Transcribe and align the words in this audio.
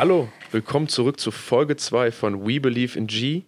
Hallo, 0.00 0.30
willkommen 0.50 0.88
zurück 0.88 1.20
zu 1.20 1.30
Folge 1.30 1.76
2 1.76 2.10
von 2.10 2.48
We 2.48 2.58
Believe 2.58 2.98
in 2.98 3.06
G. 3.06 3.42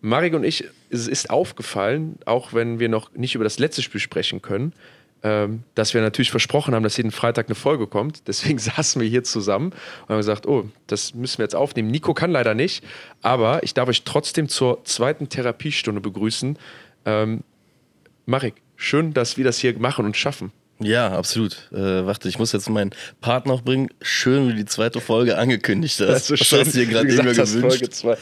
Marek 0.00 0.32
und 0.32 0.42
ich, 0.42 0.64
es 0.88 1.06
ist 1.06 1.28
aufgefallen, 1.28 2.18
auch 2.24 2.54
wenn 2.54 2.78
wir 2.78 2.88
noch 2.88 3.12
nicht 3.12 3.34
über 3.34 3.44
das 3.44 3.58
letzte 3.58 3.82
Spiel 3.82 4.00
sprechen 4.00 4.40
können, 4.40 4.72
ähm, 5.22 5.64
dass 5.74 5.92
wir 5.92 6.00
natürlich 6.00 6.30
versprochen 6.30 6.74
haben, 6.74 6.82
dass 6.82 6.96
jeden 6.96 7.10
Freitag 7.10 7.48
eine 7.48 7.54
Folge 7.54 7.86
kommt. 7.88 8.26
Deswegen 8.26 8.58
saßen 8.76 9.02
wir 9.02 9.06
hier 9.06 9.22
zusammen 9.22 9.72
und 10.04 10.08
haben 10.08 10.16
gesagt, 10.16 10.46
oh, 10.46 10.66
das 10.86 11.12
müssen 11.12 11.40
wir 11.40 11.44
jetzt 11.44 11.54
aufnehmen. 11.54 11.90
Nico 11.90 12.14
kann 12.14 12.30
leider 12.30 12.54
nicht, 12.54 12.82
aber 13.20 13.62
ich 13.62 13.74
darf 13.74 13.90
euch 13.90 14.02
trotzdem 14.04 14.48
zur 14.48 14.82
zweiten 14.84 15.28
Therapiestunde 15.28 16.00
begrüßen. 16.00 16.58
Ähm, 17.04 17.42
Marek, 18.24 18.54
schön, 18.76 19.12
dass 19.12 19.36
wir 19.36 19.44
das 19.44 19.58
hier 19.58 19.78
machen 19.78 20.06
und 20.06 20.16
schaffen. 20.16 20.52
Ja, 20.78 21.12
absolut. 21.12 21.70
Äh, 21.72 22.06
warte, 22.06 22.28
ich 22.28 22.38
muss 22.38 22.52
jetzt 22.52 22.68
meinen 22.68 22.90
Part 23.20 23.46
noch 23.46 23.62
bringen. 23.62 23.88
Schön, 24.02 24.48
wie 24.48 24.54
die 24.54 24.66
zweite 24.66 25.00
Folge 25.00 25.38
angekündigt 25.38 26.00
hast. 26.00 26.08
Das 26.08 26.30
ist 26.30 26.44
schön, 26.44 26.60
hast 26.60 26.74
du 26.74 26.78
dir 26.80 26.86
gerade 26.86 27.08
hast, 27.08 27.54
gewünscht. 27.54 27.78
Folge 27.78 27.90
zwei. 27.90 28.16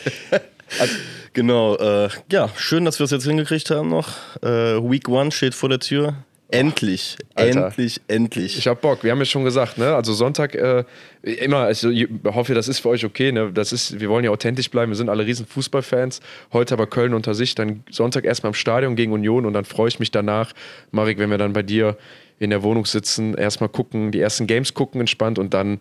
genau. 1.33 1.77
Äh, 1.77 2.09
ja, 2.31 2.49
schön, 2.57 2.85
dass 2.85 3.01
wir 3.01 3.05
es 3.05 3.11
jetzt 3.11 3.27
hingekriegt 3.27 3.71
haben 3.71 3.89
noch. 3.89 4.09
Äh, 4.43 4.49
Week 4.49 5.09
One 5.09 5.33
steht 5.33 5.55
vor 5.55 5.69
der 5.69 5.81
Tür. 5.81 6.15
Endlich, 6.49 7.17
Alter. 7.35 7.67
endlich, 7.67 8.01
endlich. 8.07 8.59
Ich 8.59 8.69
hab 8.69 8.81
Bock. 8.81 9.03
Wir 9.03 9.11
haben 9.11 9.19
ja 9.19 9.25
schon 9.25 9.45
gesagt, 9.45 9.77
ne? 9.77 9.95
Also 9.95 10.13
Sonntag 10.13 10.55
äh, 10.55 10.85
immer. 11.23 11.61
Also 11.61 11.91
ich 11.91 12.07
hoffe, 12.25 12.55
das 12.55 12.69
ist 12.69 12.79
für 12.79 12.91
euch 12.91 13.05
okay. 13.05 13.33
Ne? 13.33 13.51
Das 13.53 13.73
ist. 13.73 13.99
Wir 13.99 14.09
wollen 14.09 14.25
ja 14.25 14.31
authentisch 14.31 14.71
bleiben. 14.71 14.93
Wir 14.93 14.97
sind 14.97 15.09
alle 15.09 15.27
riesen 15.27 15.47
Fußballfans. 15.47 16.21
Heute 16.53 16.75
aber 16.75 16.87
Köln 16.87 17.15
unter 17.15 17.35
sich. 17.35 17.55
Dann 17.57 17.83
Sonntag 17.91 18.25
erstmal 18.25 18.51
im 18.51 18.55
Stadion 18.55 18.95
gegen 18.95 19.13
Union 19.13 19.47
und 19.47 19.53
dann 19.53 19.65
freue 19.65 19.89
ich 19.89 19.99
mich 19.99 20.13
danach, 20.13 20.53
Marek, 20.93 21.19
wenn 21.19 21.31
wir 21.31 21.39
dann 21.39 21.55
bei 21.55 21.63
dir 21.63 21.97
in 22.39 22.51
der 22.51 22.63
Wohnung 22.63 22.87
sitzen, 22.87 23.35
erstmal 23.35 23.69
gucken, 23.69 24.11
die 24.13 24.21
ersten 24.21 24.47
Games 24.47 24.75
gucken 24.75 25.01
entspannt 25.01 25.39
und 25.39 25.55
dann 25.55 25.81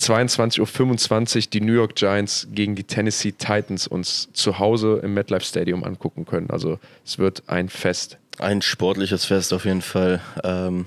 22.25 0.00 1.36
Uhr 1.36 1.50
die 1.52 1.60
New 1.60 1.74
York 1.74 1.94
Giants 1.94 2.48
gegen 2.52 2.74
die 2.74 2.84
Tennessee 2.84 3.32
Titans 3.32 3.86
uns 3.86 4.28
zu 4.32 4.58
Hause 4.58 5.00
im 5.02 5.14
MetLife 5.14 5.44
Stadium 5.44 5.84
angucken 5.84 6.24
können. 6.24 6.50
Also 6.50 6.78
es 7.04 7.18
wird 7.18 7.44
ein 7.46 7.68
Fest. 7.68 8.18
Ein 8.38 8.62
sportliches 8.62 9.26
Fest 9.26 9.52
auf 9.52 9.64
jeden 9.66 9.82
Fall. 9.82 10.20
Ähm, 10.42 10.86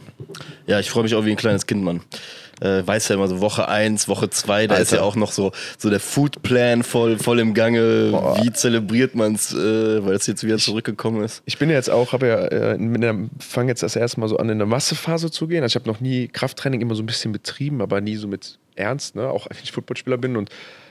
ja, 0.65 0.79
ich 0.79 0.89
freue 0.89 1.03
mich 1.03 1.15
auch 1.15 1.25
wie 1.25 1.31
ein 1.31 1.37
kleines 1.37 1.67
Kind, 1.67 1.83
Mann. 1.83 2.01
Äh, 2.61 2.85
weiß 2.85 3.09
ja 3.09 3.15
immer 3.15 3.27
so 3.27 3.41
Woche 3.41 3.67
1, 3.67 4.07
Woche 4.07 4.29
2, 4.29 4.67
da 4.67 4.73
Alter. 4.75 4.83
ist 4.83 4.91
ja 4.93 5.01
auch 5.01 5.15
noch 5.15 5.31
so, 5.31 5.51
so 5.77 5.89
der 5.89 5.99
Foodplan 5.99 6.83
voll, 6.83 7.17
voll 7.17 7.39
im 7.39 7.53
Gange. 7.53 8.09
Boah. 8.11 8.37
Wie 8.41 8.51
zelebriert 8.53 9.13
man 9.15 9.35
es, 9.35 9.53
äh, 9.53 10.05
weil 10.05 10.13
es 10.13 10.25
jetzt 10.27 10.43
wieder 10.43 10.57
zurückgekommen 10.57 11.23
ist? 11.23 11.43
Ich 11.45 11.57
bin 11.57 11.69
ja 11.69 11.75
jetzt 11.75 11.89
auch, 11.89 12.13
habe 12.13 12.27
ja, 12.27 12.45
äh, 12.45 13.27
fange 13.39 13.69
jetzt 13.69 13.83
das 13.83 13.95
erste 13.95 14.19
Mal 14.19 14.29
so 14.29 14.37
an, 14.37 14.49
in 14.49 14.57
der 14.57 14.67
Massephase 14.67 15.31
zu 15.31 15.47
gehen. 15.47 15.63
Also 15.63 15.77
ich 15.77 15.81
habe 15.81 15.91
noch 15.91 15.99
nie 15.99 16.27
Krafttraining 16.27 16.81
immer 16.81 16.95
so 16.95 17.03
ein 17.03 17.07
bisschen 17.07 17.31
betrieben, 17.31 17.81
aber 17.81 17.99
nie 17.99 18.15
so 18.15 18.27
mit 18.27 18.57
Ernst, 18.75 19.15
ne? 19.15 19.29
auch 19.29 19.45
wenn 19.49 19.57
ich 19.61 19.71
Footballspieler 19.71 20.17
bin 20.17 20.37
und 20.37 20.49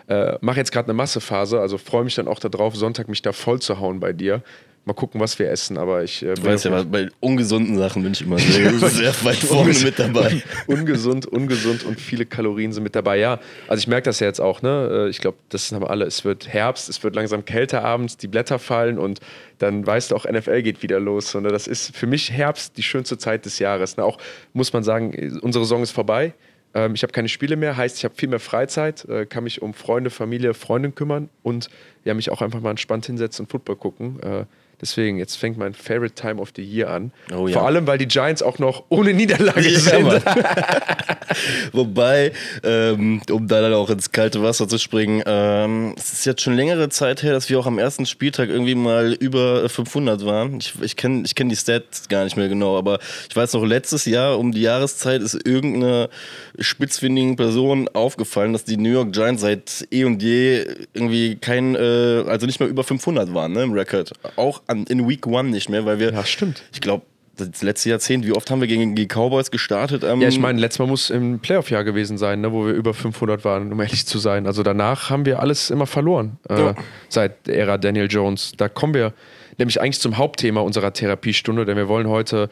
äh, 0.08 0.36
mache 0.42 0.58
jetzt 0.58 0.72
gerade 0.72 0.86
eine 0.86 0.94
Massephase. 0.94 1.60
Also 1.60 1.78
freue 1.78 2.04
mich 2.04 2.14
dann 2.14 2.28
auch 2.28 2.38
darauf, 2.38 2.76
Sonntag 2.76 3.08
mich 3.08 3.22
da 3.22 3.32
voll 3.32 3.60
zu 3.60 3.80
hauen 3.80 4.00
bei 4.00 4.12
dir. 4.12 4.42
Mal 4.86 4.92
gucken, 4.92 5.18
was 5.18 5.38
wir 5.38 5.48
essen, 5.50 5.78
aber 5.78 6.04
ich 6.04 6.22
äh, 6.22 6.34
Du 6.34 6.44
weißt 6.44 6.66
ja, 6.66 6.82
bei 6.82 7.08
ungesunden 7.20 7.78
Sachen 7.78 8.02
bin 8.02 8.12
ich 8.12 8.20
immer 8.20 8.38
sehr, 8.38 8.70
sehr 8.90 9.14
weit 9.24 9.36
vorne 9.36 9.72
mit 9.72 9.98
dabei. 9.98 10.42
ungesund, 10.66 11.24
ungesund 11.24 11.84
und 11.84 11.98
viele 11.98 12.26
Kalorien 12.26 12.72
sind 12.72 12.82
mit 12.82 12.94
dabei. 12.94 13.16
Ja, 13.18 13.40
also 13.66 13.80
ich 13.80 13.86
merke 13.88 14.04
das 14.04 14.20
ja 14.20 14.26
jetzt 14.26 14.40
auch, 14.40 14.60
ne? 14.60 15.06
Äh, 15.06 15.08
Ich 15.08 15.20
glaube, 15.20 15.38
das 15.48 15.72
haben 15.72 15.84
alle. 15.86 16.04
Es 16.04 16.26
wird 16.26 16.48
Herbst, 16.52 16.90
es 16.90 17.02
wird 17.02 17.14
langsam 17.14 17.46
kälter 17.46 17.82
abends, 17.82 18.18
die 18.18 18.28
Blätter 18.28 18.58
fallen 18.58 18.98
und 18.98 19.20
dann 19.58 19.86
weißt 19.86 20.10
du 20.10 20.16
auch, 20.16 20.26
NFL 20.26 20.60
geht 20.62 20.82
wieder 20.82 21.00
los. 21.00 21.34
Und 21.34 21.44
das 21.44 21.66
ist 21.66 21.96
für 21.96 22.06
mich 22.06 22.30
Herbst 22.30 22.76
die 22.76 22.82
schönste 22.82 23.16
Zeit 23.16 23.46
des 23.46 23.58
Jahres. 23.58 23.96
Ne? 23.96 24.04
Auch 24.04 24.18
muss 24.52 24.74
man 24.74 24.82
sagen, 24.82 25.38
unsere 25.40 25.64
Saison 25.64 25.82
ist 25.82 25.92
vorbei. 25.92 26.34
Ähm, 26.74 26.94
Ich 26.94 27.02
habe 27.02 27.12
keine 27.14 27.28
Spiele 27.30 27.56
mehr, 27.56 27.76
heißt, 27.78 27.96
ich 27.96 28.04
habe 28.04 28.14
viel 28.16 28.28
mehr 28.28 28.40
Freizeit, 28.40 29.06
äh, 29.08 29.24
kann 29.24 29.44
mich 29.44 29.62
um 29.62 29.72
Freunde, 29.72 30.10
Familie, 30.10 30.52
Freundin 30.52 30.94
kümmern 30.94 31.30
und 31.42 31.70
ja, 32.04 32.12
mich 32.12 32.30
auch 32.30 32.42
einfach 32.42 32.60
mal 32.60 32.70
entspannt 32.70 33.06
hinsetzen 33.06 33.46
und 33.46 33.50
Football 33.50 33.76
gucken. 33.76 34.20
Äh, 34.20 34.44
Deswegen, 34.84 35.16
jetzt 35.16 35.36
fängt 35.36 35.56
mein 35.56 35.72
Favorite 35.72 36.14
Time 36.14 36.38
of 36.42 36.50
the 36.54 36.62
Year 36.62 36.90
an. 36.90 37.10
Oh 37.34 37.48
ja. 37.48 37.54
Vor 37.54 37.66
allem, 37.66 37.86
weil 37.86 37.96
die 37.96 38.06
Giants 38.06 38.42
auch 38.42 38.58
noch 38.58 38.84
ohne 38.90 39.14
Niederlage 39.14 39.66
Ja, 39.66 39.78
sind. 39.78 40.06
Wobei, 41.72 42.32
ähm, 42.62 43.22
um 43.30 43.48
da 43.48 43.62
dann 43.62 43.72
auch 43.72 43.88
ins 43.88 44.12
kalte 44.12 44.42
Wasser 44.42 44.68
zu 44.68 44.76
springen, 44.76 45.22
ähm, 45.24 45.94
es 45.96 46.12
ist 46.12 46.26
jetzt 46.26 46.42
schon 46.42 46.52
längere 46.52 46.90
Zeit 46.90 47.22
her, 47.22 47.32
dass 47.32 47.48
wir 47.48 47.58
auch 47.58 47.66
am 47.66 47.78
ersten 47.78 48.04
Spieltag 48.04 48.50
irgendwie 48.50 48.74
mal 48.74 49.14
über 49.14 49.66
500 49.70 50.26
waren. 50.26 50.58
Ich, 50.58 50.74
ich 50.82 50.96
kenne 50.96 51.22
ich 51.24 51.34
kenn 51.34 51.48
die 51.48 51.56
Stats 51.56 52.10
gar 52.10 52.24
nicht 52.24 52.36
mehr 52.36 52.48
genau, 52.48 52.76
aber 52.76 52.98
ich 53.30 53.34
weiß 53.34 53.54
noch, 53.54 53.64
letztes 53.64 54.04
Jahr 54.04 54.38
um 54.38 54.52
die 54.52 54.60
Jahreszeit 54.60 55.22
ist 55.22 55.46
irgendeine 55.46 56.10
spitzfindigen 56.58 57.36
Person 57.36 57.88
aufgefallen, 57.94 58.52
dass 58.52 58.64
die 58.64 58.76
New 58.76 58.90
York 58.90 59.12
Giants 59.12 59.40
seit 59.40 59.88
eh 59.90 60.04
und 60.04 60.22
je 60.22 60.66
irgendwie 60.92 61.36
kein, 61.36 61.74
äh, 61.74 62.24
also 62.26 62.44
nicht 62.44 62.60
mehr 62.60 62.68
über 62.68 62.84
500 62.84 63.32
waren 63.32 63.52
ne, 63.52 63.62
im 63.62 63.72
Record. 63.72 64.12
Auch 64.36 64.60
an, 64.66 64.73
in 64.74 65.08
Week 65.08 65.26
One 65.26 65.50
nicht 65.50 65.68
mehr, 65.68 65.84
weil 65.86 65.98
wir, 65.98 66.12
Ja, 66.12 66.24
stimmt. 66.24 66.62
ich 66.72 66.80
glaube, 66.80 67.04
das 67.36 67.62
letzte 67.62 67.90
Jahrzehnt, 67.90 68.24
wie 68.26 68.32
oft 68.32 68.48
haben 68.50 68.60
wir 68.60 68.68
gegen 68.68 68.94
die 68.94 69.06
Cowboys 69.08 69.50
gestartet? 69.50 70.04
Ähm, 70.04 70.20
Ja, 70.20 70.28
ich 70.28 70.38
meine, 70.38 70.60
letztes 70.60 70.78
Mal 70.78 70.86
muss 70.86 71.10
im 71.10 71.40
Playoff-Jahr 71.40 71.82
gewesen 71.82 72.16
sein, 72.16 72.40
ne, 72.40 72.52
wo 72.52 72.66
wir 72.66 72.74
über 72.74 72.94
500 72.94 73.44
waren, 73.44 73.72
um 73.72 73.80
ehrlich 73.80 74.06
zu 74.06 74.18
sein. 74.18 74.46
Also 74.46 74.62
danach 74.62 75.10
haben 75.10 75.26
wir 75.26 75.40
alles 75.40 75.70
immer 75.70 75.86
verloren, 75.86 76.38
äh, 76.48 76.58
Ja. 76.60 76.74
seit 77.08 77.46
der 77.48 77.56
Ära 77.58 77.78
Daniel 77.78 78.06
Jones. 78.08 78.52
Da 78.56 78.68
kommen 78.68 78.94
wir 78.94 79.12
nämlich 79.58 79.80
eigentlich 79.80 79.98
zum 80.00 80.16
Hauptthema 80.16 80.60
unserer 80.60 80.92
Therapiestunde, 80.92 81.64
denn 81.64 81.76
wir 81.76 81.88
wollen 81.88 82.08
heute 82.08 82.50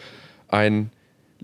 ein 0.49 0.91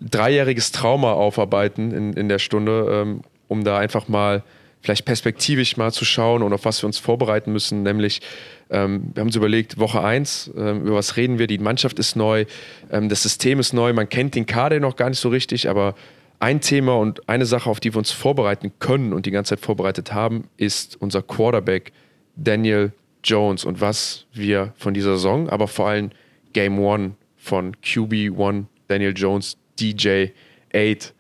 dreijähriges 0.01 0.73
Trauma 0.73 1.13
aufarbeiten 1.13 1.93
in, 1.93 2.13
in 2.15 2.29
der 2.29 2.39
Stunde, 2.39 2.87
ähm, 2.91 3.23
um 3.49 3.65
da 3.65 3.79
einfach 3.79 4.09
mal 4.09 4.43
vielleicht 4.81 5.05
perspektivisch 5.05 5.77
mal 5.77 5.93
zu 5.93 6.05
schauen 6.05 6.43
und 6.43 6.53
auf 6.53 6.65
was 6.65 6.83
wir 6.83 6.87
uns 6.87 6.99
vorbereiten 6.99 7.53
müssen. 7.53 7.83
Nämlich, 7.83 8.21
ähm, 8.71 9.11
wir 9.15 9.21
haben 9.21 9.29
uns 9.29 9.37
überlegt, 9.37 9.79
Woche 9.79 10.03
1, 10.03 10.53
ähm, 10.57 10.83
über 10.83 10.97
was 10.97 11.17
reden 11.17 11.39
wir? 11.39 11.47
Die 11.47 11.59
Mannschaft 11.59 11.99
ist 11.99 12.17
neu, 12.17 12.45
ähm, 12.91 13.09
das 13.09 13.23
System 13.23 13.61
ist 13.61 13.73
neu, 13.73 13.93
man 13.93 14.09
kennt 14.09 14.35
den 14.35 14.47
Kader 14.47 14.81
noch 14.81 14.97
gar 14.97 15.09
nicht 15.09 15.21
so 15.21 15.29
richtig, 15.29 15.69
aber 15.69 15.95
ein 16.41 16.61
Thema 16.61 16.97
und 16.97 17.29
eine 17.29 17.47
Sache, 17.47 17.69
auf 17.69 17.81
die 17.81 17.93
wir 17.93 17.99
uns 17.99 18.11
vorbereiten 18.11 18.73
können 18.79 19.13
und 19.13 19.27
die 19.27 19.31
ganze 19.31 19.57
Zeit 19.57 19.65
vorbereitet 19.65 20.13
haben, 20.13 20.45
ist 20.57 20.97
unser 21.01 21.23
Quarterback 21.23 21.93
Daniel 22.37 22.93
Jones 23.25 23.65
und 23.65 23.81
was 23.81 24.27
wir 24.33 24.73
von 24.77 24.95
dieser 24.95 25.15
Saison, 25.15 25.49
aber 25.49 25.67
vor 25.67 25.89
allem 25.89 26.11
Game 26.53 26.79
One 26.79 27.13
von 27.37 27.75
QB1 27.77 28.65
Daniel 28.87 29.13
Jones, 29.17 29.57
DJ 29.81 30.27
8, 30.75 31.13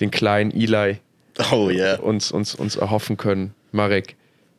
den 0.00 0.10
kleinen 0.10 0.50
Eli 0.50 0.98
Oh 1.52 1.70
ja. 1.70 1.96
uns, 1.98 2.32
uns, 2.32 2.54
uns 2.54 2.76
erhoffen 2.76 3.16
können. 3.16 3.54
Marek, 3.72 4.16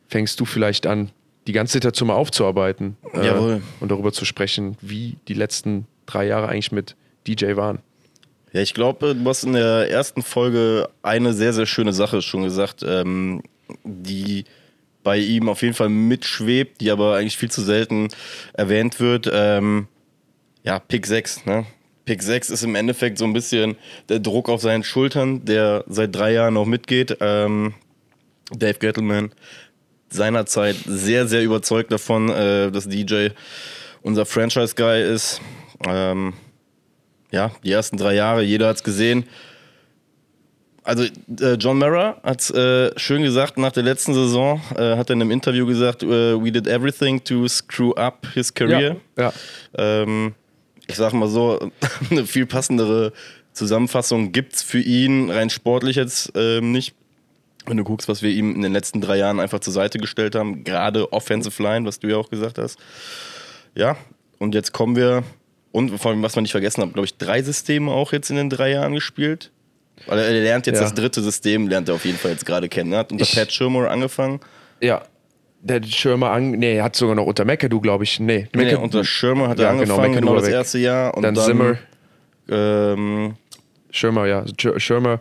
fängst 0.08 0.40
du 0.40 0.44
vielleicht 0.44 0.86
an, 0.86 1.10
die 1.46 1.52
ganze 1.52 1.72
Situation 1.74 2.08
mal 2.08 2.14
aufzuarbeiten 2.14 2.96
äh, 3.12 3.30
und 3.80 3.90
darüber 3.90 4.12
zu 4.12 4.24
sprechen, 4.24 4.76
wie 4.80 5.16
die 5.28 5.34
letzten 5.34 5.86
drei 6.06 6.26
Jahre 6.26 6.48
eigentlich 6.48 6.72
mit 6.72 6.96
DJ 7.26 7.56
waren. 7.56 7.78
Ja, 8.52 8.60
ich 8.60 8.74
glaube, 8.74 9.14
du 9.14 9.28
hast 9.28 9.44
in 9.44 9.54
der 9.54 9.90
ersten 9.90 10.22
Folge 10.22 10.88
eine 11.02 11.32
sehr, 11.32 11.52
sehr 11.52 11.66
schöne 11.66 11.92
Sache 11.92 12.20
schon 12.20 12.42
gesagt, 12.42 12.82
ähm, 12.86 13.42
die 13.82 14.44
bei 15.02 15.18
ihm 15.18 15.48
auf 15.48 15.62
jeden 15.62 15.74
Fall 15.74 15.88
mitschwebt, 15.88 16.80
die 16.80 16.90
aber 16.90 17.16
eigentlich 17.16 17.36
viel 17.36 17.50
zu 17.50 17.62
selten 17.62 18.08
erwähnt 18.52 19.00
wird. 19.00 19.28
Ähm, 19.32 19.88
ja, 20.62 20.78
Pick 20.78 21.06
6, 21.06 21.46
ne? 21.46 21.66
Pick 22.04 22.22
6 22.22 22.50
ist 22.50 22.62
im 22.62 22.74
Endeffekt 22.74 23.18
so 23.18 23.24
ein 23.24 23.32
bisschen 23.32 23.76
der 24.08 24.18
Druck 24.18 24.48
auf 24.48 24.60
seinen 24.60 24.84
Schultern, 24.84 25.44
der 25.44 25.84
seit 25.88 26.14
drei 26.14 26.32
Jahren 26.32 26.54
noch 26.54 26.66
mitgeht. 26.66 27.16
Ähm, 27.20 27.74
Dave 28.50 28.78
Gettleman 28.78 29.32
seinerzeit 30.12 30.76
sehr, 30.86 31.26
sehr 31.26 31.42
überzeugt 31.42 31.92
davon, 31.92 32.28
äh, 32.28 32.70
dass 32.70 32.88
DJ 32.88 33.28
unser 34.02 34.26
Franchise-Guy 34.26 35.02
ist. 35.02 35.40
Ähm, 35.86 36.34
ja, 37.30 37.50
die 37.64 37.72
ersten 37.72 37.96
drei 37.96 38.14
Jahre, 38.14 38.42
jeder 38.42 38.68
hat 38.68 38.76
es 38.76 38.82
gesehen. 38.84 39.24
Also 40.84 41.04
äh, 41.40 41.54
John 41.54 41.78
Mara 41.78 42.20
hat 42.24 42.50
äh, 42.50 42.90
schön 42.98 43.22
gesagt 43.22 43.56
nach 43.56 43.70
der 43.72 43.84
letzten 43.84 44.14
Saison, 44.14 44.60
äh, 44.76 44.96
hat 44.96 45.10
er 45.10 45.14
in 45.14 45.22
einem 45.22 45.30
Interview 45.30 45.64
gesagt, 45.64 46.02
äh, 46.02 46.42
we 46.42 46.50
did 46.50 46.66
everything 46.66 47.22
to 47.22 47.46
screw 47.46 47.92
up 47.94 48.26
his 48.34 48.52
career. 48.52 48.96
Ja, 49.16 49.32
Ähm, 49.78 50.34
ich 50.88 50.96
sag 50.96 51.12
mal 51.12 51.28
so, 51.28 51.70
eine 52.10 52.26
viel 52.26 52.46
passendere 52.46 53.12
Zusammenfassung 53.52 54.32
gibt's 54.32 54.62
für 54.62 54.80
ihn 54.80 55.30
rein 55.30 55.50
sportlich 55.50 55.96
jetzt 55.96 56.32
ähm, 56.34 56.72
nicht. 56.72 56.94
Wenn 57.66 57.76
du 57.76 57.84
guckst, 57.84 58.08
was 58.08 58.22
wir 58.22 58.30
ihm 58.30 58.54
in 58.54 58.62
den 58.62 58.72
letzten 58.72 59.00
drei 59.00 59.18
Jahren 59.18 59.38
einfach 59.40 59.60
zur 59.60 59.72
Seite 59.72 59.98
gestellt 59.98 60.34
haben, 60.34 60.64
gerade 60.64 61.12
Offensive 61.12 61.62
Line, 61.62 61.86
was 61.86 61.98
du 62.00 62.08
ja 62.08 62.16
auch 62.16 62.28
gesagt 62.30 62.58
hast. 62.58 62.78
Ja, 63.74 63.96
und 64.38 64.54
jetzt 64.54 64.72
kommen 64.72 64.96
wir, 64.96 65.22
und 65.70 65.96
vor 65.98 66.10
allem, 66.10 66.22
was 66.22 66.34
man 66.34 66.42
nicht 66.42 66.52
vergessen 66.52 66.82
hat, 66.82 66.92
glaube 66.92 67.06
ich, 67.06 67.16
drei 67.16 67.40
Systeme 67.42 67.92
auch 67.92 68.12
jetzt 68.12 68.30
in 68.30 68.36
den 68.36 68.50
drei 68.50 68.70
Jahren 68.72 68.94
gespielt. 68.94 69.50
Weil 70.06 70.18
er 70.18 70.32
lernt 70.32 70.66
jetzt 70.66 70.76
Ja. 70.78 70.82
das 70.82 70.94
dritte 70.94 71.22
System, 71.22 71.68
lernt 71.68 71.88
er 71.88 71.94
auf 71.94 72.04
jeden 72.04 72.18
Fall 72.18 72.32
jetzt 72.32 72.44
gerade 72.46 72.68
kennen. 72.68 72.92
Er 72.92 73.00
hat 73.00 73.12
unter 73.12 73.22
Ich- 73.24 73.34
Pat 73.36 73.52
Schirmer 73.52 73.90
angefangen. 73.90 74.40
ja. 74.80 75.02
Der 75.64 75.80
Schirmer 75.84 76.32
an, 76.32 76.50
nee, 76.50 76.74
er 76.78 76.82
hat 76.82 76.96
sogar 76.96 77.14
noch 77.14 77.24
unter 77.24 77.44
McAdoo, 77.44 77.80
glaube 77.80 78.02
ich. 78.02 78.18
Nee, 78.18 78.48
Nee, 78.52 78.64
McAdoo- 78.64 78.78
unter 78.82 79.04
Schirmer 79.04 79.46
hat 79.48 79.60
er 79.60 79.66
Ja, 79.66 79.70
angefangen, 79.70 79.98
McAdoo 80.10 80.14
genau, 80.18 80.30
war 80.32 80.38
das 80.38 80.46
weg. 80.48 80.54
erste 80.54 80.78
Jahr. 80.80 81.14
Und 81.16 81.22
dann, 81.22 81.34
dann, 81.36 81.44
Zimmer, 81.44 81.78
Ähm, 82.48 83.34
Schirmer, 83.92 84.26
ja. 84.26 84.42
Sch- 84.42 84.78
Schirmer, 84.80 85.20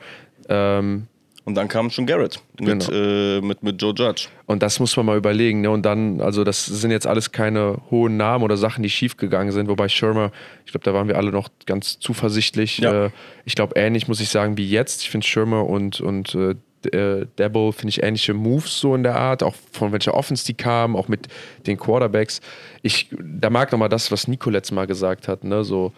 ähm, 0.50 1.08
Und 1.44 1.56
dann 1.56 1.68
kam 1.68 1.90
schon 1.90 2.06
Garrett 2.06 2.40
mit, 2.60 2.88
Genau. 2.88 2.92
äh, 2.92 3.42
mit, 3.42 3.64
mit 3.64 3.82
Joe 3.82 3.94
Judge. 3.96 4.28
Und 4.46 4.62
das 4.62 4.80
muss 4.80 4.96
man 4.96 5.08
mal 5.08 5.18
überlegen. 5.18 5.62
Ne? 5.62 5.72
Und 5.72 5.84
dann, 5.84 6.22
also 6.22 6.44
das 6.44 6.66
sind 6.66 6.92
jetzt 6.92 7.08
alles 7.08 7.32
keine 7.32 7.82
hohen 7.90 8.16
Namen 8.16 8.44
oder 8.44 8.58
Sachen, 8.58 8.84
die 8.84 8.90
schiefgegangen 8.90 9.52
sind. 9.52 9.68
Wobei 9.68 9.90
Schirmer, 9.90 10.32
ich 10.66 10.72
glaube, 10.72 10.84
da 10.84 10.94
waren 10.94 11.08
wir 11.08 11.18
alle 11.18 11.32
noch 11.32 11.50
ganz 11.66 11.98
zuversichtlich. 12.00 12.78
Ja. 12.78 13.06
Äh, 13.06 13.10
ich 13.46 13.56
glaube, 13.56 13.74
ähnlich 13.76 14.08
muss 14.08 14.20
ich 14.22 14.30
sagen 14.30 14.56
wie 14.58 14.70
jetzt. 14.70 15.02
Ich 15.02 15.10
finde 15.10 15.26
Schirmer 15.26 15.66
und, 15.66 16.00
und 16.00 16.36
äh, 16.36 16.56
äh, 16.90 17.26
Dabble, 17.36 17.74
finde 17.74 17.90
ich 17.90 18.04
ähnliche 18.04 18.34
Moves 18.34 18.80
so 18.80 18.94
in 18.94 19.04
der 19.04 19.16
Art, 19.16 19.42
auch 19.44 19.56
von 19.72 19.92
welcher 19.92 20.14
Offense 20.14 20.46
die 20.46 20.54
kamen, 20.54 20.96
auch 20.96 21.08
mit 21.08 21.28
den 21.66 21.78
Quarterbacks. 21.78 22.42
Ich, 22.82 23.10
da 23.20 23.50
mag 23.50 23.72
nochmal 23.72 23.90
das, 23.90 24.12
was 24.12 24.28
Nico 24.28 24.50
letztes 24.50 24.76
Mal 24.76 24.88
gesagt 24.88 25.28
hat. 25.28 25.44
Ne? 25.44 25.64
So, 25.64 25.92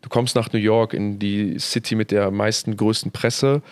du 0.00 0.08
kommst 0.08 0.36
nach 0.36 0.52
New 0.52 0.58
York 0.58 0.94
in 0.94 1.18
die 1.18 1.58
City 1.58 1.94
mit 1.94 2.10
der 2.10 2.30
meisten, 2.30 2.76
größten 2.76 3.12
Presse 3.12 3.62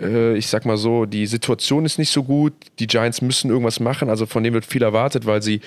äh, 0.00 0.36
ich 0.36 0.46
sag 0.46 0.64
mal 0.64 0.76
so, 0.76 1.06
die 1.06 1.26
Situation 1.26 1.84
ist 1.84 1.98
nicht 1.98 2.10
so 2.10 2.22
gut. 2.22 2.52
Die 2.78 2.86
Giants 2.86 3.22
müssen 3.22 3.50
irgendwas 3.50 3.80
machen. 3.80 4.08
Also 4.08 4.26
von 4.26 4.42
denen 4.42 4.54
wird 4.54 4.64
viel 4.64 4.82
erwartet, 4.82 5.26
weil 5.26 5.42
sie 5.42 5.60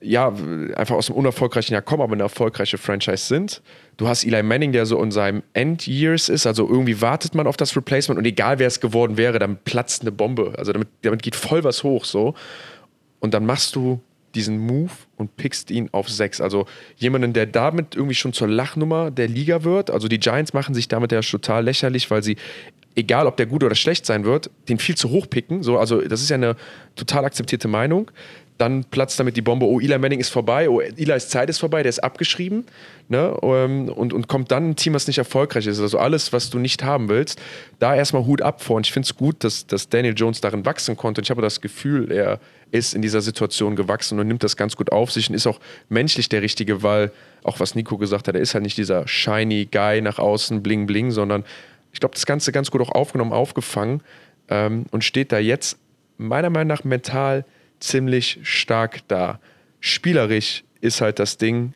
ja 0.00 0.28
einfach 0.74 0.94
aus 0.94 1.08
einem 1.08 1.18
unerfolgreichen 1.18 1.72
Jahr 1.72 1.82
kommen, 1.82 2.02
aber 2.02 2.12
eine 2.12 2.22
erfolgreiche 2.22 2.78
Franchise 2.78 3.26
sind. 3.26 3.62
Du 3.96 4.08
hast 4.08 4.24
Eli 4.24 4.42
Manning, 4.42 4.72
der 4.72 4.84
so 4.84 5.02
in 5.02 5.10
seinem 5.10 5.42
End-Years 5.54 6.28
ist. 6.28 6.46
Also 6.46 6.68
irgendwie 6.68 7.00
wartet 7.00 7.34
man 7.34 7.46
auf 7.46 7.56
das 7.56 7.74
Replacement 7.76 8.18
und 8.18 8.26
egal 8.26 8.58
wer 8.58 8.66
es 8.66 8.80
geworden 8.80 9.16
wäre, 9.16 9.38
dann 9.38 9.56
platzt 9.56 10.02
eine 10.02 10.12
Bombe. 10.12 10.52
Also 10.58 10.72
damit, 10.72 10.88
damit 11.02 11.22
geht 11.22 11.34
voll 11.34 11.64
was 11.64 11.82
hoch 11.82 12.04
so. 12.04 12.34
Und 13.20 13.32
dann 13.32 13.46
machst 13.46 13.74
du 13.74 14.00
diesen 14.36 14.58
Move 14.58 14.92
und 15.16 15.36
pickst 15.36 15.70
ihn 15.70 15.88
auf 15.92 16.08
sechs. 16.08 16.40
Also 16.40 16.66
jemanden, 16.96 17.32
der 17.32 17.46
damit 17.46 17.96
irgendwie 17.96 18.14
schon 18.14 18.32
zur 18.32 18.48
Lachnummer 18.48 19.10
der 19.10 19.28
Liga 19.28 19.64
wird. 19.64 19.90
Also 19.90 20.06
die 20.08 20.18
Giants 20.18 20.52
machen 20.52 20.74
sich 20.74 20.88
damit 20.88 21.10
ja 21.10 21.20
total 21.20 21.64
lächerlich, 21.64 22.10
weil 22.10 22.22
sie, 22.22 22.36
egal 22.94 23.26
ob 23.26 23.36
der 23.36 23.46
gut 23.46 23.64
oder 23.64 23.74
schlecht 23.74 24.06
sein 24.06 24.24
wird, 24.24 24.50
den 24.68 24.78
viel 24.78 24.96
zu 24.96 25.10
hoch 25.10 25.28
picken. 25.28 25.62
So, 25.62 25.78
also 25.78 26.00
das 26.02 26.22
ist 26.22 26.30
ja 26.30 26.36
eine 26.36 26.56
total 26.94 27.24
akzeptierte 27.24 27.66
Meinung. 27.66 28.10
Dann 28.58 28.84
platzt 28.84 29.20
damit 29.20 29.36
die 29.36 29.42
Bombe, 29.42 29.66
oh, 29.66 29.80
Eli 29.80 29.98
Manning 29.98 30.18
ist 30.18 30.30
vorbei, 30.30 30.68
oh, 30.70 30.80
Eli's 30.80 31.28
Zeit 31.28 31.50
ist 31.50 31.58
vorbei, 31.58 31.82
der 31.82 31.90
ist 31.90 32.02
abgeschrieben. 32.02 32.64
Ne? 33.08 33.36
Ähm, 33.42 33.88
Und, 33.88 34.12
und 34.12 34.28
kommt 34.28 34.50
dann 34.50 34.70
ein 34.70 34.76
Team, 34.76 34.94
was 34.94 35.06
nicht 35.06 35.18
erfolgreich 35.18 35.66
ist. 35.66 35.80
Also 35.80 35.98
alles, 35.98 36.32
was 36.32 36.50
du 36.50 36.58
nicht 36.58 36.82
haben 36.82 37.08
willst, 37.08 37.40
da 37.78 37.94
erstmal 37.94 38.24
Hut 38.24 38.42
ab 38.42 38.62
vor. 38.62 38.76
Und 38.76 38.86
ich 38.86 38.92
finde 38.92 39.06
es 39.06 39.14
gut, 39.14 39.44
dass, 39.44 39.66
dass 39.66 39.88
Daniel 39.88 40.14
Jones 40.16 40.40
darin 40.40 40.64
wachsen 40.64 40.96
konnte. 40.96 41.20
Und 41.20 41.24
ich 41.24 41.30
habe 41.30 41.42
das 41.42 41.60
Gefühl, 41.60 42.10
er 42.10 42.40
ist 42.70 42.94
in 42.94 43.02
dieser 43.02 43.20
Situation 43.20 43.76
gewachsen 43.76 44.18
und 44.18 44.26
nimmt 44.26 44.42
das 44.42 44.56
ganz 44.56 44.74
gut 44.76 44.90
auf 44.90 45.12
sich 45.12 45.28
und 45.28 45.34
ist 45.34 45.46
auch 45.46 45.60
menschlich 45.88 46.28
der 46.28 46.42
Richtige, 46.42 46.82
weil, 46.82 47.12
auch 47.44 47.60
was 47.60 47.74
Nico 47.74 47.96
gesagt 47.96 48.26
hat, 48.26 48.34
er 48.34 48.40
ist 48.40 48.54
halt 48.54 48.64
nicht 48.64 48.76
dieser 48.76 49.06
shiny 49.06 49.68
Guy 49.70 50.00
nach 50.00 50.18
außen, 50.18 50.62
bling 50.62 50.86
bling, 50.86 51.10
sondern 51.10 51.44
ich 51.92 52.00
glaube, 52.00 52.14
das 52.14 52.26
Ganze 52.26 52.52
ganz 52.52 52.70
gut 52.70 52.80
auch 52.80 52.90
aufgenommen, 52.90 53.32
aufgefangen 53.32 54.02
ähm, 54.48 54.86
und 54.90 55.04
steht 55.04 55.30
da 55.30 55.38
jetzt 55.38 55.78
meiner 56.18 56.50
Meinung 56.50 56.68
nach 56.68 56.84
mental 56.84 57.44
ziemlich 57.80 58.40
stark 58.42 59.06
da. 59.08 59.40
Spielerisch 59.80 60.64
ist 60.80 61.00
halt 61.00 61.18
das 61.18 61.38
Ding, 61.38 61.74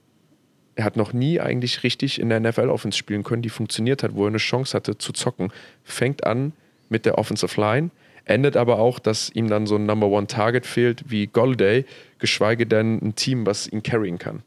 er 0.76 0.84
hat 0.84 0.96
noch 0.96 1.12
nie 1.12 1.40
eigentlich 1.40 1.82
richtig 1.82 2.20
in 2.20 2.28
der 2.28 2.40
NFL-Offense 2.40 2.96
spielen 2.96 3.22
können, 3.22 3.42
die 3.42 3.48
funktioniert 3.48 4.02
hat, 4.02 4.14
wo 4.14 4.24
er 4.24 4.28
eine 4.28 4.38
Chance 4.38 4.76
hatte 4.76 4.96
zu 4.98 5.12
zocken. 5.12 5.52
Fängt 5.84 6.24
an 6.24 6.52
mit 6.88 7.04
der 7.06 7.18
Offensive 7.18 7.60
Line, 7.60 7.90
endet 8.24 8.56
aber 8.56 8.78
auch, 8.78 8.98
dass 8.98 9.30
ihm 9.30 9.48
dann 9.48 9.66
so 9.66 9.76
ein 9.76 9.86
Number 9.86 10.06
One 10.08 10.26
Target 10.26 10.66
fehlt 10.66 11.10
wie 11.10 11.26
Golday, 11.26 11.84
geschweige 12.18 12.66
denn 12.66 12.98
ein 13.02 13.14
Team, 13.14 13.46
was 13.46 13.68
ihn 13.68 13.82
carryen 13.82 14.18
kann. 14.18 14.42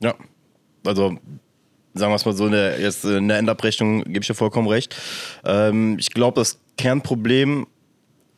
Ja, 0.00 0.14
also 0.86 1.18
sagen 1.94 2.12
wir 2.12 2.16
es 2.16 2.24
mal 2.24 2.32
so, 2.32 2.46
in 2.46 2.52
der, 2.52 2.80
jetzt 2.80 3.04
in 3.04 3.28
der 3.28 3.38
Endabrechnung 3.38 4.04
gebe 4.04 4.20
ich 4.20 4.26
dir 4.26 4.34
vollkommen 4.34 4.68
recht. 4.68 4.96
Ähm, 5.44 5.96
ich 5.98 6.12
glaube, 6.12 6.40
das 6.40 6.60
Kernproblem 6.78 7.66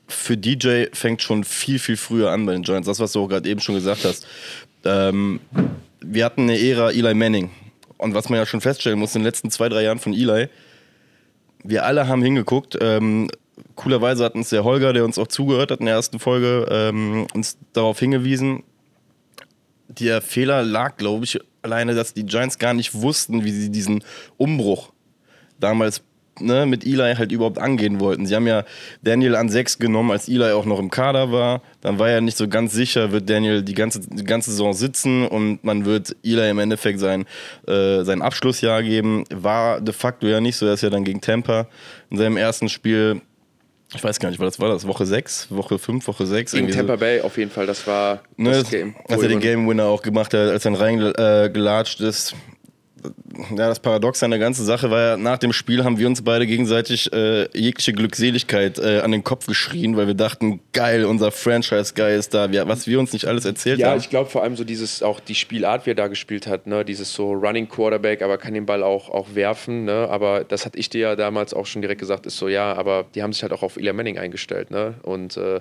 für 0.08 0.36
DJ 0.36 0.86
fängt 0.92 1.22
schon 1.22 1.44
viel, 1.44 1.78
viel 1.78 1.96
früher 1.96 2.30
an 2.30 2.46
bei 2.46 2.52
den 2.52 2.62
Giants. 2.62 2.86
Das, 2.86 3.00
was 3.00 3.12
du 3.12 3.24
auch 3.24 3.28
gerade 3.28 3.48
eben 3.48 3.60
schon 3.60 3.74
gesagt 3.74 4.04
hast. 4.04 4.26
Ähm, 4.84 5.40
wir 6.00 6.24
hatten 6.24 6.42
eine 6.42 6.58
Ära 6.58 6.90
Eli 6.90 7.14
Manning. 7.14 7.50
Und 7.98 8.14
was 8.14 8.28
man 8.28 8.38
ja 8.38 8.46
schon 8.46 8.60
feststellen 8.60 8.98
muss, 8.98 9.14
in 9.14 9.20
den 9.20 9.26
letzten 9.26 9.50
zwei, 9.50 9.68
drei 9.68 9.82
Jahren 9.82 9.98
von 9.98 10.12
Eli, 10.12 10.48
wir 11.62 11.84
alle 11.84 12.08
haben 12.08 12.22
hingeguckt. 12.22 12.76
Ähm, 12.80 13.30
coolerweise 13.76 14.24
hat 14.24 14.34
uns 14.34 14.50
der 14.50 14.64
Holger, 14.64 14.92
der 14.92 15.04
uns 15.04 15.18
auch 15.18 15.28
zugehört 15.28 15.70
hat 15.70 15.80
in 15.80 15.86
der 15.86 15.94
ersten 15.94 16.18
Folge, 16.18 16.66
ähm, 16.70 17.26
uns 17.32 17.58
darauf 17.72 17.98
hingewiesen, 17.98 18.64
der 19.88 20.22
Fehler 20.22 20.62
lag, 20.62 20.96
glaube 20.96 21.24
ich, 21.24 21.38
alleine, 21.60 21.94
dass 21.94 22.14
die 22.14 22.24
Giants 22.24 22.58
gar 22.58 22.74
nicht 22.74 22.94
wussten, 22.94 23.44
wie 23.44 23.52
sie 23.52 23.70
diesen 23.70 24.02
Umbruch 24.36 24.92
damals 25.60 26.02
ne, 26.40 26.66
mit 26.66 26.84
Eli 26.84 27.14
halt 27.14 27.32
überhaupt 27.32 27.58
angehen 27.58 28.00
wollten. 28.00 28.26
Sie 28.26 28.34
haben 28.34 28.46
ja 28.46 28.64
Daniel 29.02 29.36
an 29.36 29.48
sechs 29.48 29.78
genommen, 29.78 30.10
als 30.10 30.28
Eli 30.28 30.52
auch 30.52 30.64
noch 30.64 30.78
im 30.78 30.90
Kader 30.90 31.32
war. 31.32 31.62
Dann 31.80 31.98
war 31.98 32.10
ja 32.10 32.20
nicht 32.20 32.36
so 32.36 32.48
ganz 32.48 32.72
sicher, 32.72 33.12
wird 33.12 33.28
Daniel 33.28 33.62
die 33.62 33.74
ganze, 33.74 34.00
die 34.00 34.24
ganze 34.24 34.50
Saison 34.50 34.72
sitzen 34.72 35.26
und 35.26 35.62
man 35.64 35.84
wird 35.84 36.16
Eli 36.22 36.48
im 36.50 36.58
Endeffekt 36.58 37.00
sein, 37.00 37.24
äh, 37.66 38.02
sein 38.04 38.22
Abschlussjahr 38.22 38.82
geben. 38.82 39.24
War 39.30 39.80
de 39.80 39.94
facto 39.94 40.26
ja 40.26 40.40
nicht 40.40 40.56
so. 40.56 40.66
Er 40.66 40.74
ist 40.74 40.82
ja 40.82 40.90
dann 40.90 41.04
gegen 41.04 41.20
Tampa 41.20 41.68
in 42.10 42.18
seinem 42.18 42.36
ersten 42.36 42.68
Spiel 42.68 43.20
ich 43.94 44.02
weiß 44.02 44.18
gar 44.20 44.30
nicht, 44.30 44.40
was 44.40 44.58
war 44.58 44.70
das? 44.70 44.86
Woche 44.86 45.04
6, 45.04 45.48
Woche 45.50 45.78
5, 45.78 46.06
Woche 46.06 46.26
6? 46.26 46.52
Gegen 46.52 46.70
Tampa 46.70 46.96
Bay 46.96 47.20
auf 47.20 47.36
jeden 47.36 47.50
Fall, 47.50 47.66
das 47.66 47.86
war 47.86 48.22
Ne, 48.36 48.50
das 48.52 48.70
Game. 48.70 48.94
Als 49.06 49.22
er 49.22 49.28
den 49.28 49.40
Game 49.40 49.68
Winner 49.68 49.84
auch 49.84 50.02
gemacht 50.02 50.32
hat, 50.32 50.48
als 50.48 50.64
er 50.64 50.80
reingelatscht 50.80 52.00
äh, 52.00 52.08
ist. 52.08 52.34
Ja, 53.50 53.68
das 53.68 53.80
Paradox 53.80 54.22
an 54.22 54.30
der 54.30 54.38
ganzen 54.38 54.64
Sache 54.64 54.90
war 54.90 55.00
ja, 55.00 55.16
nach 55.16 55.38
dem 55.38 55.52
Spiel 55.52 55.84
haben 55.84 55.98
wir 55.98 56.06
uns 56.06 56.22
beide 56.22 56.46
gegenseitig 56.46 57.12
äh, 57.12 57.48
jegliche 57.56 57.92
Glückseligkeit 57.92 58.78
äh, 58.78 59.00
an 59.00 59.10
den 59.10 59.24
Kopf 59.24 59.46
geschrien, 59.46 59.96
weil 59.96 60.06
wir 60.06 60.14
dachten, 60.14 60.60
geil, 60.72 61.04
unser 61.04 61.32
Franchise-Guy 61.32 62.16
ist 62.16 62.34
da. 62.34 62.50
Wir, 62.52 62.68
was 62.68 62.86
wir 62.86 63.00
uns 63.00 63.12
nicht 63.12 63.26
alles 63.26 63.44
erzählt 63.44 63.78
Ja, 63.80 63.90
haben. 63.90 63.98
ich 63.98 64.10
glaube 64.10 64.30
vor 64.30 64.42
allem 64.42 64.56
so 64.56 64.64
dieses, 64.64 65.02
auch 65.02 65.18
die 65.20 65.34
Spielart, 65.34 65.86
wie 65.86 65.90
er 65.90 65.94
da 65.94 66.06
gespielt 66.08 66.46
hat, 66.46 66.66
ne, 66.66 66.84
dieses 66.84 67.12
so 67.12 67.32
Running 67.32 67.68
Quarterback, 67.68 68.22
aber 68.22 68.38
kann 68.38 68.54
den 68.54 68.66
Ball 68.66 68.82
auch, 68.82 69.08
auch 69.08 69.34
werfen, 69.34 69.84
ne, 69.84 70.08
aber 70.10 70.44
das 70.44 70.64
hatte 70.66 70.78
ich 70.78 70.88
dir 70.90 71.00
ja 71.00 71.16
damals 71.16 71.54
auch 71.54 71.66
schon 71.66 71.82
direkt 71.82 72.00
gesagt, 72.00 72.26
ist 72.26 72.36
so, 72.36 72.48
ja, 72.48 72.72
aber 72.74 73.06
die 73.14 73.22
haben 73.22 73.32
sich 73.32 73.42
halt 73.42 73.52
auch 73.52 73.62
auf 73.62 73.76
Eli 73.76 73.92
Manning 73.92 74.18
eingestellt, 74.18 74.70
ne, 74.70 74.94
und 75.02 75.36
äh, 75.36 75.60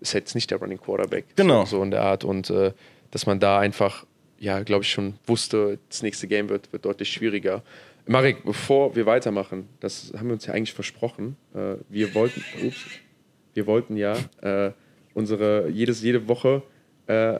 ist 0.00 0.14
jetzt 0.14 0.34
nicht 0.34 0.50
der 0.50 0.58
Running 0.58 0.78
Quarterback. 0.78 1.24
Genau. 1.36 1.64
So, 1.64 1.78
so 1.78 1.82
in 1.82 1.90
der 1.90 2.02
Art 2.02 2.24
und 2.24 2.50
äh, 2.50 2.72
dass 3.10 3.26
man 3.26 3.40
da 3.40 3.58
einfach, 3.58 4.04
ja, 4.38 4.62
glaube 4.62 4.84
ich 4.84 4.90
schon 4.90 5.14
wusste, 5.26 5.78
das 5.88 6.02
nächste 6.02 6.26
Game 6.28 6.48
wird, 6.48 6.72
wird 6.72 6.84
deutlich 6.84 7.10
schwieriger. 7.12 7.62
Marek, 8.06 8.44
bevor 8.44 8.96
wir 8.96 9.04
weitermachen, 9.06 9.68
das 9.80 10.12
haben 10.16 10.28
wir 10.28 10.34
uns 10.34 10.46
ja 10.46 10.54
eigentlich 10.54 10.72
versprochen, 10.72 11.36
äh, 11.54 11.74
wir 11.88 12.14
wollten, 12.14 12.42
ups, 12.64 12.78
wir 13.54 13.66
wollten 13.66 13.96
ja 13.96 14.16
äh, 14.40 14.70
unsere, 15.14 15.68
jedes, 15.68 16.02
jede 16.02 16.26
Woche 16.28 16.62
äh, 17.06 17.38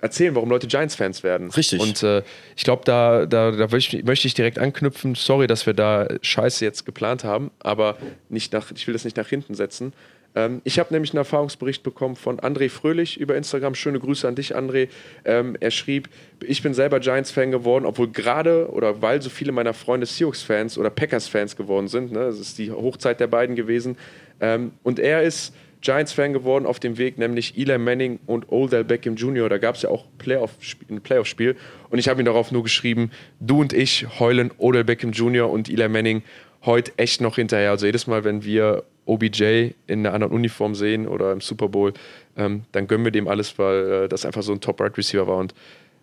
erzählen, 0.00 0.34
warum 0.34 0.48
Leute 0.48 0.66
Giants-Fans 0.66 1.22
werden. 1.22 1.50
Richtig. 1.50 1.78
Und 1.80 2.02
äh, 2.02 2.22
ich 2.56 2.64
glaube, 2.64 2.82
da, 2.86 3.26
da, 3.26 3.50
da 3.50 3.68
möchte 3.68 3.98
ich- 3.98 4.04
möchte 4.04 4.26
ich 4.26 4.34
direkt 4.34 4.58
anknüpfen. 4.58 5.14
Sorry, 5.14 5.46
dass 5.46 5.66
wir 5.66 5.74
da 5.74 6.08
Scheiße 6.22 6.64
jetzt 6.64 6.86
geplant 6.86 7.22
haben, 7.22 7.50
aber 7.60 7.98
nicht 8.30 8.52
nach, 8.52 8.72
ich 8.72 8.86
will 8.86 8.94
das 8.94 9.04
nicht 9.04 9.16
nach 9.18 9.28
hinten 9.28 9.54
setzen. 9.54 9.92
Ähm, 10.34 10.60
ich 10.64 10.78
habe 10.78 10.92
nämlich 10.92 11.12
einen 11.12 11.18
Erfahrungsbericht 11.18 11.82
bekommen 11.82 12.16
von 12.16 12.38
André 12.38 12.70
Fröhlich 12.70 13.18
über 13.18 13.36
Instagram. 13.36 13.74
Schöne 13.74 13.98
Grüße 13.98 14.26
an 14.26 14.34
dich, 14.34 14.56
André. 14.56 14.88
Ähm, 15.24 15.56
er 15.60 15.70
schrieb, 15.70 16.08
ich 16.44 16.62
bin 16.62 16.74
selber 16.74 17.00
Giants-Fan 17.00 17.50
geworden, 17.50 17.84
obwohl 17.84 18.08
gerade 18.08 18.70
oder 18.70 19.02
weil 19.02 19.20
so 19.22 19.30
viele 19.30 19.52
meiner 19.52 19.74
Freunde 19.74 20.06
Seahawks-Fans 20.06 20.78
oder 20.78 20.90
Packers-Fans 20.90 21.56
geworden 21.56 21.88
sind. 21.88 22.12
Ne? 22.12 22.20
Das 22.20 22.38
ist 22.38 22.58
die 22.58 22.70
Hochzeit 22.70 23.20
der 23.20 23.26
beiden 23.26 23.56
gewesen. 23.56 23.96
Ähm, 24.40 24.72
und 24.82 24.98
er 24.98 25.22
ist 25.22 25.54
Giants-Fan 25.80 26.32
geworden 26.32 26.66
auf 26.66 26.78
dem 26.78 26.98
Weg, 26.98 27.18
nämlich 27.18 27.56
Eli 27.56 27.78
Manning 27.78 28.20
und 28.26 28.52
Odell 28.52 28.84
Beckham 28.84 29.16
Jr. 29.16 29.48
Da 29.48 29.58
gab 29.58 29.76
es 29.76 29.82
ja 29.82 29.88
auch 29.88 30.04
Playoff 30.18 30.52
ein 30.90 31.00
Playoff-Spiel. 31.00 31.56
Und 31.88 31.98
ich 31.98 32.08
habe 32.08 32.20
ihm 32.20 32.26
darauf 32.26 32.52
nur 32.52 32.62
geschrieben, 32.62 33.10
du 33.40 33.60
und 33.60 33.72
ich 33.72 34.06
heulen 34.18 34.50
Odell 34.58 34.84
Beckham 34.84 35.12
Jr. 35.12 35.50
und 35.50 35.70
Eli 35.70 35.88
Manning 35.88 36.22
heute 36.64 36.92
echt 36.98 37.20
noch 37.20 37.36
hinterher. 37.36 37.70
Also 37.70 37.86
jedes 37.86 38.06
Mal, 38.06 38.24
wenn 38.24 38.44
wir 38.44 38.84
OBJ 39.10 39.72
in 39.86 40.06
einer 40.06 40.14
anderen 40.14 40.32
Uniform 40.32 40.74
sehen 40.74 41.08
oder 41.08 41.32
im 41.32 41.40
Super 41.40 41.68
Bowl, 41.68 41.92
ähm, 42.36 42.62
dann 42.72 42.86
gönnen 42.86 43.04
wir 43.04 43.12
dem 43.12 43.28
alles, 43.28 43.58
weil 43.58 44.04
äh, 44.04 44.08
das 44.08 44.24
einfach 44.24 44.42
so 44.42 44.52
ein 44.52 44.60
Top-Right-Receiver 44.60 45.26
war. 45.26 45.36
Und 45.38 45.54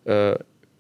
äh, 0.06 0.38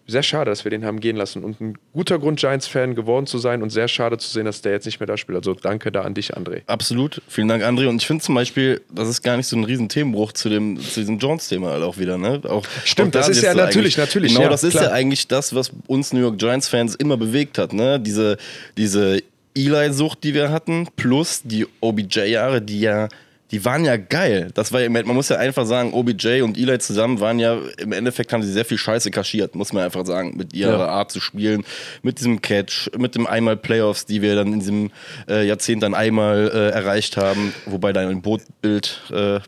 sehr 0.09 0.23
schade, 0.23 0.49
dass 0.49 0.63
wir 0.63 0.71
den 0.71 0.85
haben 0.85 1.01
gehen 1.01 1.17
lassen. 1.17 1.43
Und 1.43 1.59
ein 1.59 1.77
guter 1.93 2.17
Grund, 2.17 2.39
Giants-Fan 2.39 2.95
geworden 2.95 3.27
zu 3.27 3.37
sein 3.39 3.61
und 3.61 3.71
sehr 3.71 3.89
schade 3.89 4.17
zu 4.17 4.29
sehen, 4.29 4.45
dass 4.45 4.61
der 4.61 4.71
jetzt 4.71 4.85
nicht 4.85 5.01
mehr 5.01 5.07
da 5.07 5.17
spielt. 5.17 5.37
Also 5.37 5.53
danke 5.53 5.91
da 5.91 6.01
an 6.03 6.13
dich, 6.13 6.35
André. 6.35 6.61
Absolut. 6.65 7.21
Vielen 7.27 7.49
Dank, 7.49 7.63
André. 7.63 7.87
Und 7.87 8.01
ich 8.01 8.07
finde 8.07 8.23
zum 8.23 8.33
Beispiel, 8.33 8.81
das 8.89 9.09
ist 9.09 9.21
gar 9.21 9.35
nicht 9.35 9.47
so 9.47 9.57
ein 9.57 9.65
riesen 9.65 9.89
Themenbruch 9.89 10.31
zu, 10.31 10.47
dem, 10.47 10.79
zu 10.79 11.01
diesem 11.01 11.19
Jones-Thema 11.19 11.71
halt 11.71 11.83
auch 11.83 11.97
wieder. 11.97 12.17
Ne? 12.17 12.41
Auch, 12.47 12.65
Stimmt, 12.85 13.09
auch 13.09 13.19
das 13.19 13.25
da 13.25 13.31
ist 13.33 13.41
ja 13.41 13.53
natürlich, 13.53 13.97
natürlich, 13.97 14.31
Genau, 14.31 14.43
ja, 14.43 14.49
das 14.49 14.63
ist 14.63 14.71
klar. 14.71 14.85
ja 14.85 14.91
eigentlich 14.91 15.27
das, 15.27 15.53
was 15.53 15.71
uns 15.87 16.13
New 16.13 16.21
York 16.21 16.37
Giants-Fans 16.37 16.95
immer 16.95 17.17
bewegt 17.17 17.57
hat. 17.57 17.73
Ne? 17.73 17.99
Diese, 17.99 18.37
diese 18.77 19.21
Eli-Sucht, 19.57 20.23
die 20.23 20.33
wir 20.33 20.51
hatten, 20.51 20.87
plus 20.95 21.41
die 21.43 21.65
OBJ-Jahre, 21.81 22.61
die 22.61 22.81
ja 22.81 23.09
die 23.51 23.63
waren 23.63 23.85
ja 23.85 23.95
geil. 23.95 24.49
Das 24.53 24.73
war, 24.73 24.87
man 24.89 25.05
muss 25.07 25.29
ja 25.29 25.37
einfach 25.37 25.65
sagen, 25.65 25.93
OBJ 25.93 26.41
und 26.41 26.57
Eli 26.57 26.79
zusammen 26.79 27.19
waren 27.19 27.39
ja, 27.39 27.57
im 27.77 27.93
Endeffekt 27.93 28.33
haben 28.33 28.43
sie 28.43 28.51
sehr 28.51 28.65
viel 28.65 28.77
Scheiße 28.77 29.09
kaschiert, 29.09 29.55
muss 29.55 29.71
man 29.71 29.83
einfach 29.83 30.05
sagen, 30.05 30.35
mit 30.35 30.53
ihrer 30.53 30.79
ja. 30.79 30.87
Art 30.87 31.11
zu 31.11 31.21
spielen, 31.21 31.63
mit 32.01 32.19
diesem 32.19 32.41
Catch, 32.41 32.89
mit 32.97 33.15
dem 33.15 33.25
einmal 33.25 33.55
Playoffs, 33.55 34.05
die 34.05 34.21
wir 34.21 34.35
dann 34.35 34.53
in 34.53 34.59
diesem 34.59 34.91
äh, 35.29 35.47
Jahrzehnt 35.47 35.83
dann 35.83 35.93
einmal 35.93 36.51
äh, 36.53 36.69
erreicht 36.71 37.15
haben, 37.15 37.53
wobei 37.65 37.93
dann 37.93 38.09
ein 38.09 38.21
Bootbild 38.21 39.01
äh, 39.11 39.39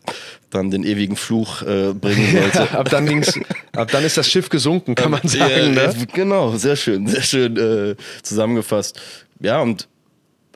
dann 0.48 0.70
den 0.70 0.82
ewigen 0.84 1.16
Fluch 1.16 1.62
äh, 1.62 1.92
bringen 1.92 2.32
sollte. 2.52 2.78
ab, 2.78 2.88
dann 2.88 3.06
ging's, 3.06 3.38
ab 3.72 3.90
dann 3.92 4.04
ist 4.04 4.16
das 4.16 4.30
Schiff 4.30 4.48
gesunken, 4.48 4.94
kann 4.94 5.10
man 5.10 5.28
sagen. 5.28 5.74
ne? 5.74 5.92
Genau, 6.14 6.56
sehr 6.56 6.76
schön, 6.76 7.06
sehr 7.06 7.22
schön 7.22 7.56
äh, 7.56 7.96
zusammengefasst. 8.22 8.98
Ja, 9.40 9.60
und 9.60 9.88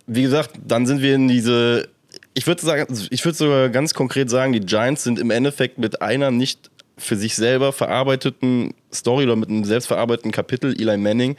wie 0.06 0.22
gesagt, 0.22 0.52
dann 0.66 0.86
sind 0.86 1.02
wir 1.02 1.14
in 1.14 1.28
diese 1.28 1.88
ich 2.34 2.48
würde 2.48 2.62
sagen, 2.62 3.06
ich 3.10 3.24
würde 3.24 3.38
sogar 3.38 3.68
ganz 3.68 3.94
konkret 3.94 4.28
sagen, 4.28 4.52
die 4.52 4.60
Giants 4.60 5.04
sind 5.04 5.20
im 5.20 5.30
Endeffekt 5.30 5.78
mit 5.78 6.02
einer 6.02 6.32
nicht 6.32 6.70
für 6.98 7.16
sich 7.16 7.34
selber 7.34 7.72
verarbeiteten 7.72 8.74
Story 8.92 9.24
oder 9.24 9.36
mit 9.36 9.48
einem 9.48 9.64
selbstverarbeiteten 9.64 10.32
Kapitel 10.32 10.74
Eli 10.80 10.96
Manning 10.96 11.36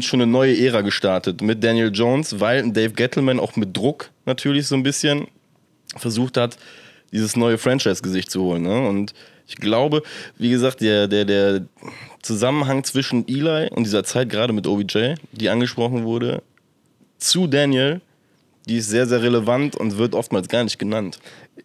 schon 0.00 0.20
eine 0.20 0.30
neue 0.30 0.56
Ära 0.56 0.82
gestartet 0.82 1.40
mit 1.40 1.64
Daniel 1.64 1.90
Jones, 1.92 2.40
weil 2.40 2.70
Dave 2.70 2.90
Gettleman 2.90 3.40
auch 3.40 3.56
mit 3.56 3.76
Druck 3.76 4.10
natürlich 4.24 4.66
so 4.66 4.76
ein 4.76 4.82
bisschen 4.82 5.26
versucht 5.96 6.36
hat, 6.36 6.58
dieses 7.12 7.36
neue 7.36 7.58
Franchise-Gesicht 7.58 8.30
zu 8.30 8.42
holen. 8.42 8.62
Ne? 8.62 8.88
Und 8.88 9.14
ich 9.46 9.56
glaube, 9.56 10.02
wie 10.38 10.50
gesagt, 10.50 10.80
der, 10.80 11.06
der, 11.06 11.24
der 11.24 11.66
Zusammenhang 12.22 12.82
zwischen 12.84 13.26
Eli 13.28 13.68
und 13.70 13.84
dieser 13.84 14.04
Zeit, 14.04 14.30
gerade 14.30 14.52
mit 14.52 14.66
OBJ, 14.66 15.14
die 15.32 15.48
angesprochen 15.48 16.04
wurde, 16.04 16.42
zu 17.28 17.46
Daniel, 17.46 18.00
die 18.66 18.78
ist 18.78 18.88
sehr, 18.88 19.06
sehr 19.06 19.22
relevant 19.22 19.76
und 19.76 19.98
wird 19.98 20.14
oftmals 20.14 20.48
gar 20.48 20.64
nicht 20.64 20.78
genannt. 20.78 21.18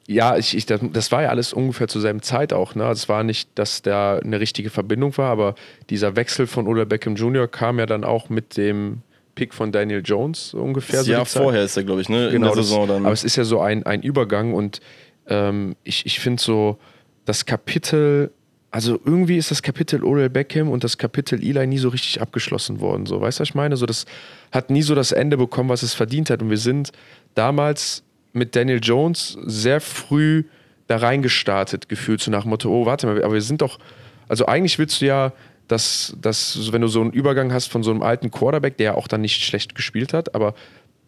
Ja, 0.08 0.38
ich, 0.38 0.56
ich, 0.56 0.66
das, 0.66 0.82
das 0.92 1.12
war 1.12 1.22
ja 1.24 1.30
alles 1.30 1.54
ungefähr 1.54 1.88
zur 1.88 2.01
selben 2.01 2.22
Zeit 2.22 2.51
auch. 2.51 2.75
Ne? 2.75 2.86
Also 2.86 3.04
es 3.04 3.10
war 3.10 3.24
nicht, 3.24 3.50
dass 3.56 3.82
da 3.82 4.18
eine 4.18 4.39
richtige 4.39 4.70
Verbindung 4.70 5.18
war, 5.18 5.32
aber 5.32 5.56
dieser 5.89 6.16
Wechsel 6.16 6.48
von 6.48 6.68
Odell 6.68 6.86
Beckham 6.86 7.16
Jr. 7.16 7.48
kam 7.48 7.80
ja 7.80 7.86
dann 7.86 8.04
auch 8.04 8.30
mit 8.30 8.58
dem 8.58 9.01
Pick 9.36 9.54
von 9.54 9.72
Daniel 9.72 10.01
Jones 10.04 10.54
ungefähr. 10.54 11.00
Das 11.00 11.06
so 11.06 11.12
Jahr 11.13 11.25
vorher 11.25 11.63
ist 11.63 11.78
er, 11.78 11.84
glaube 11.84 12.01
ich, 12.01 12.10
ne? 12.10 12.30
Genau, 12.32 12.54
das, 12.54 12.74
aber 12.74 13.12
es 13.12 13.24
ist 13.24 13.38
ja 13.38 13.46
so 13.46 13.62
ein, 13.62 13.84
ein 13.84 14.01
Übergang 14.01 14.54
und 14.54 14.82
ähm, 15.28 15.75
ich, 15.84 16.06
ich 16.06 16.20
finde 16.20 16.42
so, 16.42 16.78
das 17.24 17.46
Kapitel 17.46 18.32
also 18.71 18.99
irgendwie 19.03 19.38
ist 19.38 19.49
das 19.49 19.63
Kapitel 19.63 20.03
Odell 20.03 20.29
Beckham 20.29 20.69
und 20.69 20.83
das 20.83 20.97
Kapitel 20.97 21.41
Eli 21.41 21.65
nie 21.65 21.79
so 21.79 21.89
richtig 21.89 22.21
abgeschlossen 22.21 22.79
worden. 22.79 23.07
So, 23.07 23.19
weißt 23.19 23.39
du, 23.39 23.41
was 23.41 23.49
ich 23.49 23.55
meine? 23.55 23.77
So, 23.77 23.85
das 23.85 24.05
hat 24.51 24.69
nie 24.69 24.83
so 24.83 24.93
das 24.93 25.11
Ende 25.11 25.38
bekommen, 25.38 25.69
was 25.69 25.81
es 25.81 25.93
verdient 25.93 26.29
hat. 26.29 26.41
Und 26.41 26.51
wir 26.51 26.57
sind 26.57 26.91
damals 27.33 28.03
mit 28.33 28.55
Daniel 28.55 28.79
Jones 28.81 29.38
sehr 29.45 29.81
früh 29.81 30.43
da 30.88 30.97
reingestartet, 30.97 31.89
gefühlt 31.89 32.21
so 32.21 32.31
nach 32.31 32.43
dem 32.43 32.49
Motto, 32.49 32.69
oh, 32.69 32.85
warte 32.85 33.07
mal, 33.07 33.23
aber 33.23 33.33
wir 33.33 33.41
sind 33.41 33.61
doch, 33.61 33.79
also 34.27 34.45
eigentlich 34.45 34.77
willst 34.79 35.01
du 35.01 35.05
ja, 35.05 35.33
dass, 35.67 36.15
dass, 36.19 36.71
wenn 36.71 36.81
du 36.81 36.88
so 36.88 37.01
einen 37.01 37.11
Übergang 37.11 37.53
hast 37.53 37.67
von 37.67 37.83
so 37.83 37.91
einem 37.91 38.01
alten 38.01 38.31
Quarterback, 38.31 38.77
der 38.77 38.85
ja 38.85 38.95
auch 38.95 39.07
dann 39.07 39.21
nicht 39.21 39.43
schlecht 39.43 39.75
gespielt 39.75 40.13
hat, 40.13 40.33
aber 40.33 40.55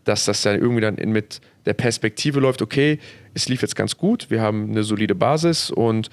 dass 0.03 0.25
das 0.25 0.41
dann 0.41 0.59
irgendwie 0.59 0.81
dann 0.81 0.95
mit 0.95 1.41
der 1.65 1.73
Perspektive 1.73 2.39
läuft, 2.39 2.61
okay, 2.61 2.99
es 3.33 3.49
lief 3.49 3.61
jetzt 3.61 3.75
ganz 3.75 3.97
gut, 3.97 4.29
wir 4.29 4.41
haben 4.41 4.69
eine 4.69 4.83
solide 4.83 5.15
Basis 5.15 5.71
und 5.71 6.09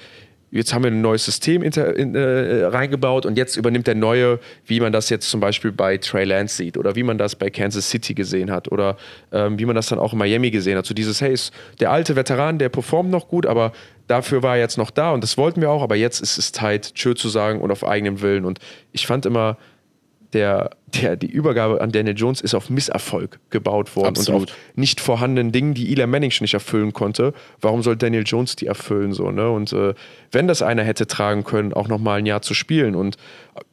jetzt 0.50 0.72
haben 0.72 0.84
wir 0.84 0.90
ein 0.90 1.00
neues 1.00 1.24
System 1.24 1.62
inter, 1.62 1.94
in, 1.96 2.14
äh, 2.14 2.64
reingebaut 2.64 3.26
und 3.26 3.36
jetzt 3.36 3.56
übernimmt 3.56 3.86
der 3.86 3.94
neue, 3.94 4.38
wie 4.66 4.80
man 4.80 4.92
das 4.92 5.10
jetzt 5.10 5.28
zum 5.30 5.40
Beispiel 5.40 5.72
bei 5.72 5.98
Trey 5.98 6.24
Lance 6.24 6.56
sieht 6.56 6.76
oder 6.76 6.94
wie 6.96 7.02
man 7.02 7.18
das 7.18 7.36
bei 7.36 7.50
Kansas 7.50 7.88
City 7.90 8.14
gesehen 8.14 8.50
hat 8.50 8.70
oder 8.70 8.96
ähm, 9.32 9.58
wie 9.58 9.66
man 9.66 9.76
das 9.76 9.88
dann 9.88 9.98
auch 9.98 10.12
in 10.12 10.18
Miami 10.18 10.50
gesehen 10.50 10.76
hat. 10.76 10.86
So 10.86 10.94
dieses, 10.94 11.20
hey, 11.20 11.32
ist 11.32 11.52
der 11.80 11.90
alte 11.90 12.16
Veteran, 12.16 12.58
der 12.58 12.68
performt 12.68 13.10
noch 13.10 13.28
gut, 13.28 13.46
aber 13.46 13.72
dafür 14.06 14.42
war 14.42 14.56
er 14.56 14.62
jetzt 14.62 14.78
noch 14.78 14.90
da 14.90 15.12
und 15.12 15.22
das 15.22 15.36
wollten 15.36 15.60
wir 15.60 15.70
auch, 15.70 15.82
aber 15.82 15.96
jetzt 15.96 16.20
ist 16.20 16.38
es 16.38 16.52
Zeit, 16.52 16.94
Tschö 16.94 17.14
zu 17.14 17.28
sagen 17.28 17.60
und 17.60 17.70
auf 17.70 17.86
eigenem 17.86 18.20
Willen. 18.20 18.44
Und 18.44 18.58
ich 18.92 19.06
fand 19.06 19.26
immer, 19.26 19.58
der, 20.32 20.70
der, 20.86 21.16
die 21.16 21.26
Übergabe 21.26 21.80
an 21.80 21.90
Daniel 21.90 22.16
Jones 22.16 22.40
ist 22.40 22.54
auf 22.54 22.68
Misserfolg 22.68 23.40
gebaut 23.50 23.96
worden 23.96 24.08
Absolut. 24.08 24.42
und 24.42 24.50
auf 24.50 24.56
nicht 24.74 25.00
vorhandenen 25.00 25.52
Dingen, 25.52 25.74
die 25.74 25.90
Eli 25.92 26.06
Manning 26.06 26.30
schon 26.30 26.44
nicht 26.44 26.54
erfüllen 26.54 26.92
konnte. 26.92 27.32
Warum 27.60 27.82
soll 27.82 27.96
Daniel 27.96 28.24
Jones 28.26 28.56
die 28.56 28.66
erfüllen? 28.66 29.12
So, 29.12 29.30
ne? 29.30 29.50
Und 29.50 29.72
äh, 29.72 29.94
wenn 30.30 30.46
das 30.46 30.60
einer 30.60 30.82
hätte 30.82 31.06
tragen 31.06 31.44
können, 31.44 31.72
auch 31.72 31.88
nochmal 31.88 32.18
ein 32.18 32.26
Jahr 32.26 32.42
zu 32.42 32.52
spielen 32.54 32.94
und 32.94 33.16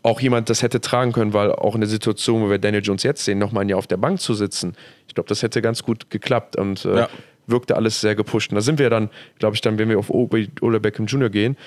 auch 0.02 0.22
jemand 0.22 0.50
das 0.50 0.62
hätte 0.62 0.80
tragen 0.80 1.12
können, 1.12 1.34
weil 1.34 1.52
auch 1.52 1.76
in 1.76 1.82
der 1.82 1.90
Situation, 1.90 2.42
wo 2.42 2.50
wir 2.50 2.58
Daniel 2.58 2.84
Jones 2.84 3.04
jetzt 3.04 3.26
sehen, 3.26 3.38
nochmal 3.38 3.66
ein 3.66 3.70
Jahr 3.70 3.80
auf 3.80 3.88
der 3.88 3.98
Bank 3.98 4.22
zu 4.22 4.34
sitzen, 4.34 4.76
ich 5.08 5.14
glaube, 5.14 5.28
das 5.28 5.44
hätte 5.44 5.62
ganz 5.62 5.84
gut 5.84 6.10
geklappt 6.10 6.56
und 6.56 6.86
äh, 6.86 6.96
ja. 6.96 7.10
wirkte 7.48 7.76
alles 7.76 8.02
sehr 8.02 8.16
gepusht. 8.16 8.52
Und 8.52 8.56
da 8.56 8.62
sind 8.62 8.80
wir 8.80 8.90
dann, 8.90 9.10
glaube 9.40 9.56
ich, 9.56 9.62
dann, 9.62 9.78
wenn 9.78 9.90
wir 9.90 10.00
auf 10.00 10.10
Ole 10.10 10.80
Beckham 10.80 11.06
Jr. 11.06 11.30
gehen, 11.30 11.58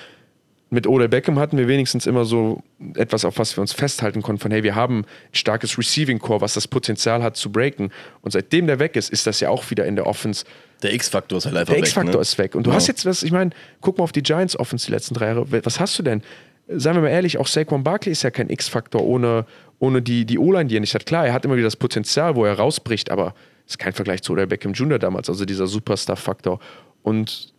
mit 0.69 0.85
Odell 0.85 1.09
Beckham 1.09 1.39
hatten 1.39 1.57
wir 1.57 1.67
wenigstens 1.67 2.05
immer 2.05 2.25
so 2.25 2.61
etwas, 2.95 3.25
auf 3.25 3.39
was 3.39 3.57
wir 3.57 3.61
uns 3.61 3.73
festhalten 3.73 4.21
konnten, 4.21 4.41
von 4.41 4.51
hey, 4.51 4.63
wir 4.63 4.75
haben 4.75 4.99
ein 4.99 5.05
starkes 5.31 5.77
Receiving 5.77 6.19
Core, 6.19 6.41
was 6.41 6.53
das 6.53 6.67
Potenzial 6.67 7.23
hat 7.23 7.37
zu 7.37 7.51
breaken. 7.51 7.91
Und 8.21 8.31
seitdem 8.31 8.67
der 8.67 8.77
weg 8.77 8.95
ist, 8.95 9.09
ist 9.09 9.25
das 9.25 9.39
ja 9.39 9.49
auch 9.49 9.69
wieder 9.71 9.85
in 9.85 9.95
der 9.95 10.05
Offense. 10.05 10.45
Der 10.83 10.93
X-Faktor 10.93 11.39
ist 11.39 11.45
halt 11.45 11.57
einfach 11.57 11.73
weg. 11.73 11.81
Der 11.81 11.87
X-Faktor 11.87 12.15
ne? 12.15 12.21
ist 12.21 12.37
weg. 12.37 12.55
Und 12.55 12.67
du 12.67 12.69
ja. 12.69 12.75
hast 12.75 12.87
jetzt 12.87 13.05
was, 13.05 13.23
ich 13.23 13.31
meine, 13.31 13.49
guck 13.81 13.97
mal 13.97 14.03
auf 14.03 14.11
die 14.11 14.21
Giants 14.21 14.57
Offense 14.57 14.85
die 14.85 14.91
letzten 14.91 15.15
drei 15.15 15.27
Jahre. 15.27 15.47
Was 15.65 15.79
hast 15.79 15.97
du 15.97 16.03
denn? 16.03 16.21
Seien 16.67 16.93
wir 16.95 17.01
mal 17.01 17.09
ehrlich, 17.09 17.39
auch 17.39 17.47
Saquon 17.47 17.83
Barkley 17.83 18.11
ist 18.11 18.21
ja 18.21 18.29
kein 18.29 18.49
X-Faktor 18.49 19.03
ohne, 19.03 19.45
ohne 19.79 20.03
die, 20.03 20.25
die 20.25 20.37
O-Line, 20.37 20.65
die 20.65 20.77
er 20.77 20.81
nicht 20.81 20.93
hat. 20.93 21.07
Klar, 21.07 21.25
er 21.25 21.33
hat 21.33 21.45
immer 21.45 21.55
wieder 21.55 21.65
das 21.65 21.77
Potenzial, 21.77 22.35
wo 22.35 22.45
er 22.45 22.53
rausbricht, 22.53 23.09
aber 23.09 23.33
ist 23.65 23.79
kein 23.79 23.93
Vergleich 23.93 24.21
zu 24.21 24.33
Odell 24.33 24.45
Beckham 24.45 24.73
Jr. 24.73 24.99
damals, 24.99 25.29
also 25.29 25.45
dieser 25.45 25.65
Superstar-Faktor. 25.65 26.59
Und 27.01 27.53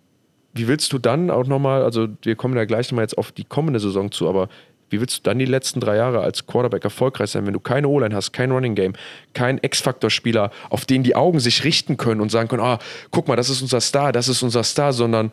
wie 0.53 0.69
willst 0.69 0.93
du 0.93 0.99
dann 0.99 1.31
auch 1.31 1.47
nochmal, 1.47 1.83
also 1.83 2.09
wir 2.23 2.37
kommen 2.37 2.57
ja 2.57 2.65
gleich 2.65 2.91
nochmal 2.91 3.05
jetzt 3.05 3.19
auf 3.19 3.33
die 3.33 3.45
kommende 3.45 3.81
Saison 3.81 4.11
zu, 4.11 4.29
aber 4.29 4.49
wie 4.91 5.01
willst 5.01 5.19
du 5.19 5.23
dann 5.23 5.39
die 5.39 5.45
letzten 5.45 5.81
drei 5.81 5.97
Jahre 5.97 6.21
als 6.21 6.47
Quarterback 6.47 6.83
erfolgreich 6.85 7.31
sein, 7.31 7.47
wenn 7.47 7.53
du 7.53 7.61
keine 7.61 7.89
O-Line 7.89 8.15
hast, 8.15 8.33
kein 8.33 8.51
Running 8.51 8.75
Game, 8.75 8.95
kein 9.35 9.59
X-Faktor-Spieler, 9.63 10.51
auf 10.69 10.85
den 10.85 11.05
die 11.05 11.15
Augen 11.15 11.39
sich 11.39 11.63
richten 11.63 11.97
können 11.97 12.21
und 12.21 12.31
sagen 12.31 12.49
können, 12.49 12.63
ah, 12.63 12.81
guck 13.13 13.29
mal, 13.29 13.37
das 13.37 13.49
ist 13.49 13.63
unser 13.63 13.81
Star, 13.81 14.11
das 14.13 14.29
ist 14.29 14.43
unser 14.43 14.65
Star, 14.65 14.93
sondern 14.93 15.31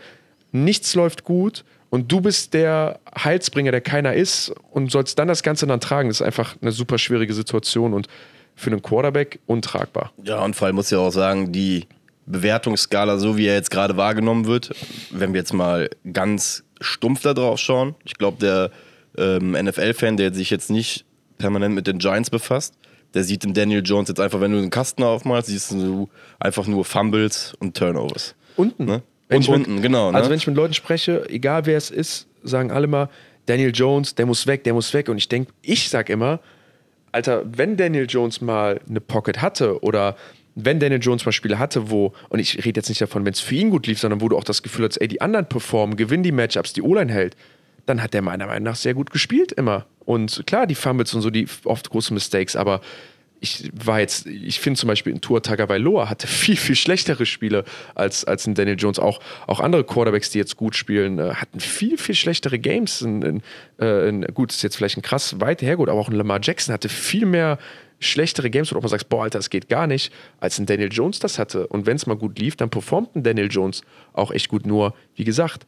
nichts 0.51 0.93
läuft 0.93 1.23
gut 1.23 1.63
und 1.89 2.11
du 2.11 2.21
bist 2.21 2.53
der 2.53 2.99
Heilsbringer, 3.17 3.71
der 3.71 3.81
keiner 3.81 4.13
ist 4.13 4.53
und 4.71 4.91
sollst 4.91 5.17
dann 5.17 5.27
das 5.27 5.41
Ganze 5.41 5.65
dann 5.67 5.79
tragen. 5.79 6.09
Das 6.09 6.21
ist 6.21 6.25
einfach 6.25 6.55
eine 6.61 6.71
super 6.71 6.97
schwierige 6.97 7.33
Situation 7.33 7.93
und 7.93 8.07
für 8.55 8.71
einen 8.71 8.81
Quarterback 8.81 9.39
untragbar. 9.45 10.11
Ja, 10.23 10.43
und 10.43 10.55
vor 10.55 10.65
allem 10.67 10.75
muss 10.75 10.91
ich 10.91 10.97
auch 10.97 11.11
sagen, 11.11 11.51
die 11.51 11.87
Bewertungsskala, 12.27 13.17
so 13.17 13.37
wie 13.37 13.47
er 13.47 13.55
jetzt 13.55 13.71
gerade 13.71 13.97
wahrgenommen 13.97 14.45
wird, 14.45 14.71
wenn 15.11 15.33
wir 15.33 15.39
jetzt 15.39 15.53
mal 15.53 15.89
ganz 16.11 16.63
stumpf 16.79 17.21
da 17.21 17.33
drauf 17.33 17.59
schauen, 17.59 17.95
ich 18.03 18.15
glaube, 18.15 18.37
der 18.39 18.71
ähm, 19.17 19.51
NFL-Fan, 19.51 20.17
der 20.17 20.33
sich 20.33 20.49
jetzt 20.49 20.69
nicht 20.69 21.05
permanent 21.37 21.73
mit 21.73 21.87
den 21.87 21.99
Giants 21.99 22.29
befasst, 22.29 22.75
der 23.13 23.23
sieht 23.23 23.45
in 23.45 23.53
Daniel 23.53 23.81
Jones 23.83 24.09
jetzt 24.09 24.19
einfach, 24.19 24.41
wenn 24.41 24.51
du 24.51 24.57
einen 24.57 24.69
Kasten 24.69 25.03
aufmalst, 25.03 25.47
siehst 25.47 25.71
du 25.71 26.09
einfach 26.39 26.67
nur 26.67 26.85
Fumbles 26.85 27.53
und 27.59 27.75
Turnovers. 27.75 28.35
Unten. 28.55 28.85
Ne? 28.85 29.01
Und 29.29 29.47
unten, 29.49 29.75
mit, 29.75 29.83
genau. 29.83 30.11
Ne? 30.11 30.17
Also 30.17 30.29
wenn 30.29 30.37
ich 30.37 30.47
mit 30.47 30.55
Leuten 30.55 30.73
spreche, 30.73 31.27
egal 31.29 31.65
wer 31.65 31.77
es 31.77 31.89
ist, 31.89 32.27
sagen 32.43 32.71
alle 32.71 32.87
mal, 32.87 33.09
Daniel 33.45 33.71
Jones, 33.73 34.15
der 34.15 34.25
muss 34.25 34.45
weg, 34.45 34.63
der 34.65 34.73
muss 34.73 34.93
weg. 34.93 35.09
Und 35.09 35.17
ich 35.17 35.29
denke, 35.29 35.51
ich 35.61 35.89
sag 35.89 36.09
immer, 36.09 36.39
Alter, 37.11 37.43
wenn 37.45 37.77
Daniel 37.77 38.05
Jones 38.07 38.41
mal 38.41 38.79
eine 38.87 39.01
Pocket 39.01 39.41
hatte 39.41 39.81
oder 39.81 40.15
wenn 40.59 40.79
Daniel 40.79 40.99
Jones 41.01 41.23
mal 41.23 41.31
Spiele 41.31 41.59
hatte, 41.59 41.91
wo, 41.91 42.13
und 42.29 42.39
ich 42.39 42.65
rede 42.65 42.79
jetzt 42.79 42.89
nicht 42.89 42.99
davon, 42.99 43.25
wenn 43.25 43.33
es 43.33 43.39
für 43.39 43.53
ihn 43.53 43.69
gut 43.69 43.85
lief, 43.85 43.99
sondern 43.99 44.21
wo 44.21 44.27
du 44.27 44.35
auch 44.35 44.43
das 44.43 44.63
Gefühl 44.63 44.85
hast, 44.85 44.97
ey, 44.97 45.07
die 45.07 45.21
anderen 45.21 45.47
performen, 45.47 45.95
gewinnen 45.95 46.23
die 46.23 46.31
Matchups, 46.31 46.73
die 46.73 46.81
O-Line 46.81 47.13
hält, 47.13 47.37
dann 47.85 48.01
hat 48.01 48.15
der 48.15 48.23
meiner 48.23 48.47
Meinung 48.47 48.63
nach 48.63 48.75
sehr 48.75 48.95
gut 48.95 49.11
gespielt 49.11 49.51
immer. 49.51 49.85
Und 49.99 50.43
klar, 50.47 50.65
die 50.65 50.73
Fumbles 50.73 51.13
und 51.13 51.21
so, 51.21 51.29
die 51.29 51.47
oft 51.63 51.89
große 51.91 52.11
Mistakes, 52.11 52.55
aber 52.55 52.81
ich 53.39 53.71
war 53.73 53.99
jetzt, 53.99 54.25
ich 54.25 54.59
finde 54.59 54.79
zum 54.79 54.87
Beispiel 54.87 55.13
in 55.13 55.21
Tour 55.21 55.41
Tagovailoa 55.41 56.09
hatte 56.09 56.27
viel, 56.27 56.57
viel 56.57 56.75
schlechtere 56.75 57.25
Spiele 57.25 57.63
als, 57.95 58.25
als 58.25 58.47
ein 58.47 58.55
Daniel 58.55 58.77
Jones. 58.77 58.99
Auch, 58.99 59.19
auch 59.45 59.59
andere 59.59 59.83
Quarterbacks, 59.83 60.29
die 60.29 60.37
jetzt 60.37 60.57
gut 60.57 60.75
spielen, 60.75 61.19
äh, 61.19 61.33
hatten 61.35 61.59
viel, 61.59 61.97
viel 61.97 62.15
schlechtere 62.15 62.59
Games. 62.59 63.01
In, 63.01 63.21
in, 63.21 63.41
äh, 63.79 64.09
in, 64.09 64.21
gut, 64.33 64.51
ist 64.51 64.63
jetzt 64.63 64.75
vielleicht 64.75 64.97
ein 64.97 65.01
krass 65.01 65.39
weit 65.39 65.61
hergut, 65.61 65.89
aber 65.89 65.99
auch 65.99 66.09
ein 66.09 66.15
Lamar 66.15 66.39
Jackson 66.41 66.73
hatte 66.73 66.89
viel 66.89 67.25
mehr 67.25 67.57
schlechtere 67.99 68.49
Games, 68.49 68.69
wo 68.69 68.75
du 68.75 68.79
auch 68.79 68.83
mal 68.83 68.89
sagst, 68.89 69.09
boah, 69.09 69.23
Alter, 69.23 69.39
das 69.39 69.49
geht 69.49 69.69
gar 69.69 69.87
nicht, 69.87 70.13
als 70.39 70.59
ein 70.59 70.65
Daniel 70.65 70.91
Jones 70.91 71.19
das 71.19 71.39
hatte. 71.39 71.67
Und 71.67 71.85
wenn 71.85 71.95
es 71.95 72.05
mal 72.05 72.15
gut 72.15 72.37
lief, 72.37 72.55
dann 72.55 72.69
performt 72.69 73.15
ein 73.15 73.23
Daniel 73.23 73.49
Jones 73.49 73.81
auch 74.13 74.31
echt 74.31 74.49
gut. 74.49 74.65
Nur, 74.65 74.93
wie 75.15 75.23
gesagt, 75.23 75.65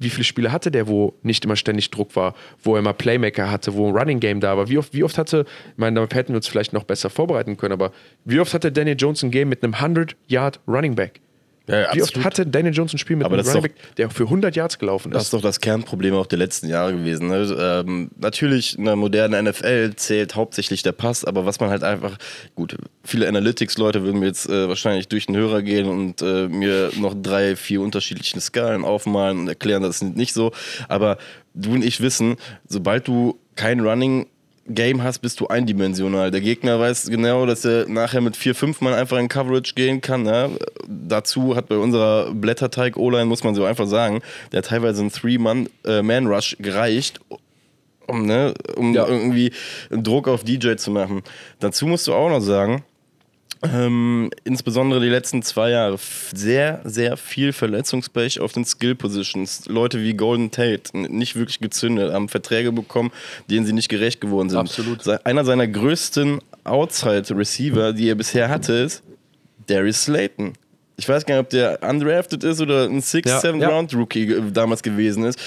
wie 0.00 0.10
viele 0.10 0.24
Spiele 0.24 0.50
hatte 0.50 0.70
der, 0.70 0.88
wo 0.88 1.14
nicht 1.22 1.44
immer 1.44 1.56
ständig 1.56 1.90
Druck 1.90 2.16
war, 2.16 2.34
wo 2.62 2.74
er 2.74 2.82
mal 2.82 2.94
Playmaker 2.94 3.50
hatte, 3.50 3.74
wo 3.74 3.86
ein 3.86 3.96
Running 3.96 4.18
Game 4.18 4.40
da 4.40 4.56
war? 4.56 4.68
Wie 4.68 4.78
oft, 4.78 4.92
wie 4.94 5.04
oft 5.04 5.18
hatte, 5.18 5.44
ich 5.72 5.78
meine, 5.78 5.94
damit 5.94 6.14
hätten 6.14 6.30
wir 6.32 6.36
uns 6.36 6.48
vielleicht 6.48 6.72
noch 6.72 6.84
besser 6.84 7.10
vorbereiten 7.10 7.56
können, 7.56 7.72
aber 7.72 7.92
wie 8.24 8.40
oft 8.40 8.52
hatte 8.52 8.72
Daniel 8.72 8.96
Jones 8.98 9.22
ein 9.22 9.30
Game 9.30 9.48
mit 9.48 9.62
einem 9.62 9.74
100-Yard 9.74 10.60
Running 10.66 10.96
Back? 10.96 11.20
Ja, 11.66 11.94
Wie 11.94 12.02
oft 12.02 12.24
hatte 12.24 12.46
Daniel 12.46 12.74
Jones 12.74 12.92
ein 12.94 12.98
Spiel 12.98 13.16
mit 13.16 13.26
einem 13.26 13.40
Running 13.40 13.62
Back, 13.62 13.96
der 13.96 14.10
für 14.10 14.24
100 14.24 14.56
Yards 14.56 14.78
gelaufen 14.78 15.12
ist? 15.12 15.14
Das 15.14 15.22
ist 15.24 15.32
doch 15.32 15.40
das 15.40 15.60
Kernproblem 15.60 16.14
auch 16.14 16.26
der 16.26 16.38
letzten 16.38 16.68
Jahre 16.68 16.92
gewesen. 16.92 17.28
Ne? 17.28 17.56
Ähm, 17.86 18.10
natürlich, 18.18 18.76
in 18.76 18.86
der 18.86 18.96
modernen 18.96 19.44
NFL 19.44 19.94
zählt 19.96 20.34
hauptsächlich 20.34 20.82
der 20.82 20.92
Pass, 20.92 21.24
aber 21.24 21.46
was 21.46 21.60
man 21.60 21.70
halt 21.70 21.84
einfach, 21.84 22.16
gut, 22.54 22.76
viele 23.04 23.28
Analytics-Leute 23.28 24.02
würden 24.02 24.20
mir 24.20 24.26
jetzt 24.26 24.48
äh, 24.48 24.68
wahrscheinlich 24.68 25.08
durch 25.08 25.26
den 25.26 25.36
Hörer 25.36 25.62
gehen 25.62 25.86
und 25.86 26.22
äh, 26.22 26.48
mir 26.48 26.90
noch 26.98 27.14
drei, 27.14 27.54
vier 27.56 27.82
unterschiedliche 27.82 28.40
Skalen 28.40 28.84
aufmalen 28.84 29.38
und 29.40 29.48
erklären, 29.48 29.82
das 29.82 30.02
ist 30.02 30.16
nicht 30.16 30.32
so. 30.32 30.52
Aber 30.88 31.18
du 31.54 31.72
und 31.74 31.84
ich 31.84 32.00
wissen, 32.00 32.36
sobald 32.66 33.06
du 33.06 33.38
kein 33.54 33.80
Running 33.80 34.26
Game 34.74 35.02
hast, 35.02 35.18
bist 35.18 35.40
du 35.40 35.48
eindimensional. 35.48 36.30
Der 36.30 36.40
Gegner 36.40 36.78
weiß 36.78 37.10
genau, 37.10 37.44
dass 37.44 37.64
er 37.64 37.88
nachher 37.88 38.20
mit 38.20 38.36
vier, 38.36 38.54
fünf 38.54 38.80
Mann 38.80 38.94
einfach 38.94 39.18
in 39.18 39.28
Coverage 39.28 39.74
gehen 39.74 40.00
kann. 40.00 40.22
Ne? 40.22 40.50
Dazu 40.86 41.56
hat 41.56 41.68
bei 41.68 41.76
unserer 41.76 42.32
Blätterteig-O-Line, 42.32 43.26
muss 43.26 43.44
man 43.44 43.54
so 43.54 43.64
einfach 43.64 43.86
sagen, 43.86 44.20
der 44.52 44.62
teilweise 44.62 45.02
ein 45.02 45.10
Three-Man-Rush 45.10 46.56
äh, 46.58 46.62
gereicht, 46.62 47.20
um, 48.06 48.26
ne, 48.26 48.54
um 48.76 48.94
ja. 48.94 49.06
irgendwie 49.06 49.52
Druck 49.90 50.28
auf 50.28 50.44
DJ 50.44 50.76
zu 50.76 50.90
machen. 50.90 51.22
Dazu 51.58 51.86
musst 51.86 52.06
du 52.06 52.14
auch 52.14 52.28
noch 52.28 52.40
sagen, 52.40 52.84
ähm, 53.62 54.30
insbesondere 54.44 55.00
die 55.00 55.08
letzten 55.08 55.42
zwei 55.42 55.70
Jahre 55.70 55.98
sehr, 56.34 56.80
sehr 56.84 57.16
viel 57.16 57.52
Verletzungspech 57.52 58.40
auf 58.40 58.52
den 58.52 58.64
Skill 58.64 58.94
Positions. 58.94 59.66
Leute 59.66 60.02
wie 60.02 60.14
Golden 60.14 60.50
Tate 60.50 60.96
nicht 60.96 61.36
wirklich 61.36 61.60
gezündet, 61.60 62.12
haben 62.12 62.28
Verträge 62.28 62.72
bekommen, 62.72 63.10
denen 63.50 63.66
sie 63.66 63.74
nicht 63.74 63.88
gerecht 63.88 64.20
geworden 64.20 64.48
sind. 64.48 64.58
Absolut. 64.58 65.06
Einer 65.24 65.44
seiner 65.44 65.68
größten 65.68 66.40
Outside 66.64 67.36
Receiver, 67.36 67.92
die 67.92 68.08
er 68.08 68.14
bisher 68.14 68.48
hatte, 68.48 68.72
ist 68.72 69.02
Darius 69.66 70.04
Slayton. 70.04 70.54
Ich 70.96 71.08
weiß 71.08 71.24
gar 71.24 71.36
nicht, 71.36 71.44
ob 71.44 71.50
der 71.50 71.78
undrafted 71.82 72.44
ist 72.44 72.60
oder 72.60 72.84
ein 72.84 73.00
6th, 73.00 73.42
7th 73.42 73.60
ja, 73.60 73.98
Rookie 73.98 74.42
damals 74.52 74.82
gewesen 74.82 75.24
ist. 75.24 75.38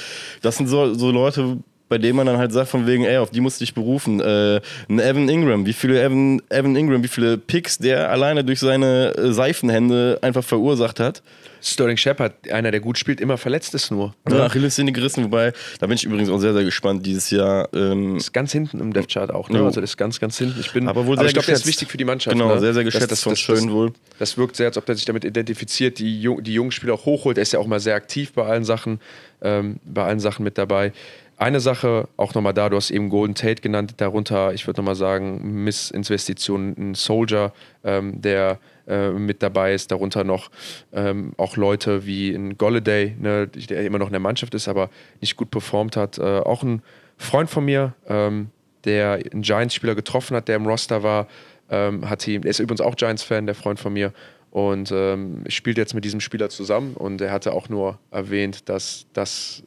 Das 0.41 0.57
sind 0.57 0.67
so, 0.67 0.93
so 0.95 1.11
Leute, 1.11 1.59
bei 1.89 1.97
dem 1.97 2.15
man 2.15 2.25
dann 2.25 2.37
halt 2.37 2.51
sagt, 2.51 2.69
von 2.69 2.87
wegen, 2.87 3.03
ey, 3.03 3.17
auf 3.17 3.29
die 3.29 3.41
musst 3.41 3.59
du 3.59 3.65
dich 3.65 3.73
berufen. 3.73 4.19
Äh, 4.19 4.61
ein 4.89 4.99
Evan 4.99 5.29
Ingram, 5.29 5.65
wie 5.65 5.73
viele 5.73 6.01
Evan, 6.01 6.41
Evan 6.49 6.75
Ingram, 6.75 7.03
wie 7.03 7.07
viele 7.07 7.37
Picks 7.37 7.77
der 7.77 8.09
alleine 8.09 8.43
durch 8.43 8.59
seine 8.59 9.15
äh, 9.15 9.31
Seifenhände 9.31 10.19
einfach 10.21 10.43
verursacht 10.43 10.99
hat. 10.99 11.21
Sterling 11.61 11.97
Shepard, 11.97 12.33
einer, 12.51 12.71
der 12.71 12.81
gut 12.81 12.97
spielt, 12.97 13.21
immer 13.21 13.37
verletzt 13.37 13.73
ist 13.73 13.89
nur. 13.89 14.13
Ja, 14.27 14.35
ne? 14.35 14.43
Achilles 14.43 14.75
sind 14.75 14.87
die 14.87 14.93
gerissen, 14.93 15.23
wobei, 15.23 15.53
da 15.79 15.87
bin 15.87 15.95
ich 15.95 16.03
übrigens 16.03 16.29
auch 16.29 16.39
sehr, 16.39 16.53
sehr 16.53 16.63
gespannt 16.63 17.05
dieses 17.05 17.29
Jahr. 17.29 17.69
Ähm 17.73 18.17
ist 18.17 18.33
ganz 18.33 18.51
hinten 18.51 18.79
im 18.79 18.91
Death 18.91 19.07
Chart 19.07 19.31
auch, 19.31 19.49
ne? 19.49 19.59
Ja. 19.59 19.65
Also 19.65 19.79
das 19.79 19.91
ist 19.91 19.97
ganz, 19.97 20.19
ganz 20.19 20.37
hinten. 20.37 20.59
Ich 20.59 20.73
bin, 20.73 20.89
aber 20.89 21.05
wohl 21.05 21.15
sehr 21.15 21.21
aber 21.21 21.27
ich 21.27 21.33
glaube, 21.33 21.45
der 21.45 21.55
ist 21.55 21.65
wichtig 21.65 21.89
für 21.89 21.97
die 21.97 22.05
Mannschaft. 22.05 22.35
Genau, 22.35 22.53
ne? 22.53 22.59
sehr, 22.59 22.73
sehr 22.73 22.83
geschätzt 22.83 23.03
das, 23.03 23.21
das, 23.21 23.21
von 23.21 23.35
Schön 23.35 23.71
wohl. 23.71 23.93
Das 24.19 24.37
wirkt 24.37 24.57
sehr, 24.57 24.67
als 24.67 24.77
ob 24.77 24.87
er 24.89 24.95
sich 24.95 25.05
damit 25.05 25.23
identifiziert, 25.23 25.99
die, 25.99 26.27
die 26.41 26.53
jungen 26.53 26.71
Spieler 26.71 26.95
auch 26.95 27.05
hochholt. 27.05 27.37
Er 27.37 27.43
ist 27.43 27.53
ja 27.53 27.59
auch 27.59 27.67
mal 27.67 27.79
sehr 27.79 27.95
aktiv 27.95 28.33
bei 28.33 28.45
allen 28.45 28.65
Sachen, 28.65 28.99
ähm, 29.41 29.77
bei 29.85 30.03
allen 30.03 30.19
Sachen 30.19 30.43
mit 30.43 30.57
dabei. 30.57 30.91
Eine 31.37 31.59
Sache 31.59 32.07
auch 32.15 32.33
nochmal 32.35 32.53
da, 32.53 32.69
du 32.69 32.77
hast 32.77 32.91
eben 32.91 33.09
Golden 33.09 33.35
Tate 33.35 33.61
genannt, 33.61 33.95
darunter, 33.97 34.53
ich 34.53 34.67
würde 34.67 34.79
nochmal 34.79 34.95
sagen, 34.95 35.63
Missinvestitionen, 35.63 36.75
ein 36.77 36.95
Soldier, 36.95 37.51
ähm, 37.83 38.21
der 38.21 38.59
äh, 38.87 39.09
mit 39.09 39.41
dabei 39.41 39.73
ist, 39.73 39.91
darunter 39.91 40.23
noch 40.23 40.51
ähm, 40.91 41.33
auch 41.37 41.57
Leute 41.57 42.05
wie 42.05 42.33
ein 42.33 42.57
Golladay, 42.57 43.15
ne, 43.19 43.47
der 43.47 43.83
immer 43.85 43.97
noch 43.97 44.07
in 44.07 44.13
der 44.13 44.19
Mannschaft 44.19 44.53
ist, 44.53 44.67
aber 44.67 44.89
nicht 45.21 45.35
gut 45.35 45.49
performt 45.49 45.97
hat. 45.97 46.17
Äh, 46.17 46.21
auch 46.21 46.63
ein 46.63 46.81
Freund 47.17 47.49
von 47.49 47.65
mir, 47.65 47.93
ähm, 48.07 48.49
der 48.85 49.13
einen 49.31 49.41
Giants-Spieler 49.41 49.95
getroffen 49.95 50.37
hat, 50.37 50.47
der 50.47 50.57
im 50.57 50.67
Roster 50.67 51.01
war, 51.01 51.27
ähm, 51.69 52.09
hat 52.09 52.27
ihn, 52.27 52.43
er 52.43 52.49
ist 52.49 52.59
übrigens 52.59 52.81
auch 52.81 52.95
Giants-Fan, 52.95 53.47
der 53.47 53.55
Freund 53.55 53.79
von 53.79 53.93
mir, 53.93 54.13
und 54.51 54.91
ähm, 54.91 55.43
spielt 55.47 55.79
jetzt 55.79 55.95
mit 55.95 56.05
diesem 56.05 56.19
Spieler 56.19 56.47
zusammen 56.49 56.93
und 56.93 57.19
er 57.21 57.31
hatte 57.31 57.53
auch 57.53 57.69
nur 57.69 57.97
erwähnt, 58.11 58.69
dass 58.69 59.07
das 59.13 59.63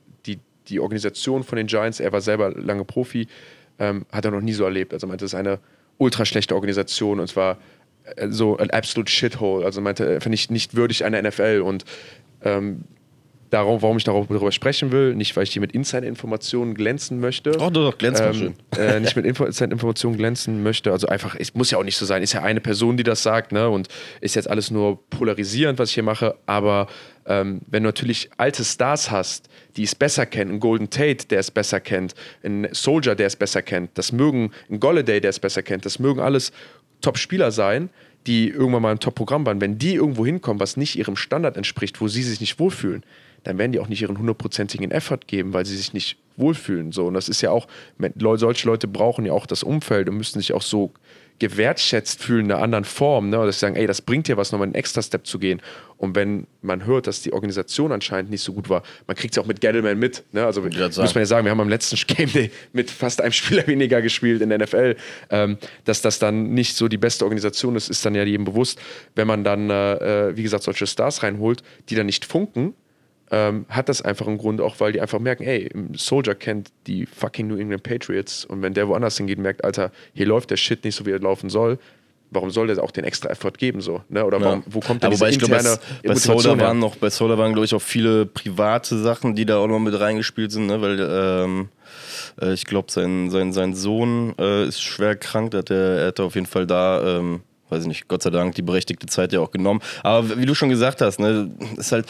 die 0.68 0.80
Organisation 0.80 1.44
von 1.44 1.56
den 1.56 1.66
Giants, 1.66 2.00
er 2.00 2.12
war 2.12 2.20
selber 2.20 2.50
lange 2.50 2.85
Profi, 2.85 3.26
ähm, 3.78 4.06
hat 4.12 4.25
er 4.25 4.30
noch 4.30 4.40
nie 4.40 4.52
so 4.52 4.64
erlebt. 4.64 4.92
Also 4.92 5.06
meinte, 5.06 5.25
es 5.25 5.32
ist 5.32 5.38
eine 5.38 5.58
ultra 5.99 6.25
schlechte 6.25 6.54
Organisation 6.54 7.20
und 7.20 7.28
zwar 7.28 7.58
äh, 8.16 8.28
so 8.28 8.56
ein 8.56 8.70
absolute 8.70 9.11
Shithole. 9.11 9.64
Also 9.64 9.80
meinte, 9.80 10.20
finde 10.20 10.35
ich 10.35 10.50
nicht 10.50 10.75
würdig 10.75 11.04
einer 11.04 11.20
NFL 11.23 11.62
und 11.64 11.85
ähm, 12.42 12.85
darum, 13.50 13.82
warum 13.82 13.96
ich 13.96 14.04
darüber 14.04 14.52
sprechen 14.52 14.92
will, 14.92 15.14
nicht 15.14 15.36
weil 15.36 15.44
ich 15.44 15.52
hier 15.52 15.60
mit 15.60 15.72
Insider-Informationen 15.72 16.74
glänzen 16.74 17.20
möchte. 17.20 17.52
Oh, 17.58 17.70
doch, 17.70 17.90
doch 17.90 17.98
glänzen 17.98 18.26
ähm, 18.26 18.34
schön. 18.34 18.54
Äh, 18.78 19.00
nicht 19.00 19.16
mit 19.16 19.24
Insider-Informationen 19.24 20.16
glänzen 20.16 20.62
möchte. 20.62 20.92
Also 20.92 21.06
einfach, 21.08 21.36
es 21.38 21.54
muss 21.54 21.70
ja 21.70 21.78
auch 21.78 21.84
nicht 21.84 21.96
so 21.96 22.04
sein. 22.04 22.22
Ist 22.22 22.32
ja 22.32 22.42
eine 22.42 22.60
Person, 22.60 22.96
die 22.96 23.02
das 23.02 23.22
sagt, 23.22 23.52
ne? 23.52 23.68
Und 23.68 23.88
ist 24.20 24.34
jetzt 24.34 24.48
alles 24.48 24.70
nur 24.70 25.08
polarisierend, 25.10 25.78
was 25.78 25.90
ich 25.90 25.94
hier 25.94 26.02
mache. 26.02 26.36
Aber 26.46 26.88
ähm, 27.26 27.60
wenn 27.66 27.82
du 27.82 27.88
natürlich 27.88 28.30
alte 28.36 28.64
Stars 28.64 29.10
hast, 29.10 29.48
die 29.76 29.82
es 29.82 29.94
besser 29.94 30.26
kennen, 30.26 30.52
ein 30.52 30.60
Golden 30.60 30.90
Tate, 30.90 31.26
der 31.28 31.40
es 31.40 31.50
besser 31.50 31.80
kennt, 31.80 32.14
ein 32.44 32.68
Soldier, 32.72 33.14
der 33.14 33.26
es 33.26 33.36
besser 33.36 33.62
kennt, 33.62 33.90
das 33.94 34.12
mögen 34.12 34.52
ein 34.71 34.80
Golladay, 34.80 35.21
der 35.21 35.30
es 35.30 35.40
besser 35.40 35.62
kennt, 35.62 35.84
das 35.84 35.99
mögen 35.99 36.21
alles 36.21 36.52
Top-Spieler 37.00 37.50
sein, 37.50 37.90
die 38.26 38.49
irgendwann 38.49 38.82
mal 38.82 38.92
ein 38.92 39.00
Top-Programm 39.00 39.47
waren. 39.47 39.60
Wenn 39.60 39.78
die 39.78 39.94
irgendwo 39.94 40.26
hinkommen, 40.26 40.60
was 40.60 40.76
nicht 40.76 40.97
ihrem 40.97 41.16
Standard 41.16 41.56
entspricht, 41.56 42.00
wo 42.00 42.08
sie 42.08 42.23
sich 42.23 42.40
nicht 42.40 42.58
wohlfühlen, 42.58 43.04
dann 43.47 43.59
werden 43.59 43.73
die 43.73 43.80
auch 43.80 43.89
nicht 43.89 44.02
ihren 44.02 44.19
hundertprozentigen 44.19 44.91
Effort 44.91 45.21
geben, 45.26 45.52
weil 45.52 45.65
sie 45.65 45.76
sich 45.76 45.93
nicht 45.93 46.19
wohlfühlen. 46.37 46.93
So. 46.93 47.06
Und 47.06 47.15
das 47.15 47.28
ist 47.28 47.41
ja 47.41 47.50
auch, 47.50 47.67
solche 48.37 48.67
Leute 48.67 48.89
brauchen 48.89 49.25
ja 49.25 49.32
auch 49.32 49.47
das 49.47 49.63
Umfeld 49.63 50.09
und 50.09 50.17
müssen 50.17 50.41
sich 50.41 50.52
auch 50.52 50.63
so 50.63 50.93
gewertschätzt 51.39 52.23
fühlen 52.23 52.47
in 52.47 52.52
einer 52.52 52.63
anderen 52.63 52.85
Form, 52.85 53.28
ne? 53.28 53.37
dass 53.37 53.56
sie 53.56 53.61
sagen, 53.61 53.76
ey, 53.76 53.87
das 53.87 54.00
bringt 54.00 54.26
dir 54.26 54.37
was, 54.37 54.52
nochmal 54.52 54.67
einen 54.67 54.75
extra 54.75 55.02
Step 55.02 55.26
zu 55.26 55.39
gehen. 55.39 55.61
Und 55.99 56.15
wenn 56.15 56.47
man 56.63 56.87
hört, 56.87 57.06
dass 57.06 57.23
die 57.23 57.32
Organisation 57.32 57.93
anscheinend 57.93 58.30
nicht 58.30 58.43
so 58.43 58.52
gut 58.54 58.69
war, 58.69 58.82
man 59.06 59.17
kriegt 59.17 59.32
es 59.32 59.37
ja 59.37 59.43
auch 59.43 59.47
mit 59.47 59.61
Gettleman 59.61 59.99
mit. 59.99 60.25
Ne? 60.32 60.45
Also 60.45 60.63
muss 60.63 60.75
man 60.75 61.04
ja 61.15 61.26
sagen, 61.26 61.45
wir 61.45 61.50
haben 61.50 61.61
am 61.61 61.69
letzten 61.69 61.97
Game 62.06 62.32
Day 62.32 62.50
mit 62.73 62.91
fast 62.91 63.21
einem 63.21 63.32
Spieler 63.32 63.67
weniger 63.67 64.00
gespielt 64.02 64.41
in 64.41 64.49
der 64.49 64.59
NFL. 64.59 64.97
Ähm, 65.30 65.59
dass 65.85 66.00
das 66.00 66.19
dann 66.19 66.54
nicht 66.54 66.75
so 66.75 66.89
die 66.89 66.99
beste 66.99 67.25
Organisation 67.25 67.76
ist, 67.76 67.91
ist 67.91 68.04
dann 68.04 68.15
ja 68.15 68.25
jedem 68.25 68.45
bewusst. 68.45 68.78
Wenn 69.15 69.26
man 69.26 69.45
dann, 69.45 69.71
äh, 69.71 70.28
äh 70.28 70.37
wie 70.37 70.43
gesagt, 70.43 70.65
solche 70.65 70.87
Stars 70.87 71.23
reinholt, 71.23 71.63
die 71.89 71.95
dann 71.95 72.06
nicht 72.06 72.25
funken, 72.25 72.75
ähm, 73.30 73.67
hat 73.69 73.89
das 73.89 74.02
einfach 74.02 74.26
einen 74.26 74.39
Grund, 74.39 74.60
auch 74.60 74.78
weil 74.78 74.93
die 74.93 75.00
einfach 75.00 75.19
merken, 75.19 75.45
ey, 75.45 75.71
Soldier 75.95 76.34
kennt 76.34 76.71
die 76.86 77.06
fucking 77.06 77.49
New 77.49 77.56
England 77.56 77.82
Patriots 77.82 78.45
und 78.45 78.62
wenn 78.62 78.75
der 78.75 78.89
woanders 78.89 79.17
hingeht, 79.17 79.39
merkt, 79.39 79.65
Alter, 79.65 79.91
hier 80.15 80.26
läuft 80.26 80.50
der 80.50 80.56
Shit 80.56 80.84
nicht 80.84 80.95
so, 80.95 81.06
wie 81.06 81.10
er 81.10 81.19
laufen 81.19 81.50
soll, 81.50 81.78
warum 82.30 82.50
soll 82.50 82.69
der 82.69 82.82
auch 82.82 82.91
den 82.91 83.04
extra 83.04 83.30
Effort 83.30 83.52
geben 83.58 83.80
so? 83.80 84.02
Ne? 84.08 84.25
Oder 84.25 84.41
warum, 84.41 84.62
wo 84.67 84.80
kommt 84.80 85.02
denn 85.02 85.10
diese 85.10 85.26
interne 85.26 85.78
bei, 86.02 86.08
bei 86.10 86.15
Solar 86.15 86.58
waren 86.58 86.78
noch 86.78 86.97
Bei 86.97 87.10
Solar 87.10 87.39
waren, 87.39 87.52
glaube 87.52 87.67
ich, 87.67 87.75
auch 87.75 87.82
viele 87.82 88.26
private 88.26 88.99
Sachen, 88.99 89.34
die 89.34 89.47
da 89.47 89.58
auch 89.58 89.69
noch 89.69 89.78
mit 89.78 89.99
reingespielt 89.99 90.52
sind, 90.52 90.67
ne? 90.67 90.80
weil 90.80 90.99
ähm, 91.00 91.69
äh, 92.41 92.52
ich 92.52 92.65
glaube, 92.65 92.91
sein, 92.91 93.30
sein, 93.30 93.52
sein 93.52 93.75
Sohn 93.75 94.34
äh, 94.39 94.67
ist 94.67 94.82
schwer 94.82 95.17
krank, 95.17 95.54
hat 95.54 95.71
er, 95.71 95.99
er 95.99 96.06
hatte 96.08 96.23
auf 96.25 96.34
jeden 96.34 96.47
Fall 96.47 96.67
da... 96.67 97.19
Ähm, 97.19 97.41
weiß 97.69 97.82
ich 97.82 97.89
nicht, 97.89 98.06
Gott 98.06 98.23
sei 98.23 98.30
Dank 98.30 98.54
die 98.54 98.62
berechtigte 98.62 99.06
Zeit 99.06 99.32
ja 99.32 99.41
auch 99.41 99.50
genommen. 99.50 99.80
Aber 100.04 100.39
wie 100.39 100.47
du 100.47 100.54
schon 100.54 100.69
gesagt 100.69 101.00
hast, 101.00 101.19
ne, 101.19 101.50
ist 101.76 101.91
halt, 101.91 102.06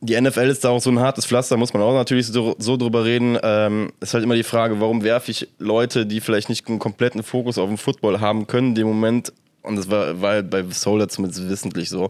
die 0.00 0.18
NFL 0.18 0.48
ist 0.48 0.64
da 0.64 0.70
auch 0.70 0.80
so 0.80 0.90
ein 0.90 0.98
hartes 0.98 1.26
Pflaster, 1.26 1.56
muss 1.56 1.74
man 1.74 1.82
auch 1.82 1.92
natürlich 1.92 2.26
so, 2.26 2.56
so 2.58 2.76
drüber 2.76 3.04
reden. 3.04 3.38
Ähm, 3.42 3.92
ist 4.00 4.14
halt 4.14 4.24
immer 4.24 4.34
die 4.34 4.42
Frage, 4.42 4.80
warum 4.80 5.02
werfe 5.02 5.30
ich 5.30 5.48
Leute, 5.58 6.06
die 6.06 6.20
vielleicht 6.20 6.48
nicht 6.48 6.68
einen 6.68 6.78
kompletten 6.78 7.22
Fokus 7.22 7.58
auf 7.58 7.68
den 7.68 7.76
Football 7.76 8.20
haben 8.20 8.46
können, 8.46 8.74
dem 8.74 8.86
Moment, 8.86 9.32
und 9.62 9.76
das 9.76 9.90
war, 9.90 10.20
war 10.20 10.32
halt 10.32 10.50
bei 10.50 10.64
Solar 10.70 11.08
zumindest 11.08 11.48
wissentlich 11.48 11.88
so, 11.90 12.06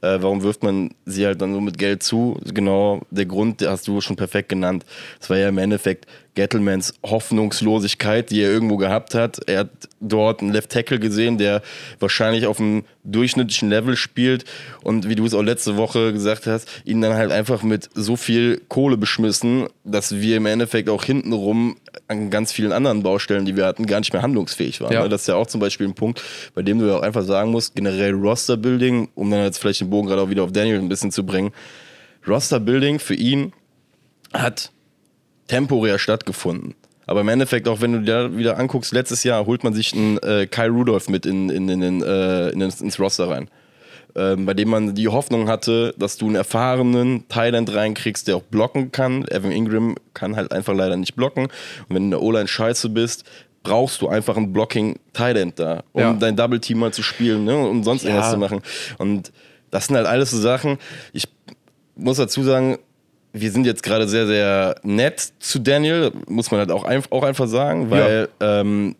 äh, 0.00 0.18
warum 0.20 0.42
wirft 0.42 0.62
man 0.62 0.94
sie 1.04 1.26
halt 1.26 1.40
dann 1.42 1.52
so 1.52 1.60
mit 1.60 1.78
Geld 1.78 2.02
zu? 2.02 2.38
Genau, 2.44 3.02
der 3.10 3.26
Grund 3.26 3.62
hast 3.66 3.86
du 3.88 4.00
schon 4.00 4.16
perfekt 4.16 4.48
genannt. 4.48 4.84
Es 5.20 5.28
war 5.28 5.36
ja 5.36 5.48
im 5.48 5.58
Endeffekt 5.58 6.06
Gettlemans 6.34 6.94
Hoffnungslosigkeit, 7.04 8.30
die 8.30 8.42
er 8.42 8.50
irgendwo 8.50 8.76
gehabt 8.76 9.14
hat. 9.14 9.40
Er 9.46 9.60
hat 9.60 9.70
dort 10.00 10.40
einen 10.40 10.52
Left 10.52 10.70
Tackle 10.70 10.98
gesehen, 10.98 11.38
der 11.38 11.62
wahrscheinlich 12.00 12.46
auf 12.46 12.58
einem 12.58 12.84
durchschnittlichen 13.04 13.68
Level 13.68 13.96
spielt 13.96 14.44
und 14.82 15.08
wie 15.08 15.14
du 15.14 15.26
es 15.26 15.34
auch 15.34 15.42
letzte 15.42 15.76
Woche 15.76 16.12
gesagt 16.12 16.46
hast, 16.46 16.68
ihn 16.84 17.00
dann 17.00 17.14
halt 17.14 17.30
einfach 17.30 17.62
mit 17.62 17.88
so 17.94 18.16
viel 18.16 18.62
Kohle 18.68 18.96
beschmissen, 18.96 19.68
dass 19.84 20.16
wir 20.16 20.36
im 20.36 20.46
Endeffekt 20.46 20.88
auch 20.88 21.04
hintenrum 21.04 21.76
an 22.08 22.30
ganz 22.30 22.52
vielen 22.52 22.72
anderen 22.72 23.02
Baustellen, 23.02 23.44
die 23.44 23.56
wir 23.56 23.66
hatten, 23.66 23.86
gar 23.86 23.98
nicht 24.00 24.12
mehr 24.12 24.22
handlungsfähig 24.22 24.80
waren. 24.80 24.92
Ja. 24.92 25.08
Das 25.08 25.22
ist 25.22 25.26
ja 25.26 25.36
auch 25.36 25.46
zum 25.46 25.60
Beispiel 25.60 25.86
ein 25.86 25.94
Punkt, 25.94 26.22
bei 26.54 26.62
dem 26.62 26.78
du 26.78 26.86
ja 26.86 26.96
auch 26.96 27.02
einfach 27.02 27.22
sagen 27.22 27.50
musst, 27.50 27.74
generell 27.74 28.12
Roster-Building, 28.12 29.08
um 29.14 29.30
dann 29.30 29.44
jetzt 29.44 29.58
vielleicht 29.58 29.80
den 29.80 29.90
Bogen 29.90 30.08
gerade 30.08 30.22
auch 30.22 30.30
wieder 30.30 30.44
auf 30.44 30.52
Daniel 30.52 30.78
ein 30.78 30.88
bisschen 30.88 31.10
zu 31.10 31.24
bringen. 31.24 31.52
Roster-Building 32.26 32.98
für 32.98 33.14
ihn 33.14 33.52
hat 34.32 34.70
temporär 35.48 35.98
stattgefunden. 35.98 36.74
Aber 37.06 37.20
im 37.20 37.28
Endeffekt, 37.28 37.68
auch 37.68 37.80
wenn 37.80 37.92
du 37.92 38.00
dir 38.00 38.36
wieder 38.36 38.58
anguckst, 38.58 38.92
letztes 38.92 39.24
Jahr 39.24 39.44
holt 39.46 39.62
man 39.62 39.74
sich 39.74 39.92
einen 39.92 40.18
äh, 40.18 40.46
Kyle 40.46 40.70
Rudolph 40.70 41.08
mit 41.08 41.26
in, 41.26 41.50
in, 41.50 41.68
in, 41.68 41.82
in, 41.82 42.02
äh, 42.02 42.48
in 42.50 42.60
ins 42.62 42.98
Roster 42.98 43.28
rein. 43.28 43.48
Ähm, 44.16 44.46
bei 44.46 44.54
dem 44.54 44.68
man 44.68 44.94
die 44.94 45.08
Hoffnung 45.08 45.48
hatte, 45.48 45.94
dass 45.98 46.16
du 46.16 46.26
einen 46.26 46.36
erfahrenen 46.36 47.28
Thailand 47.28 47.74
reinkriegst, 47.74 48.28
der 48.28 48.36
auch 48.36 48.42
blocken 48.42 48.92
kann. 48.92 49.26
Evan 49.28 49.50
Ingram 49.50 49.96
kann 50.14 50.36
halt 50.36 50.52
einfach 50.52 50.74
leider 50.74 50.96
nicht 50.96 51.16
blocken. 51.16 51.44
Und 51.44 51.50
wenn 51.88 51.96
du 51.96 52.04
in 52.04 52.10
der 52.10 52.22
O-Line 52.22 52.46
scheiße 52.46 52.90
bist, 52.90 53.24
brauchst 53.64 54.02
du 54.02 54.08
einfach 54.08 54.36
einen 54.36 54.52
Blocking 54.52 55.00
Thailand 55.12 55.58
da, 55.58 55.82
um 55.92 56.00
ja. 56.00 56.12
dein 56.12 56.36
Double 56.36 56.60
Team 56.60 56.78
mal 56.78 56.92
zu 56.92 57.02
spielen 57.02 57.44
ne, 57.44 57.56
um 57.56 57.82
sonst 57.82 58.04
ja. 58.04 58.10
irgendwas 58.10 58.30
zu 58.30 58.38
machen. 58.38 58.60
Und 58.98 59.32
Das 59.70 59.86
sind 59.86 59.96
halt 59.96 60.06
alles 60.06 60.30
so 60.30 60.38
Sachen. 60.38 60.78
Ich 61.12 61.24
muss 61.96 62.18
dazu 62.18 62.44
sagen, 62.44 62.78
wir 63.32 63.50
sind 63.50 63.66
jetzt 63.66 63.82
gerade 63.82 64.06
sehr, 64.06 64.28
sehr 64.28 64.76
nett 64.84 65.32
zu 65.40 65.58
Daniel, 65.58 66.12
muss 66.28 66.52
man 66.52 66.60
halt 66.60 66.70
auch, 66.70 66.84
ein, 66.84 67.02
auch 67.10 67.24
einfach 67.24 67.48
sagen, 67.48 67.90
weil 67.90 68.28
ja. 68.40 68.60
ähm, 68.60 68.94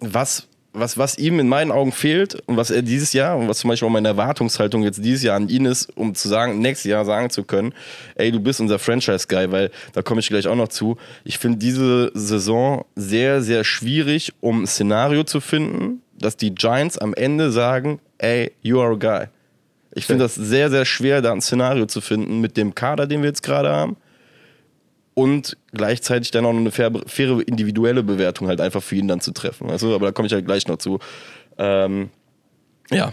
was, 0.00 0.47
was, 0.72 0.98
was 0.98 1.18
ihm 1.18 1.40
in 1.40 1.48
meinen 1.48 1.70
Augen 1.70 1.92
fehlt 1.92 2.36
und 2.46 2.56
was 2.56 2.70
er 2.70 2.82
dieses 2.82 3.12
Jahr 3.12 3.36
und 3.36 3.48
was 3.48 3.58
zum 3.58 3.68
Beispiel 3.68 3.86
auch 3.88 3.92
meine 3.92 4.08
Erwartungshaltung 4.08 4.82
jetzt 4.82 5.02
dieses 5.02 5.22
Jahr 5.22 5.36
an 5.36 5.48
ihn 5.48 5.64
ist, 5.64 5.96
um 5.96 6.14
zu 6.14 6.28
sagen, 6.28 6.58
nächstes 6.60 6.90
Jahr 6.90 7.04
sagen 7.04 7.30
zu 7.30 7.44
können, 7.44 7.74
ey, 8.14 8.30
du 8.30 8.40
bist 8.40 8.60
unser 8.60 8.78
Franchise-Guy, 8.78 9.50
weil 9.50 9.70
da 9.92 10.02
komme 10.02 10.20
ich 10.20 10.28
gleich 10.28 10.46
auch 10.46 10.56
noch 10.56 10.68
zu. 10.68 10.96
Ich 11.24 11.38
finde 11.38 11.58
diese 11.58 12.10
Saison 12.14 12.84
sehr, 12.94 13.42
sehr 13.42 13.64
schwierig, 13.64 14.32
um 14.40 14.62
ein 14.62 14.66
Szenario 14.66 15.24
zu 15.24 15.40
finden, 15.40 16.02
dass 16.18 16.36
die 16.36 16.54
Giants 16.54 16.98
am 16.98 17.14
Ende 17.14 17.50
sagen, 17.50 18.00
ey, 18.18 18.52
you 18.62 18.80
are 18.80 18.92
a 18.92 18.96
guy. 18.96 19.28
Ich 19.94 20.06
finde 20.06 20.24
das 20.24 20.34
sehr, 20.34 20.70
sehr 20.70 20.84
schwer, 20.84 21.22
da 21.22 21.32
ein 21.32 21.40
Szenario 21.40 21.86
zu 21.86 22.00
finden 22.00 22.40
mit 22.40 22.56
dem 22.56 22.74
Kader, 22.74 23.06
den 23.06 23.22
wir 23.22 23.28
jetzt 23.28 23.42
gerade 23.42 23.70
haben. 23.70 23.96
Und 25.18 25.56
gleichzeitig 25.72 26.30
dann 26.30 26.46
auch 26.46 26.52
noch 26.52 26.60
eine 26.60 26.70
faire, 26.70 27.40
individuelle 27.48 28.04
Bewertung 28.04 28.46
halt 28.46 28.60
einfach 28.60 28.84
für 28.84 28.94
ihn 28.94 29.08
dann 29.08 29.20
zu 29.20 29.32
treffen. 29.32 29.68
Also, 29.68 29.92
aber 29.92 30.06
da 30.06 30.12
komme 30.12 30.26
ich 30.26 30.32
halt 30.32 30.46
gleich 30.46 30.68
noch 30.68 30.76
zu. 30.76 31.00
Ähm, 31.58 32.10
ja, 32.92 33.12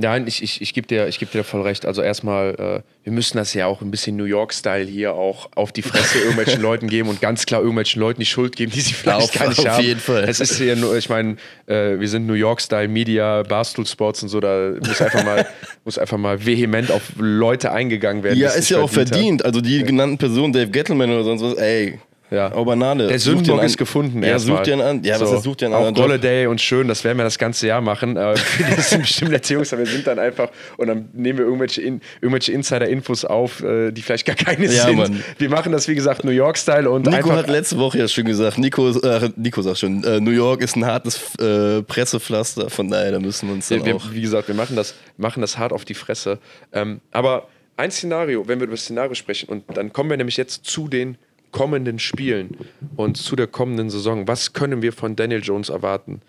Nein, 0.00 0.28
ich, 0.28 0.44
ich, 0.44 0.62
ich 0.62 0.74
gebe 0.74 0.86
dir, 0.86 1.10
geb 1.10 1.32
dir 1.32 1.42
voll 1.42 1.62
recht. 1.62 1.84
Also 1.84 2.02
erstmal, 2.02 2.54
äh, 2.54 2.82
wir 3.02 3.12
müssen 3.12 3.36
das 3.36 3.52
ja 3.52 3.66
auch 3.66 3.82
ein 3.82 3.90
bisschen 3.90 4.14
New 4.14 4.26
York-Style 4.26 4.84
hier 4.84 5.14
auch 5.14 5.48
auf 5.56 5.72
die 5.72 5.82
Fresse 5.82 6.18
irgendwelchen 6.22 6.62
Leuten 6.62 6.88
geben 6.88 7.08
und 7.08 7.20
ganz 7.20 7.46
klar 7.46 7.62
irgendwelchen 7.62 8.00
Leuten 8.00 8.20
die 8.20 8.26
Schuld 8.26 8.54
geben, 8.54 8.70
die 8.70 8.80
sie 8.80 8.92
vielleicht 8.92 9.24
auf, 9.24 9.32
gar 9.32 9.48
nicht 9.48 9.58
auf 9.58 9.66
haben. 9.66 9.78
Auf 9.78 9.82
jeden 9.82 9.98
Fall. 9.98 10.22
Es 10.28 10.38
ist 10.38 10.56
hier 10.56 10.76
nur, 10.76 10.96
ich 10.96 11.08
meine, 11.08 11.36
äh, 11.66 11.98
wir 11.98 12.06
sind 12.06 12.28
New 12.28 12.34
York-Style 12.34 12.86
Media, 12.86 13.42
Barstool 13.42 13.88
Sports 13.88 14.22
und 14.22 14.28
so, 14.28 14.38
da 14.38 14.74
muss 14.86 15.02
einfach 15.02 15.24
mal, 15.24 15.48
muss 15.84 15.98
einfach 15.98 16.18
mal 16.18 16.46
vehement 16.46 16.92
auf 16.92 17.02
Leute 17.18 17.72
eingegangen 17.72 18.22
werden. 18.22 18.38
Ja, 18.38 18.50
ist 18.50 18.68
ja 18.68 18.78
auch 18.78 18.90
verdient. 18.90 19.40
Haben. 19.40 19.46
Also 19.46 19.60
die 19.60 19.82
genannten 19.82 20.18
Personen, 20.18 20.52
Dave 20.52 20.70
Gettleman 20.70 21.10
oder 21.10 21.24
sonst 21.24 21.42
was, 21.42 21.54
ey, 21.54 21.98
ja. 22.30 22.52
Oh, 22.54 22.64
Banane. 22.64 23.06
Der 23.06 23.18
Sündenbock 23.18 23.62
ist 23.62 23.78
gefunden. 23.78 24.22
Ja, 24.22 24.38
sucht 24.38 24.66
den 24.66 24.80
an. 24.80 25.02
Ja, 25.02 25.18
so. 25.18 25.30
was 25.30 25.42
sucht 25.42 25.62
den 25.62 25.72
an? 25.72 25.96
Auch 25.96 26.02
Holiday 26.02 26.46
und 26.46 26.60
schön, 26.60 26.88
das 26.88 27.04
werden 27.04 27.18
wir 27.18 27.24
das 27.24 27.38
ganze 27.38 27.66
Jahr 27.66 27.80
machen. 27.80 28.14
Das 28.14 28.40
sind 28.90 29.02
bestimmt 29.02 29.30
letzte 29.30 29.54
Jungs, 29.54 29.72
aber 29.72 29.80
wir 29.80 29.90
sind 29.90 30.06
dann 30.06 30.18
einfach 30.18 30.50
und 30.76 30.88
dann 30.88 31.08
nehmen 31.12 31.38
wir 31.38 31.46
irgendwelche, 31.46 31.82
in, 31.82 32.00
irgendwelche 32.20 32.52
Insider-Infos 32.52 33.24
auf, 33.24 33.62
äh, 33.62 33.90
die 33.92 34.02
vielleicht 34.02 34.26
gar 34.26 34.36
keine 34.36 34.66
ja, 34.66 34.84
sind. 34.84 34.96
Mann. 34.96 35.24
Wir 35.38 35.48
machen 35.48 35.72
das, 35.72 35.88
wie 35.88 35.94
gesagt, 35.94 36.24
New 36.24 36.30
York-Style 36.30 36.90
und 36.90 37.06
Nico 37.06 37.32
hat 37.32 37.48
letzte 37.48 37.78
Woche 37.78 37.98
ja 37.98 38.08
schon 38.08 38.24
gesagt, 38.24 38.58
Nico, 38.58 38.90
äh, 38.90 39.30
Nico 39.36 39.62
sagt 39.62 39.78
schon, 39.78 40.04
äh, 40.04 40.20
New 40.20 40.30
York 40.30 40.62
ist 40.62 40.76
ein 40.76 40.84
hartes 40.84 41.34
äh, 41.36 41.82
Pressepflaster, 41.82 42.70
von 42.70 42.90
daher, 42.90 43.12
da 43.12 43.20
müssen 43.20 43.48
wir 43.48 43.54
uns 43.54 43.68
dann 43.68 43.84
wir, 43.84 43.96
auch... 43.96 44.12
Wie 44.12 44.20
gesagt, 44.20 44.48
wir 44.48 44.54
machen 44.54 44.76
das, 44.76 44.94
machen 45.16 45.40
das 45.40 45.58
hart 45.58 45.72
auf 45.72 45.84
die 45.84 45.94
Fresse. 45.94 46.38
Ähm, 46.72 47.00
aber 47.12 47.48
ein 47.76 47.90
Szenario, 47.90 48.46
wenn 48.48 48.58
wir 48.58 48.64
über 48.64 48.74
das 48.74 48.84
Szenario 48.84 49.14
sprechen, 49.14 49.48
und 49.48 49.64
dann 49.74 49.92
kommen 49.92 50.10
wir 50.10 50.16
nämlich 50.16 50.36
jetzt 50.36 50.64
zu 50.64 50.88
den 50.88 51.16
kommenden 51.50 51.98
Spielen 51.98 52.56
und 52.96 53.16
zu 53.16 53.36
der 53.36 53.46
kommenden 53.46 53.90
Saison, 53.90 54.28
was 54.28 54.52
können 54.52 54.82
wir 54.82 54.92
von 54.92 55.16
Daniel 55.16 55.42
Jones 55.42 55.68
erwarten? 55.68 56.20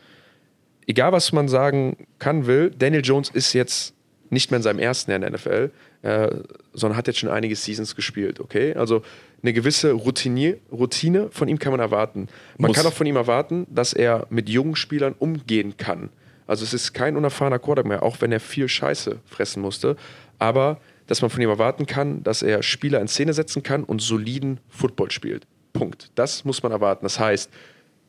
Egal, 0.87 1.11
was 1.11 1.31
man 1.31 1.47
sagen 1.47 2.07
kann, 2.17 2.47
will, 2.47 2.71
Daniel 2.71 3.03
Jones 3.03 3.29
ist 3.29 3.53
jetzt 3.53 3.93
nicht 4.29 4.51
mehr 4.51 4.57
in 4.57 4.63
seinem 4.63 4.79
ersten 4.79 5.11
Jahr 5.11 5.15
in 5.17 5.21
der 5.21 5.31
NFL, 5.31 5.71
äh, 6.01 6.29
sondern 6.73 6.97
hat 6.97 7.07
jetzt 7.07 7.19
schon 7.19 7.29
einige 7.29 7.55
Seasons 7.55 7.95
gespielt, 7.95 8.39
okay? 8.39 8.73
Also 8.73 9.01
eine 9.41 9.53
gewisse 9.53 9.91
Routine, 9.91 10.57
Routine 10.71 11.29
von 11.31 11.47
ihm 11.47 11.59
kann 11.59 11.71
man 11.71 11.79
erwarten. 11.79 12.27
Man 12.57 12.69
Muss. 12.69 12.77
kann 12.77 12.85
auch 12.85 12.93
von 12.93 13.07
ihm 13.07 13.15
erwarten, 13.15 13.67
dass 13.69 13.93
er 13.93 14.27
mit 14.29 14.49
jungen 14.49 14.75
Spielern 14.75 15.15
umgehen 15.17 15.77
kann. 15.77 16.09
Also 16.47 16.63
es 16.63 16.73
ist 16.73 16.93
kein 16.93 17.15
unerfahrener 17.15 17.59
Quarterback 17.59 17.89
mehr, 17.89 18.03
auch 18.03 18.21
wenn 18.21 18.31
er 18.31 18.39
viel 18.39 18.67
Scheiße 18.67 19.19
fressen 19.25 19.61
musste. 19.61 19.95
Aber 20.39 20.79
dass 21.09 21.21
man 21.21 21.31
von 21.31 21.41
ihm 21.41 21.49
erwarten 21.49 21.87
kann, 21.87 22.23
dass 22.23 22.43
er 22.43 22.61
Spieler 22.61 23.01
in 23.01 23.07
Szene 23.07 23.33
setzen 23.33 23.63
kann 23.63 23.83
und 23.83 24.01
soliden 24.01 24.59
Football 24.69 25.09
spielt. 25.11 25.47
Punkt. 25.73 26.11
Das 26.15 26.45
muss 26.45 26.61
man 26.61 26.71
erwarten. 26.71 27.03
Das 27.03 27.19
heißt, 27.19 27.49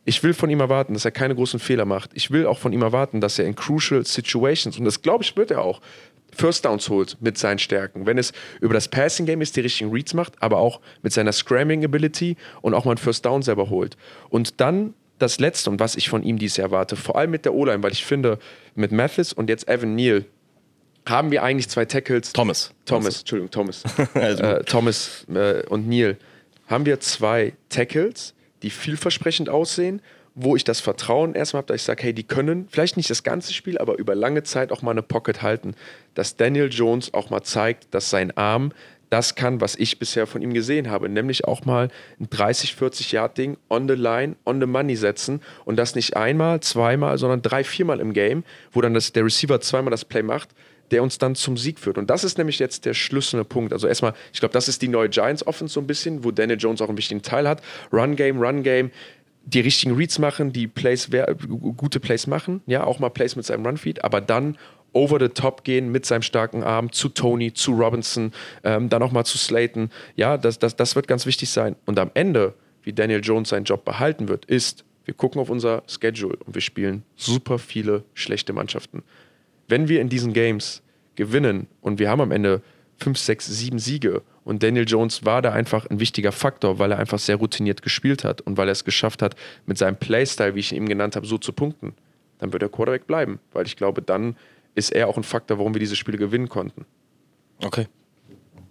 ich 0.05 0.23
will 0.23 0.35
von 0.35 0.51
ihm 0.51 0.61
erwarten, 0.61 0.93
dass 0.93 1.05
er 1.05 1.11
keine 1.11 1.35
großen 1.35 1.61
Fehler 1.61 1.87
macht. 1.87 2.11
Ich 2.15 2.31
will 2.31 2.47
auch 2.47 2.59
von 2.59 2.73
ihm 2.73 2.83
erwarten, 2.83 3.21
dass 3.21 3.39
er 3.39 3.47
in 3.47 3.55
crucial 3.55 4.05
situations, 4.05 4.79
und 4.79 4.85
das 4.85 5.01
glaube 5.03 5.25
ich, 5.25 5.37
wird 5.37 5.51
er 5.51 5.63
auch, 5.63 5.81
First 6.33 6.65
Downs 6.65 6.89
holt 6.89 7.17
mit 7.21 7.39
seinen 7.39 7.59
Stärken. 7.59 8.07
Wenn 8.07 8.19
es 8.19 8.33
über 8.61 8.75
das 8.75 8.89
Passing 8.89 9.27
Game 9.27 9.41
ist, 9.41 9.57
die 9.57 9.61
richtigen 9.61 9.91
Reads 9.91 10.15
macht, 10.15 10.41
aber 10.41 10.59
auch 10.59 10.81
mit 11.03 11.13
seiner 11.13 11.33
Scramming 11.33 11.85
Ability 11.85 12.37
und 12.61 12.75
auch 12.75 12.85
mal 12.85 12.93
ein 12.93 12.99
First 12.99 13.25
Down 13.25 13.43
selber 13.43 13.71
holt. 13.71 13.97
Und 14.29 14.61
dann 14.61 14.95
das 15.19 15.41
Letzte 15.41 15.71
und 15.71 15.81
was 15.81 15.97
ich 15.97 16.09
von 16.09 16.23
ihm 16.23 16.39
dies 16.39 16.59
erwarte, 16.59 16.97
vor 16.97 17.17
allem 17.17 17.31
mit 17.31 17.45
der 17.45 17.55
O-Line, 17.55 17.83
weil 17.83 17.93
ich 17.93 18.05
finde, 18.05 18.39
mit 18.75 18.93
Mathis 18.93 19.33
und 19.33 19.49
jetzt 19.49 19.69
Evan 19.69 19.95
Neal, 19.95 20.25
haben 21.07 21.31
wir 21.31 21.43
eigentlich 21.43 21.69
zwei 21.69 21.85
Tackles. 21.85 22.33
Thomas. 22.33 22.73
Thomas, 22.85 23.07
also. 23.07 23.19
Entschuldigung, 23.21 23.51
Thomas. 23.51 23.83
also. 24.15 24.43
äh, 24.43 24.65
Thomas 24.65 25.27
äh, 25.35 25.67
und 25.69 25.89
Neil. 25.89 26.17
Haben 26.67 26.87
wir 26.87 27.01
zwei 27.01 27.55
Tackles, 27.69 28.35
die 28.63 28.71
vielversprechend 28.71 29.49
aussehen, 29.49 30.03
wo 30.35 30.55
ich 30.55 30.65
das 30.65 30.81
Vertrauen 30.81 31.35
erstmal 31.35 31.63
habe, 31.63 31.73
dass 31.73 31.81
ich 31.81 31.87
sage, 31.87 32.03
hey, 32.05 32.15
die 32.15 32.23
können 32.23 32.69
vielleicht 32.71 32.97
nicht 32.97 33.11
das 33.11 33.25
ganze 33.25 33.53
Spiel, 33.53 33.79
aber 33.79 33.99
über 33.99 34.15
lange 34.15 34.45
Zeit 34.45 34.71
auch 34.71 34.83
mal 34.83 34.93
eine 34.93 35.03
Pocket 35.03 35.43
halten. 35.43 35.75
Dass 36.15 36.37
Daniel 36.37 36.69
Jones 36.71 37.13
auch 37.13 37.31
mal 37.31 37.43
zeigt, 37.43 37.93
dass 37.95 38.11
sein 38.11 38.37
Arm 38.37 38.73
das 39.11 39.35
kann, 39.35 39.61
was 39.61 39.75
ich 39.75 39.99
bisher 39.99 40.29
von 40.29 40.41
ihm 40.41 40.55
gesehen 40.55 40.89
habe, 40.89 41.09
nämlich 41.09 41.45
auch 41.45 41.65
mal 41.65 41.89
ein 42.21 42.29
30, 42.31 42.77
40 42.77 43.11
Yard 43.11 43.37
Ding 43.37 43.57
on 43.69 43.89
the 43.89 43.95
line, 43.95 44.37
on 44.47 44.61
the 44.61 44.67
money 44.67 44.95
setzen 44.95 45.43
und 45.65 45.77
das 45.77 45.97
nicht 45.97 46.17
einmal, 46.17 46.61
zweimal, 46.61 47.19
sondern 47.19 47.43
drei, 47.43 47.65
viermal 47.65 47.99
im 47.99 48.13
Game, 48.13 48.45
wo 48.71 48.81
dann 48.81 48.95
das, 48.95 49.13
der 49.13 49.25
Receiver 49.25 49.61
zweimal 49.61 49.91
das 49.91 50.05
Play 50.05 50.23
macht 50.23 50.51
der 50.91 51.03
uns 51.03 51.19
dann 51.19 51.35
zum 51.35 51.57
Sieg 51.57 51.79
führt. 51.79 51.99
Und 51.99 52.11
das 52.11 52.25
ist 52.25 52.39
nämlich 52.39 52.59
jetzt 52.59 52.85
der 52.85 52.95
schlüsselnde 52.95 53.45
Punkt. 53.45 53.73
Also 53.73 53.87
erstmal, 53.87 54.15
ich 54.33 54.41
glaube, 54.41 54.53
das 54.53 54.69
ist 54.69 54.83
die 54.83 54.89
neue 54.89 55.09
Giants 55.09 55.47
Offense 55.47 55.75
so 55.75 55.81
ein 55.81 55.87
bisschen, 55.87 56.25
wo 56.25 56.31
Daniel 56.31 56.59
Jones 56.59 56.81
auch 56.83 56.89
einen 56.89 56.99
wichtigen 56.99 57.23
Teil 57.23 57.49
hat. 57.49 57.63
Run 57.93 58.17
Game, 58.17 58.41
Run 58.41 58.63
Game, 58.63 58.91
die 59.45 59.61
richtigen 59.61 59.95
Reads 59.95 60.19
machen, 60.19 60.53
die 60.53 60.67
Plays, 60.67 61.09
gute 61.77 62.01
Plays 62.01 62.27
machen, 62.27 62.63
ja, 62.67 62.85
auch 62.85 62.99
mal 62.99 63.09
Plays 63.09 63.37
mit 63.37 63.47
seinem 63.47 63.65
Run-Feed, 63.67 64.05
aber 64.05 64.21
dann 64.21 64.59
over 64.93 65.19
the 65.21 65.29
top 65.29 65.65
gehen 65.65 65.91
mit 65.91 66.05
seinem 66.05 66.23
starken 66.23 66.63
Arm 66.63 66.93
zu 66.93 67.09
Tony, 67.09 67.53
zu 67.53 67.73
Robinson, 67.73 68.33
ähm, 68.65 68.89
dann 68.89 69.03
auch 69.03 69.13
mal 69.13 69.25
zu 69.25 69.39
Slayton. 69.39 69.91
Ja, 70.17 70.37
das, 70.37 70.59
das, 70.59 70.77
das 70.77 70.97
wird 70.97 71.07
ganz 71.07 71.27
wichtig 71.27 71.51
sein. 71.51 71.77
Und 71.87 71.99
am 71.99 72.11
Ende, 72.15 72.55
wie 72.83 72.93
Daniel 72.93 73.21
Jones 73.23 73.51
seinen 73.51 73.65
Job 73.65 73.85
behalten 73.85 74.29
wird, 74.29 74.45
ist, 74.47 74.85
wir 75.05 75.15
gucken 75.15 75.41
auf 75.41 75.49
unser 75.49 75.83
Schedule 75.87 76.37
und 76.45 76.55
wir 76.55 76.63
spielen 76.63 77.05
super 77.17 77.59
viele 77.59 78.05
schlechte 78.15 78.53
Mannschaften 78.53 79.03
wenn 79.71 79.89
wir 79.89 80.01
in 80.01 80.09
diesen 80.09 80.33
Games 80.33 80.83
gewinnen 81.15 81.67
und 81.81 81.99
wir 81.99 82.11
haben 82.11 82.21
am 82.21 82.33
Ende 82.33 82.63
fünf, 82.99 83.19
sechs, 83.19 83.47
sieben 83.47 83.79
Siege 83.79 84.23
und 84.45 84.63
Daniel 84.63 84.87
Jones 84.87 85.25
war 85.25 85.43
da 85.43 85.53
einfach 85.53 85.87
ein 85.87 86.01
wichtiger 86.01 86.33
Faktor, 86.33 86.79
weil 86.79 86.93
er 86.93 86.99
einfach 86.99 87.19
sehr 87.19 87.37
routiniert 87.37 87.83
gespielt 87.83 88.25
hat 88.25 88.41
und 88.41 88.57
weil 88.57 88.69
er 88.69 88.73
es 88.73 88.85
geschafft 88.85 89.23
hat, 89.23 89.37
mit 89.67 89.79
seinem 89.79 89.97
Playstyle, 89.97 90.55
wie 90.55 90.61
ich 90.61 90.73
ihn 90.73 90.79
eben 90.79 90.89
genannt 90.89 91.17
habe, 91.17 91.27
so 91.27 91.39
zu 91.39 91.53
punkten, 91.53 91.95
dann 92.39 92.53
wird 92.53 92.63
er 92.63 92.69
Quarterback 92.69 93.07
bleiben, 93.07 93.39
weil 93.53 93.67
ich 93.67 93.77
glaube, 93.77 94.03
dann 94.03 94.37
ist 94.75 94.93
er 94.93 95.09
auch 95.09 95.17
ein 95.17 95.23
Faktor, 95.23 95.59
warum 95.59 95.75
wir 95.75 95.81
diese 95.81 95.97
Spiele 95.97 96.19
gewinnen 96.19 96.49
konnten. 96.49 96.85
Okay. 97.63 97.87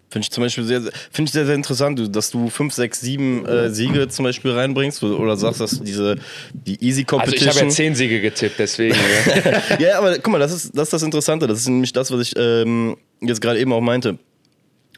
Finde 0.10 0.24
ich 0.24 0.32
zum 0.32 0.44
Beispiel 0.44 0.64
sehr, 0.64 0.82
finde 1.12 1.30
ich 1.30 1.32
sehr, 1.32 1.46
sehr 1.46 1.56
interessant, 1.56 2.16
dass 2.16 2.32
du 2.32 2.50
5, 2.50 2.74
6, 2.74 3.00
7 3.02 3.70
Siege 3.70 4.08
zum 4.08 4.26
Beispiel 4.26 4.52
reinbringst 4.52 5.04
oder 5.04 5.38
sagst, 5.38 5.62
dass 5.62 5.82
diese 5.82 6.16
die 6.52 6.84
Easy 6.84 7.04
Competition. 7.04 7.48
Also 7.48 7.60
ich 7.60 7.64
habe 7.64 7.70
ja 7.70 7.76
10 7.76 7.96
Siege 7.96 8.22
getippt, 8.22 8.58
deswegen. 8.58 8.96
ja. 9.46 9.80
ja, 9.80 9.98
aber 10.00 10.18
guck 10.18 10.30
mal, 10.32 10.40
das 10.40 10.52
ist, 10.52 10.76
das 10.76 10.88
ist 10.88 10.94
das 10.94 11.04
Interessante. 11.04 11.46
Das 11.46 11.60
ist 11.60 11.68
nämlich 11.68 11.94
das, 11.94 12.12
was 12.12 12.22
ich 12.22 12.34
ähm, 12.38 12.98
jetzt 13.22 13.40
gerade 13.40 13.60
eben 13.60 13.72
auch 13.72 13.82
meinte. 13.82 14.18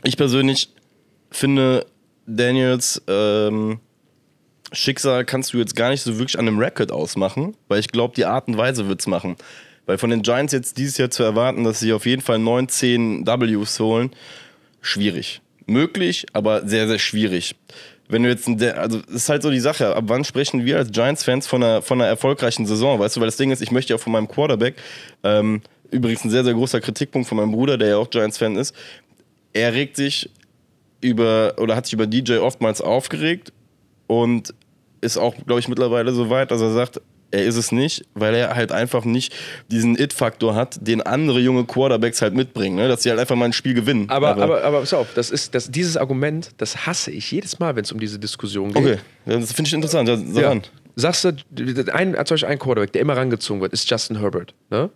Ich 0.03 0.15
persönlich 0.17 0.69
finde, 1.29 1.85
Daniels 2.25 3.01
ähm, 3.07 3.79
Schicksal 4.71 5.25
kannst 5.25 5.53
du 5.53 5.57
jetzt 5.57 5.75
gar 5.75 5.89
nicht 5.89 6.01
so 6.01 6.17
wirklich 6.17 6.39
an 6.39 6.47
einem 6.47 6.59
Record 6.59 6.91
ausmachen, 6.91 7.55
weil 7.67 7.79
ich 7.79 7.89
glaube, 7.89 8.15
die 8.15 8.25
Art 8.25 8.47
und 8.47 8.57
Weise 8.57 8.87
wird 8.87 9.01
es 9.01 9.07
machen. 9.07 9.35
Weil 9.85 9.97
von 9.97 10.09
den 10.09 10.21
Giants 10.21 10.53
jetzt 10.53 10.77
dieses 10.77 10.97
Jahr 10.97 11.09
zu 11.09 11.23
erwarten, 11.23 11.63
dass 11.63 11.79
sie 11.79 11.91
auf 11.91 12.05
jeden 12.05 12.21
Fall 12.21 12.39
9, 12.39 12.69
10 12.69 13.25
Ws 13.25 13.79
holen, 13.79 14.11
schwierig. 14.81 15.41
Möglich, 15.67 16.25
aber 16.33 16.67
sehr, 16.67 16.87
sehr 16.87 16.99
schwierig. 16.99 17.55
Wenn 18.09 18.23
du 18.23 18.29
jetzt, 18.29 18.47
also 18.47 18.99
das 18.99 19.15
ist 19.15 19.29
halt 19.29 19.41
so 19.41 19.51
die 19.51 19.59
Sache, 19.59 19.95
ab 19.95 20.03
wann 20.07 20.25
sprechen 20.25 20.65
wir 20.65 20.77
als 20.77 20.91
Giants-Fans 20.91 21.47
von 21.47 21.63
einer, 21.63 21.81
von 21.81 22.01
einer 22.01 22.09
erfolgreichen 22.09 22.65
Saison, 22.65 22.99
weißt 22.99 23.15
du, 23.15 23.21
weil 23.21 23.27
das 23.27 23.37
Ding 23.37 23.51
ist, 23.51 23.61
ich 23.61 23.71
möchte 23.71 23.93
ja 23.93 23.97
von 23.97 24.11
meinem 24.11 24.27
Quarterback, 24.27 24.75
ähm, 25.23 25.61
übrigens 25.91 26.25
ein 26.25 26.29
sehr, 26.29 26.43
sehr 26.43 26.53
großer 26.53 26.81
Kritikpunkt 26.81 27.29
von 27.29 27.37
meinem 27.37 27.51
Bruder, 27.51 27.77
der 27.77 27.89
ja 27.89 27.97
auch 27.97 28.09
Giants-Fan 28.09 28.57
ist, 28.57 28.75
er 29.53 29.73
regt 29.73 29.95
sich 29.95 30.29
über, 30.99 31.55
oder 31.57 31.75
hat 31.75 31.85
sich 31.85 31.93
über 31.93 32.07
DJ 32.07 32.37
oftmals 32.37 32.81
aufgeregt 32.81 33.53
und 34.07 34.53
ist 35.01 35.17
auch, 35.17 35.35
glaube 35.45 35.59
ich, 35.59 35.67
mittlerweile 35.67 36.13
so 36.13 36.29
weit, 36.29 36.51
dass 36.51 36.61
er 36.61 36.71
sagt, 36.71 37.01
er 37.31 37.45
ist 37.45 37.55
es 37.55 37.71
nicht, 37.71 38.05
weil 38.13 38.35
er 38.35 38.55
halt 38.55 38.71
einfach 38.71 39.05
nicht 39.05 39.33
diesen 39.69 39.97
It-Faktor 39.97 40.55
hat, 40.55 40.77
den 40.81 41.01
andere 41.01 41.39
junge 41.39 41.65
Quarterbacks 41.65 42.21
halt 42.21 42.33
mitbringen, 42.33 42.75
ne? 42.75 42.87
dass 42.87 43.03
sie 43.03 43.09
halt 43.09 43.19
einfach 43.19 43.35
mal 43.35 43.45
ein 43.45 43.53
Spiel 43.53 43.73
gewinnen. 43.73 44.09
Aber, 44.09 44.29
aber, 44.29 44.43
aber, 44.43 44.63
aber 44.63 44.79
pass 44.81 44.93
auf, 44.93 45.13
das 45.13 45.31
ist, 45.31 45.55
das, 45.55 45.71
dieses 45.71 45.97
Argument, 45.97 46.51
das 46.57 46.85
hasse 46.85 47.11
ich 47.11 47.31
jedes 47.31 47.59
Mal, 47.59 47.75
wenn 47.75 47.83
es 47.83 47.91
um 47.91 47.99
diese 47.99 48.19
Diskussion 48.19 48.73
geht. 48.73 48.77
Okay, 48.83 48.97
das 49.25 49.53
finde 49.53 49.69
ich 49.69 49.73
interessant. 49.73 50.09
Ja, 50.09 50.53
ja. 50.53 50.61
Sagst 50.95 51.23
du, 51.23 51.29
ein, 51.93 52.13
zum 52.13 52.35
Beispiel 52.35 52.49
ein 52.49 52.59
Quarterback, 52.59 52.91
der 52.91 53.01
immer 53.01 53.15
rangezogen 53.15 53.61
wird, 53.61 53.73
ist 53.73 53.89
Justin 53.89 54.19
Herbert. 54.19 54.53
Ne? 54.69 54.89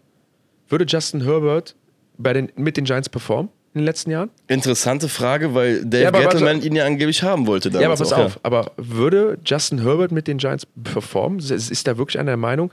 Würde 0.67 0.85
Justin 0.85 1.23
Herbert 1.23 1.75
bei 2.17 2.33
den, 2.33 2.51
mit 2.55 2.77
den 2.77 2.85
Giants 2.85 3.09
performen 3.09 3.49
in 3.75 3.81
den 3.81 3.85
letzten 3.85 4.09
Jahren? 4.11 4.29
Interessante 4.47 5.09
Frage, 5.09 5.53
weil 5.53 5.83
Dave 5.85 6.03
Ja, 6.03 6.11
Gettleman 6.11 6.55
warte- 6.55 6.67
ihn 6.67 6.75
ja 6.75 6.85
angeblich 6.85 7.21
haben 7.23 7.45
wollte 7.45 7.69
Ja, 7.69 7.81
aber 7.87 7.95
pass 7.97 8.13
auch, 8.13 8.25
auf. 8.25 8.39
Aber 8.41 8.71
würde 8.77 9.37
Justin 9.45 9.81
Herbert 9.83 10.11
mit 10.13 10.27
den 10.27 10.37
Giants 10.37 10.65
performen? 10.81 11.39
Ist, 11.39 11.85
da 11.87 11.97
wirklich 11.97 12.17
einer 12.17 12.31
der 12.31 12.37
Meinung? 12.37 12.71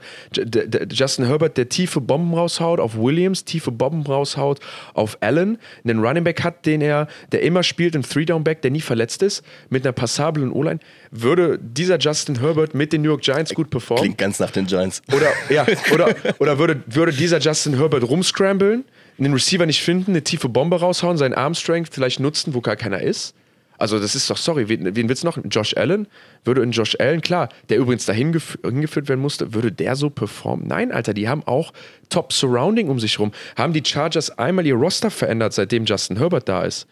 Justin 0.91 1.25
Herbert, 1.25 1.57
der 1.57 1.69
tiefe 1.69 2.01
Bomben 2.01 2.33
raushaut 2.33 2.79
auf 2.79 2.97
Williams, 2.97 3.43
tiefe 3.45 3.71
Bomben 3.71 4.03
raushaut 4.05 4.59
auf 4.93 5.17
Allen, 5.21 5.57
einen 5.83 5.99
Running 6.03 6.23
Back 6.23 6.43
hat, 6.43 6.65
den 6.65 6.81
er, 6.81 7.07
der 7.31 7.41
immer 7.41 7.63
spielt, 7.63 7.95
einen 7.95 8.03
Three-Down-Back, 8.03 8.61
der 8.61 8.71
nie 8.71 8.81
verletzt 8.81 9.21
ist, 9.23 9.43
mit 9.69 9.85
einer 9.85 9.93
passablen 9.93 10.51
O-Line. 10.51 10.79
Würde 11.11 11.59
dieser 11.61 11.97
Justin 11.99 12.39
Herbert 12.39 12.73
mit 12.73 12.93
den 12.93 13.01
New 13.01 13.09
York 13.09 13.21
Giants 13.21 13.53
gut 13.53 13.69
performen? 13.69 14.01
Klingt 14.03 14.17
ganz 14.17 14.39
nach 14.39 14.51
den 14.51 14.65
Giants. 14.67 15.01
Oder, 15.13 15.27
ja, 15.49 15.65
oder, 15.93 16.15
oder 16.39 16.57
würde, 16.59 16.81
würde 16.87 17.11
dieser 17.11 17.39
Justin 17.39 17.77
Herbert 17.77 18.03
rumscramblen, 18.03 18.85
den 19.17 19.33
Receiver 19.33 19.65
nicht 19.65 19.81
finden, 19.81 20.11
eine 20.11 20.23
tiefe 20.23 20.49
Bombe 20.49 20.79
raushauen, 20.79 21.17
seinen 21.17 21.33
Armstrength 21.33 21.93
vielleicht 21.93 22.19
nutzen, 22.19 22.53
wo 22.53 22.61
gar 22.61 22.75
keiner 22.75 23.01
ist? 23.01 23.35
Also, 23.77 23.99
das 23.99 24.15
ist 24.15 24.29
doch, 24.29 24.37
sorry, 24.37 24.69
wen, 24.69 24.95
wen 24.95 25.09
willst 25.09 25.23
du 25.23 25.27
noch? 25.27 25.37
Josh 25.49 25.75
Allen? 25.75 26.07
Würde 26.45 26.61
in 26.61 26.71
Josh 26.71 26.95
Allen, 26.99 27.21
klar, 27.21 27.49
der 27.69 27.77
übrigens 27.77 28.05
dahin 28.05 28.31
gef 28.31 28.57
hingeführt 28.63 29.09
werden 29.09 29.19
musste, 29.19 29.53
würde 29.53 29.71
der 29.71 29.95
so 29.95 30.09
performen? 30.09 30.67
Nein, 30.67 30.91
Alter, 30.91 31.13
die 31.13 31.27
haben 31.27 31.43
auch 31.45 31.73
Top 32.09 32.31
Surrounding 32.31 32.89
um 32.89 32.99
sich 32.99 33.19
rum. 33.19 33.31
Haben 33.57 33.73
die 33.73 33.83
Chargers 33.83 34.37
einmal 34.37 34.65
ihr 34.65 34.75
Roster 34.75 35.11
verändert, 35.11 35.53
seitdem 35.53 35.85
Justin 35.85 36.17
Herbert 36.17 36.47
da 36.47 36.63
ist? 36.63 36.87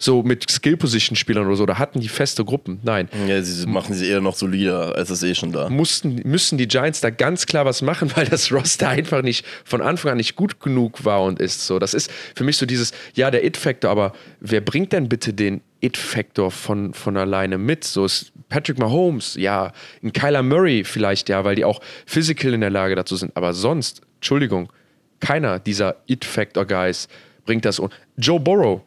So 0.00 0.22
mit 0.22 0.48
Skill-Position-Spielern 0.48 1.44
oder 1.46 1.56
so, 1.56 1.66
da 1.66 1.78
hatten 1.78 1.98
die 1.98 2.08
feste 2.08 2.44
Gruppen. 2.44 2.78
Nein 2.84 3.08
Ja, 3.26 3.42
sie 3.42 3.66
machen 3.66 3.94
sie 3.94 4.08
eher 4.08 4.20
noch 4.20 4.36
solider, 4.36 4.94
als 4.94 5.10
es 5.10 5.24
eh 5.24 5.34
schon 5.34 5.50
da. 5.50 5.68
mussten, 5.68 6.22
müssen 6.24 6.56
die 6.56 6.68
Giants 6.68 7.00
da 7.00 7.10
ganz 7.10 7.46
klar 7.46 7.64
was 7.64 7.82
machen, 7.82 8.10
weil 8.16 8.26
das 8.26 8.52
Roster 8.52 8.88
einfach 8.88 9.22
nicht 9.22 9.44
von 9.64 9.82
Anfang 9.82 10.12
an 10.12 10.16
nicht 10.18 10.36
gut 10.36 10.60
genug 10.60 11.04
war 11.04 11.22
und 11.24 11.40
ist. 11.40 11.66
So, 11.66 11.80
das 11.80 11.94
ist 11.94 12.10
für 12.36 12.44
mich 12.44 12.56
so 12.56 12.64
dieses, 12.64 12.92
ja, 13.14 13.30
der 13.32 13.44
It-Factor, 13.44 13.90
aber 13.90 14.12
wer 14.40 14.60
bringt 14.60 14.92
denn 14.92 15.08
bitte 15.08 15.32
den 15.32 15.62
It-Factor 15.80 16.52
von, 16.52 16.94
von 16.94 17.16
alleine 17.16 17.58
mit? 17.58 17.82
So 17.82 18.04
ist 18.04 18.32
Patrick 18.48 18.78
Mahomes, 18.78 19.34
ja, 19.34 19.72
ein 20.02 20.12
Kyler 20.12 20.44
Murray 20.44 20.84
vielleicht, 20.84 21.28
ja, 21.28 21.44
weil 21.44 21.56
die 21.56 21.64
auch 21.64 21.80
physical 22.06 22.54
in 22.54 22.60
der 22.60 22.70
Lage 22.70 22.94
dazu 22.94 23.16
sind. 23.16 23.36
Aber 23.36 23.52
sonst, 23.52 24.02
Entschuldigung, 24.16 24.72
keiner 25.20 25.58
dieser 25.58 25.96
It-Factor-Guys 26.06 27.08
bringt 27.44 27.64
das. 27.64 27.78
Und 27.78 27.92
Joe 28.16 28.38
Burrow. 28.38 28.82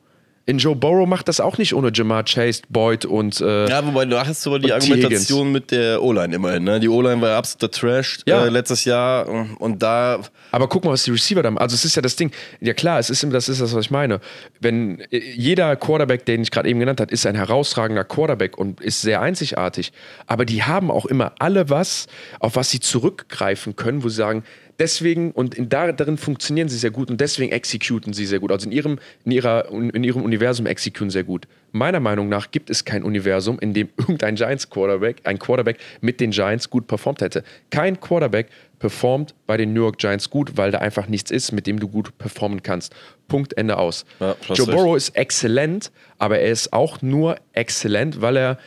In 0.47 0.57
Joe 0.57 0.75
Burrow 0.75 1.07
macht 1.07 1.27
das 1.27 1.39
auch 1.39 1.57
nicht 1.59 1.73
ohne 1.75 1.91
Jamar 1.93 2.23
Chase, 2.23 2.63
Boyd 2.67 3.05
und 3.05 3.39
äh, 3.41 3.69
Ja, 3.69 3.85
wobei 3.85 4.05
du 4.05 4.19
hast 4.19 4.45
aber 4.47 4.57
die. 4.59 4.73
Argumentation 4.73 5.51
mit 5.51 5.69
der 5.71 6.01
O-Line 6.01 6.35
immerhin. 6.35 6.63
Ne? 6.63 6.79
Die 6.79 6.89
O-Line 6.89 7.21
war 7.21 7.29
ja 7.29 7.37
absoluter 7.37 7.69
Trash 7.71 8.19
Ja. 8.25 8.45
äh, 8.45 8.49
letztes 8.49 8.83
Jahr 8.85 9.27
und 9.59 9.83
da 9.83 10.19
Aber 10.51 10.67
guck 10.67 10.83
mal, 10.83 10.91
was 10.91 11.03
die 11.03 11.11
Receiver 11.11 11.43
da 11.43 11.51
machen. 11.51 11.61
Also 11.61 11.75
es 11.75 11.85
ist 11.85 11.95
ja 11.95 12.01
das 12.01 12.15
Ding. 12.15 12.31
Ja 12.59 12.73
klar, 12.73 12.97
es 12.99 13.09
ist, 13.11 13.23
das 13.31 13.49
ist 13.49 13.61
das, 13.61 13.73
was 13.75 13.85
ich 13.85 13.91
meine. 13.91 14.19
Wenn 14.59 14.99
äh, 15.11 15.19
jeder 15.19 15.75
Quarterback, 15.75 16.25
den 16.25 16.41
ich 16.41 16.49
gerade 16.51 16.67
eben 16.67 16.79
genannt 16.79 16.99
habe, 17.01 17.13
ist 17.13 17.25
ein 17.27 17.35
herausragender 17.35 18.03
Quarterback 18.03 18.57
und 18.57 18.81
ist 18.81 19.01
sehr 19.01 19.21
einzigartig. 19.21 19.93
Aber 20.25 20.45
die 20.45 20.63
haben 20.63 20.89
auch 20.89 21.05
immer 21.05 21.33
alle 21.37 21.69
was, 21.69 22.07
auf 22.39 22.55
was 22.55 22.71
sie 22.71 22.79
zurückgreifen 22.79 23.75
können, 23.75 24.03
wo 24.03 24.09
sie 24.09 24.15
sagen, 24.15 24.43
deswegen 24.79 25.31
und 25.31 25.55
in, 25.55 25.69
da, 25.69 25.91
darin 25.91 26.17
funktionieren 26.17 26.69
sie 26.69 26.77
sehr 26.77 26.91
gut 26.91 27.09
und 27.09 27.21
deswegen 27.21 27.51
executen 27.51 28.13
sie 28.13 28.25
sehr 28.25 28.39
gut. 28.39 28.51
Also 28.51 28.67
in 28.67 28.71
ihrem, 28.71 28.99
in, 29.25 29.31
ihrer, 29.31 29.69
in 29.71 30.03
ihrem 30.03 30.23
Universum 30.23 30.65
executen 30.65 31.09
sehr 31.09 31.23
gut. 31.23 31.47
Meiner 31.71 31.99
Meinung 31.99 32.29
nach 32.29 32.51
gibt 32.51 32.69
es 32.69 32.83
kein 32.83 33.03
Universum, 33.03 33.59
in 33.59 33.73
dem 33.73 33.89
irgendein 33.97 34.35
Giants 34.35 34.69
Quarterback, 34.69 35.21
ein 35.23 35.39
Quarterback 35.39 35.77
mit 36.01 36.19
den 36.19 36.31
Giants 36.31 36.69
gut 36.69 36.87
performt 36.87 37.21
hätte. 37.21 37.43
Kein 37.69 37.99
Quarterback 37.99 38.47
performt 38.79 39.35
bei 39.45 39.57
den 39.57 39.73
New 39.73 39.81
York 39.81 39.99
Giants 39.99 40.29
gut, 40.29 40.57
weil 40.57 40.71
da 40.71 40.79
einfach 40.79 41.07
nichts 41.07 41.31
ist, 41.31 41.51
mit 41.51 41.67
dem 41.67 41.79
du 41.79 41.87
gut 41.87 42.17
performen 42.17 42.63
kannst. 42.63 42.93
Punkt, 43.27 43.57
Ende 43.57 43.77
aus. 43.77 44.05
Ja, 44.19 44.35
Joe. 44.53 44.65
Burrow 44.65 44.97
ist 44.97 45.15
exzellent, 45.15 45.91
aber 46.17 46.39
er 46.39 46.51
ist 46.51 46.73
auch 46.73 47.01
nur 47.01 47.37
exzellent, 47.53 48.21
weil 48.21 48.37
er 48.37 48.57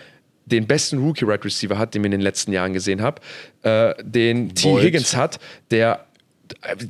den 0.47 0.67
besten 0.67 0.99
Rookie-Right 0.99 1.45
Receiver 1.45 1.79
hat, 1.79 1.95
den 1.95 2.03
wir 2.03 2.07
in 2.07 2.13
den 2.13 2.21
letzten 2.21 2.53
Jahren 2.53 2.73
gesehen 2.73 3.01
haben, 3.03 3.17
äh, 3.63 3.95
den 4.03 4.55
T. 4.55 4.71
Boyd. 4.71 4.85
Higgins 4.85 5.17
hat, 5.17 5.39
der 5.71 6.05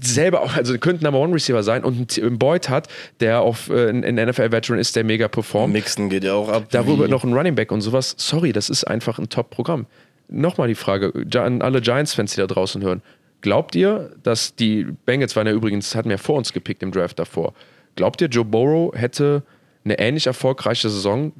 selber 0.00 0.42
auch, 0.42 0.56
also 0.56 0.76
könnte 0.78 1.04
Number 1.04 1.20
One 1.20 1.34
Receiver 1.34 1.62
sein 1.62 1.84
und 1.84 1.94
einen 1.96 2.08
T- 2.08 2.22
einen 2.22 2.38
Boyd 2.38 2.68
hat, 2.68 2.88
der 3.20 3.40
auf 3.40 3.70
äh, 3.70 3.88
ein 3.88 4.04
ein 4.04 4.28
NFL-Veteran 4.28 4.78
ist, 4.80 4.96
der 4.96 5.04
mega 5.04 5.28
performt. 5.28 5.72
Mixen 5.72 6.08
geht 6.10 6.24
ja 6.24 6.34
auch 6.34 6.48
ab. 6.48 6.66
Darüber 6.70 7.06
noch 7.06 7.22
ein 7.24 7.32
Running 7.32 7.54
Back 7.54 7.70
und 7.70 7.80
sowas. 7.80 8.14
Sorry, 8.18 8.52
das 8.52 8.68
ist 8.68 8.84
einfach 8.84 9.18
ein 9.18 9.28
Top-Programm. 9.28 9.86
Nochmal 10.28 10.68
die 10.68 10.74
Frage 10.74 11.12
an 11.36 11.62
alle 11.62 11.80
Giants-Fans, 11.80 12.32
die 12.34 12.40
da 12.40 12.46
draußen 12.48 12.82
hören. 12.82 13.02
Glaubt 13.42 13.74
ihr, 13.76 14.10
dass 14.22 14.56
die 14.56 14.86
Bengals 15.04 15.36
waren 15.36 15.46
ja 15.46 15.52
übrigens, 15.52 15.94
hatten 15.94 16.10
ja 16.10 16.16
vor 16.16 16.36
uns 16.36 16.52
gepickt 16.52 16.82
im 16.82 16.90
Draft 16.90 17.18
davor. 17.18 17.52
Glaubt 17.94 18.20
ihr, 18.22 18.28
Joe 18.28 18.44
Burrow 18.44 18.92
hätte 18.96 19.42
eine 19.84 19.98
ähnlich 19.98 20.26
erfolgreiche 20.26 20.88
Saison 20.88 21.32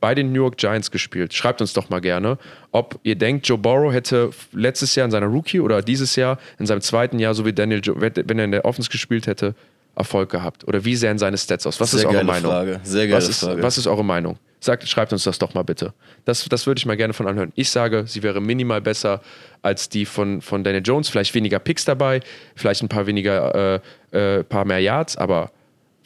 bei 0.00 0.14
den 0.14 0.32
New 0.32 0.42
York 0.42 0.56
Giants 0.56 0.90
gespielt? 0.90 1.34
Schreibt 1.34 1.60
uns 1.60 1.72
doch 1.72 1.90
mal 1.90 2.00
gerne, 2.00 2.38
ob 2.72 2.98
ihr 3.02 3.16
denkt, 3.16 3.46
Joe 3.48 3.58
Burrow 3.58 3.92
hätte 3.92 4.30
letztes 4.52 4.94
Jahr 4.94 5.04
in 5.04 5.10
seiner 5.10 5.26
Rookie 5.26 5.60
oder 5.60 5.82
dieses 5.82 6.16
Jahr 6.16 6.38
in 6.58 6.66
seinem 6.66 6.80
zweiten 6.80 7.18
Jahr, 7.18 7.34
so 7.34 7.44
wie 7.44 7.52
Daniel, 7.52 7.80
jo 7.82 7.94
wenn 7.98 8.38
er 8.38 8.44
in 8.44 8.52
der 8.52 8.64
Offense 8.64 8.90
gespielt 8.90 9.26
hätte, 9.26 9.54
Erfolg 9.96 10.30
gehabt? 10.30 10.68
Oder 10.68 10.84
wie 10.84 10.94
sähen 10.94 11.18
seine 11.18 11.38
Stats 11.38 11.66
aus? 11.66 11.80
Was 11.80 11.90
Sehr 11.90 12.00
ist 12.00 12.06
eure 12.06 12.22
Meinung? 12.22 12.52
Frage. 12.52 12.80
Sehr 12.84 13.06
geile 13.06 13.16
was 13.16 13.28
ist, 13.28 13.40
Frage. 13.40 13.62
Was 13.62 13.78
ist 13.78 13.86
eure 13.86 14.04
Meinung? 14.04 14.38
Sagt, 14.60 14.86
schreibt 14.88 15.12
uns 15.12 15.24
das 15.24 15.38
doch 15.38 15.54
mal 15.54 15.62
bitte. 15.62 15.94
Das, 16.24 16.44
das 16.44 16.66
würde 16.66 16.78
ich 16.78 16.86
mal 16.86 16.96
gerne 16.96 17.14
von 17.14 17.26
anhören. 17.26 17.52
Ich 17.54 17.70
sage, 17.70 18.04
sie 18.06 18.22
wäre 18.22 18.40
minimal 18.40 18.80
besser 18.80 19.22
als 19.62 19.88
die 19.88 20.04
von, 20.04 20.42
von 20.42 20.62
Daniel 20.64 20.82
Jones. 20.84 21.08
Vielleicht 21.08 21.34
weniger 21.34 21.58
Picks 21.58 21.84
dabei, 21.84 22.20
vielleicht 22.54 22.82
ein 22.82 22.88
paar 22.88 23.06
weniger, 23.06 23.80
äh, 24.12 24.38
äh, 24.38 24.44
paar 24.44 24.64
mehr 24.64 24.80
Yards, 24.80 25.16
aber 25.16 25.50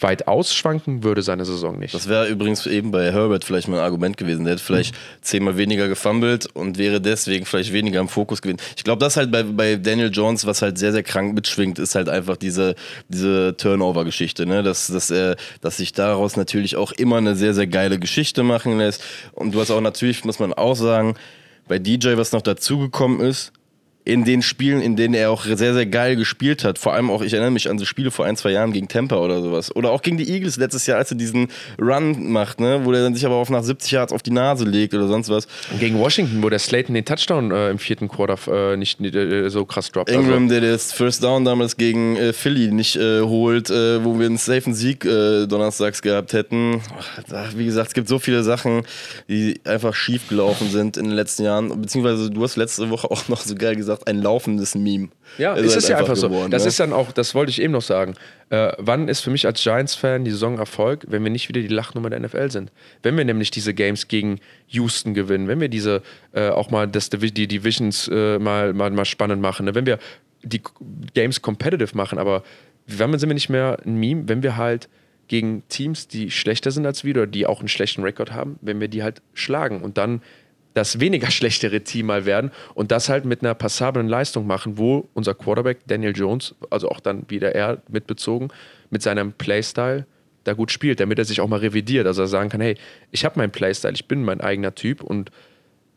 weit 0.01 0.29
ausschwanken 0.29 1.03
würde 1.05 1.23
seine 1.23 1.45
Saison 1.45 1.79
nicht. 1.79 1.95
Das 1.95 2.09
wäre 2.09 2.29
übrigens 2.29 2.67
eben 2.67 2.91
bei 2.91 3.13
Herbert 3.13 3.45
vielleicht 3.45 3.69
mal 3.69 3.79
ein 3.79 3.85
Argument 3.85 4.17
gewesen. 4.17 4.45
Der 4.45 4.55
hätte 4.55 4.65
vielleicht 4.65 4.95
zehnmal 5.21 5.57
weniger 5.57 5.89
gefummelt 5.89 6.49
und 6.55 6.79
wäre 6.79 7.01
deswegen 7.01 7.47
vielleicht 7.47 7.73
weniger 7.73 8.01
im 8.01 8.09
Fokus 8.09 8.43
gewesen. 8.43 8.61
Ich 8.77 8.85
glaube, 8.85 9.01
das 9.01 9.17
halt 9.17 9.31
bei, 9.31 9.43
bei 9.43 9.77
Daniel 9.77 10.11
Jones, 10.13 10.47
was 10.47 10.63
halt 10.63 10.79
sehr, 10.79 10.93
sehr 10.93 11.03
krank 11.03 11.35
mitschwingt, 11.35 11.79
ist 11.79 11.95
halt 11.95 12.09
einfach 12.09 12.37
diese, 12.37 12.75
diese 13.09 13.57
Turnover-Geschichte. 13.57 14.47
Ne? 14.47 14.63
Dass, 14.63 14.87
dass, 14.87 15.11
er, 15.11 15.37
dass 15.61 15.77
sich 15.77 15.93
daraus 15.93 16.37
natürlich 16.37 16.77
auch 16.77 16.93
immer 16.93 17.19
eine 17.19 17.37
sehr, 17.37 17.55
sehr 17.55 17.67
geile 17.67 17.99
Geschichte 17.99 18.43
machen 18.43 18.79
lässt. 18.79 19.03
Und 19.33 19.55
du 19.55 19.61
hast 19.61 19.71
auch 19.71 19.81
natürlich, 19.81 20.25
muss 20.25 20.39
man 20.39 20.53
auch 20.53 20.77
sagen, 20.77 21.15
bei 21.69 21.79
DJ, 21.79 22.17
was 22.17 22.33
noch 22.33 22.43
dazugekommen 22.43 23.21
ist, 23.21 23.53
in 24.05 24.25
den 24.25 24.41
Spielen, 24.41 24.81
in 24.81 24.97
denen 24.97 25.15
er 25.15 25.31
auch 25.31 25.45
sehr, 25.45 25.75
sehr 25.75 25.87
geil 25.87 26.17
gespielt 26.17 26.65
hat. 26.65 26.79
Vor 26.79 26.95
allem 26.95 27.11
auch, 27.11 27.23
ich 27.23 27.33
erinnere 27.35 27.51
mich 27.51 27.69
an 27.69 27.79
so 27.79 27.85
Spiele 27.85 28.11
vor 28.11 28.25
ein, 28.25 28.37
zwei 28.37 28.51
Jahren 28.51 28.73
gegen 28.73 28.89
Tampa 28.89 29.17
oder 29.17 29.43
sowas. 29.43 29.75
Oder 29.77 29.91
auch 29.91 30.01
gegen 30.01 30.17
die 30.17 30.31
Eagles 30.31 30.57
letztes 30.57 30.87
Jahr, 30.87 30.99
als 30.99 31.11
er 31.11 31.19
diesen 31.19 31.49
Run 31.81 32.33
macht, 32.33 32.61
ne? 32.61 32.81
wo 32.85 32.93
der 32.93 33.03
dann 33.03 33.15
sich 33.15 33.27
aber 33.27 33.35
auf 33.35 33.51
nach 33.51 33.63
70 33.63 33.91
Yards 33.93 34.13
auf 34.13 34.23
die 34.23 34.31
Nase 34.31 34.65
legt 34.65 34.95
oder 34.95 35.07
sonst 35.07 35.29
was. 35.29 35.47
Gegen 35.79 35.99
Washington, 35.99 36.43
wo 36.43 36.49
der 36.49 36.59
Slayton 36.59 36.95
den 36.95 37.05
Touchdown 37.05 37.51
äh, 37.51 37.71
im 37.71 37.79
vierten 37.79 38.09
Quarter 38.09 38.73
äh, 38.73 38.77
nicht 38.77 39.01
äh, 39.01 39.49
so 39.51 39.67
krass 39.67 39.93
droppt. 39.93 40.11
Ingram, 40.11 40.49
der 40.49 40.63
das 40.63 40.93
First 40.93 41.23
Down 41.23 41.45
damals 41.45 41.77
gegen 41.77 42.17
äh, 42.17 42.33
Philly 42.33 42.73
nicht 42.73 42.97
äh, 42.97 43.21
holt, 43.21 43.69
äh, 43.69 44.03
wo 44.03 44.19
wir 44.19 44.27
einen 44.27 44.39
safen 44.39 44.75
Sieg 44.75 45.01
donnerstags 45.01 46.03
gehabt 46.03 46.33
hätten. 46.33 46.81
Ach, 47.33 47.53
wie 47.57 47.65
gesagt, 47.65 47.89
es 47.89 47.95
gibt 47.95 48.09
so 48.09 48.19
viele 48.19 48.43
Sachen, 48.43 48.83
die 49.29 49.61
einfach 49.65 49.95
schief 49.95 50.29
gelaufen 50.29 50.71
sind 50.71 50.97
in 50.97 51.05
den 51.05 51.15
letzten 51.15 51.45
Jahren. 51.45 51.81
Beziehungsweise 51.81 52.31
du 52.31 52.43
hast 52.43 52.57
letzte 52.57 52.91
Woche 52.91 53.11
auch 53.11 53.29
noch 53.29 53.41
so 53.41 53.55
geil 53.55 53.77
gesagt, 53.77 53.90
ein 54.07 54.21
laufendes 54.21 54.75
Meme. 54.75 55.09
Ja, 55.39 55.55
Ist 55.55 55.67
ist 55.67 55.73
halt 55.73 55.83
es 55.83 55.89
ja 55.89 55.97
einfach 55.99 56.17
so. 56.17 56.29
geworden, 56.29 56.51
das 56.51 56.63
ne? 56.63 56.69
ist 56.69 56.81
dann 56.81 56.93
auch, 56.93 57.13
das 57.13 57.35
wollte 57.35 57.51
ich 57.51 57.61
eben 57.61 57.73
noch 57.73 57.83
sagen. 57.83 58.15
Äh, 58.51 58.73
wann 58.79 59.09
ist 59.09 59.21
für 59.21 59.31
mich 59.31 59.47
als 59.47 59.63
Giants-Fan 59.63 60.25
die 60.25 60.31
Saison 60.31 60.59
Erfolg, 60.59 61.07
wenn 61.09 61.23
wir 61.23 61.31
nicht 61.31 61.49
wieder 61.49 61.61
die 61.61 61.69
Lachnummer 61.69 62.11
der 62.11 62.21
NFL 62.21 62.51
sind? 62.51 62.73
Wenn 63.03 63.17
wir 63.17 63.25
nämlich 63.25 63.51
diese 63.51 63.75
Games 63.75 64.09
gegen 64.09 64.41
Houston 64.69 65.15
gewinnen, 65.15 65.49
wenn 65.49 65.61
wir 65.61 65.69
diese 65.69 66.03
äh, 66.33 66.49
auch 66.49 66.71
mal 66.71 66.89
das, 66.89 67.11
die 67.11 67.49
Divisions 67.49 68.09
äh, 68.13 68.39
mal, 68.39 68.73
mal, 68.73 68.91
mal 68.91 69.05
spannend 69.05 69.41
machen, 69.41 69.67
ne? 69.67 69.75
wenn 69.75 69.87
wir 69.87 69.99
die 70.43 70.63
Games 71.15 71.43
competitive 71.43 71.97
machen, 71.97 72.19
aber 72.19 72.43
wann 72.87 73.17
sind 73.19 73.29
wir 73.29 73.35
nicht 73.35 73.51
mehr 73.51 73.79
ein 73.85 73.97
Meme, 73.97 74.29
wenn 74.29 74.43
wir 74.43 74.57
halt 74.57 74.89
gegen 75.29 75.63
Teams, 75.69 76.09
die 76.09 76.29
schlechter 76.31 76.73
sind 76.73 76.87
als 76.87 77.05
wir 77.05 77.15
oder 77.15 77.27
die 77.29 77.47
auch 77.47 77.61
einen 77.61 77.69
schlechten 77.69 78.03
Rekord 78.03 78.33
haben, 78.33 78.59
wenn 78.63 78.81
wir 78.81 78.89
die 78.89 79.05
halt 79.05 79.23
schlagen 79.33 79.81
und 79.81 79.97
dann 79.97 80.23
das 80.75 81.01
weniger 81.01 81.31
schlechtere 81.31 81.83
Team 81.83 82.07
mal 82.07 82.27
werden 82.27 82.51
und 82.75 82.91
das 82.91 83.09
halt 83.09 83.25
mit 83.25 83.43
einer 83.43 83.55
passablen 83.55 84.09
Leistung 84.09 84.47
machen, 84.47 84.79
wo 84.79 85.09
unser 85.15 85.35
Quarterback 85.35 85.79
Daniel 85.87 86.17
Jones, 86.17 86.55
also 86.71 86.89
auch 86.91 87.01
dann 87.01 87.25
wieder 87.29 87.55
er 87.55 87.83
mitbezogen, 87.89 88.49
mit 88.91 89.03
seinem 89.03 89.33
Playstyle 89.33 90.07
da 90.45 90.55
gut 90.55 90.71
spielt, 90.71 91.01
damit 91.01 91.19
er 91.19 91.25
sich 91.25 91.41
auch 91.41 91.49
mal 91.49 91.61
revidiert, 91.61 92.07
also 92.07 92.23
er 92.23 92.29
sagen 92.29 92.49
kann, 92.49 92.61
hey, 92.61 92.77
ich 93.11 93.25
habe 93.25 93.39
meinen 93.39 93.53
Playstyle, 93.53 93.95
ich 93.95 94.09
bin 94.09 94.25
mein 94.25 94.41
eigener 94.41 94.75
Typ 94.75 95.03
und 95.03 95.31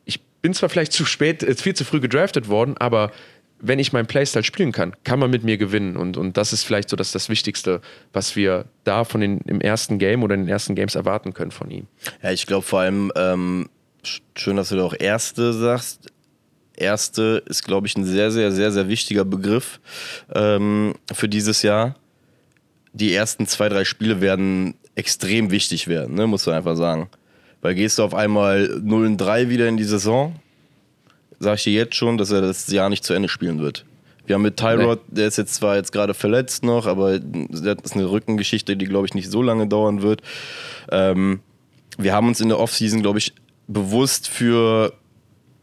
ich 0.05 0.21
bin 0.41 0.53
zwar 0.53 0.69
vielleicht 0.69 0.93
zu 0.93 1.05
spät, 1.05 1.43
äh, 1.43 1.55
viel 1.55 1.75
zu 1.75 1.85
früh 1.85 1.99
gedraftet 1.99 2.49
worden, 2.49 2.75
aber 2.77 3.11
wenn 3.65 3.79
ich 3.79 3.93
meinen 3.93 4.07
Playstyle 4.07 4.43
spielen 4.43 4.73
kann, 4.73 4.93
kann 5.05 5.19
man 5.19 5.31
mit 5.31 5.45
mir 5.45 5.57
gewinnen. 5.57 5.95
Und, 5.95 6.17
und 6.17 6.35
das 6.35 6.51
ist 6.51 6.63
vielleicht 6.63 6.89
so 6.89 6.97
das, 6.97 7.13
das 7.13 7.29
Wichtigste, 7.29 7.79
was 8.11 8.35
wir 8.35 8.65
da 8.83 9.05
von 9.05 9.21
den, 9.21 9.37
im 9.45 9.61
ersten 9.61 9.99
Game 9.99 10.21
oder 10.21 10.35
in 10.35 10.41
den 10.41 10.49
ersten 10.49 10.75
Games 10.75 10.95
erwarten 10.95 11.33
können 11.33 11.51
von 11.51 11.71
ihm. 11.71 11.87
Ja, 12.21 12.31
ich 12.31 12.45
glaube 12.45 12.63
vor 12.63 12.81
allem, 12.81 13.09
ähm, 13.15 13.69
schön, 14.35 14.57
dass 14.57 14.69
du 14.69 14.75
da 14.75 14.83
auch 14.83 14.95
Erste 14.97 15.53
sagst. 15.53 16.11
Erste 16.75 17.43
ist, 17.45 17.63
glaube 17.63 17.87
ich, 17.87 17.95
ein 17.95 18.05
sehr, 18.05 18.31
sehr, 18.31 18.51
sehr, 18.51 18.71
sehr 18.71 18.87
wichtiger 18.87 19.25
Begriff 19.25 19.79
ähm, 20.33 20.95
für 21.11 21.29
dieses 21.29 21.61
Jahr. 21.61 21.95
die 22.93 23.13
ersten 23.13 23.47
zwei, 23.47 23.69
drei 23.69 23.85
Spiele 23.85 24.21
werden 24.21 24.75
extrem 24.95 25.49
wichtig 25.49 25.87
werden, 25.87 26.15
ne? 26.15 26.27
muss 26.27 26.45
man 26.45 26.55
einfach 26.55 26.75
sagen. 26.75 27.09
Weil 27.61 27.75
gehst 27.75 27.97
du 27.97 28.03
auf 28.03 28.13
einmal 28.13 28.67
0 28.83 29.17
3 29.17 29.49
wieder 29.49 29.67
in 29.67 29.77
die 29.77 29.83
Saison, 29.83 30.35
sag 31.39 31.55
ich 31.57 31.63
dir 31.63 31.73
jetzt 31.73 31.95
schon, 31.95 32.17
dass 32.17 32.31
er 32.31 32.41
das 32.41 32.67
Jahr 32.67 32.89
nicht 32.89 33.03
zu 33.03 33.13
Ende 33.13 33.29
spielen 33.29 33.61
wird. 33.61 33.85
Wir 34.25 34.35
haben 34.35 34.41
mit 34.41 34.57
Tyrod, 34.57 35.01
der 35.07 35.27
ist 35.27 35.37
jetzt 35.37 35.55
zwar 35.55 35.75
jetzt 35.75 35.91
gerade 35.91 36.13
verletzt 36.13 36.63
noch, 36.63 36.85
aber 36.85 37.19
das 37.19 37.77
ist 37.83 37.95
eine 37.95 38.09
Rückengeschichte, 38.09 38.77
die 38.77 38.85
glaube 38.85 39.07
ich 39.07 39.13
nicht 39.13 39.29
so 39.29 39.41
lange 39.41 39.67
dauern 39.67 40.01
wird. 40.01 40.21
Ähm, 40.91 41.41
wir 41.97 42.13
haben 42.13 42.27
uns 42.27 42.39
in 42.39 42.49
der 42.49 42.59
Offseason, 42.59 43.01
glaube 43.01 43.19
ich, 43.19 43.33
bewusst 43.67 44.27
für 44.27 44.93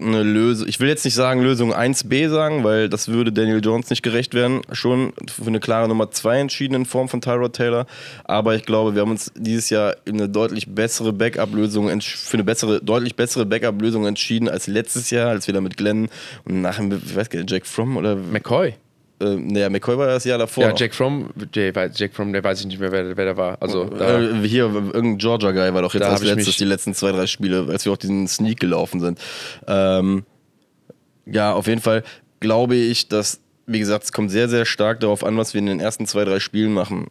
eine 0.01 0.23
Lösung, 0.23 0.67
ich 0.69 0.81
will 0.81 0.89
jetzt 0.89 1.05
nicht 1.05 1.15
sagen 1.15 1.43
Lösung 1.43 1.75
1b 1.75 2.29
sagen, 2.31 2.65
weil 2.65 2.89
das 2.89 3.09
würde 3.09 3.33
Daniel 3.33 3.61
Jones 3.63 3.91
nicht 3.91 4.03
gerecht 4.03 4.35
werden, 4.35 4.63
schon 4.73 5.13
für 5.29 5.47
eine 5.47 5.61
klare 5.61 5.89
Nummer 5.89 6.11
2 6.11 6.41
entschieden 6.41 6.75
in 6.75 6.87
Form 6.87 7.09
von 7.09 7.21
Tyrod 7.21 7.55
Taylor, 7.55 7.87
aber 8.25 8.55
ich 8.55 8.65
glaube, 8.65 8.95
wir 8.95 9.03
haben 9.03 9.11
uns 9.11 9.31
dieses 9.37 9.71
Jahr 9.71 9.97
in 10.07 10.15
eine 10.15 10.29
deutlich 10.29 10.75
bessere 10.75 11.13
Backup-Lösung, 11.13 11.89
für 12.01 12.37
eine 12.37 12.45
bessere, 12.45 12.81
deutlich 12.83 13.17
bessere 13.17 13.45
Backup-Lösung 13.45 14.07
entschieden 14.07 14.49
als 14.49 14.67
letztes 14.67 15.11
Jahr, 15.11 15.29
als 15.29 15.47
wir 15.47 15.55
da 15.55 15.61
mit 15.61 15.77
Glenn 15.77 16.09
und 16.45 16.63
nachher, 16.63 16.85
ich 16.91 17.15
weiß 17.15 17.29
gar 17.29 17.41
nicht, 17.41 17.51
Jack 17.51 17.67
Fromm 17.67 17.97
oder... 17.97 18.17
McCoy. 18.17 18.75
Äh, 19.21 19.37
naja, 19.37 19.69
McCoy 19.69 19.99
war 19.99 20.07
das 20.07 20.25
Jahr 20.25 20.39
davor. 20.39 20.65
Ja, 20.65 20.75
Jack 20.75 20.95
Fromm, 20.95 21.31
Jack 21.53 22.15
Fromm, 22.15 22.33
der 22.33 22.43
weiß 22.43 22.61
ich 22.61 22.67
nicht 22.67 22.81
mehr, 22.81 22.91
wer, 22.91 23.17
wer 23.17 23.25
der 23.25 23.37
war. 23.37 23.59
Also, 23.61 23.91
äh, 23.93 24.47
hier, 24.47 24.65
irgendein 24.65 25.19
Georgia-Guy 25.19 25.75
war 25.75 25.83
doch 25.83 25.95
jetzt 25.95 26.05
als 26.05 26.23
letztes 26.23 26.57
die 26.57 26.65
letzten 26.65 26.95
zwei, 26.95 27.13
drei 27.13 27.27
Spiele, 27.27 27.67
als 27.69 27.85
wir 27.85 27.93
auch 27.93 27.99
diesen 27.99 28.27
Sneak 28.27 28.61
gelaufen 28.61 29.01
sind. 29.01 29.19
Ähm, 29.67 30.25
ja, 31.27 31.53
auf 31.53 31.67
jeden 31.67 31.81
Fall 31.81 32.03
glaube 32.41 32.77
ich, 32.77 33.09
dass, 33.09 33.41
wie 33.67 33.79
gesagt, 33.79 34.05
es 34.05 34.13
kommt 34.13 34.31
sehr, 34.31 34.49
sehr 34.49 34.65
stark 34.65 35.01
darauf 35.01 35.23
an, 35.25 35.37
was 35.37 35.55
wir 35.55 35.59
in 35.59 35.67
den 35.67 35.81
ersten 35.81 36.07
zwei, 36.07 36.25
drei 36.25 36.41
Spielen 36.41 36.73
machen 36.73 37.09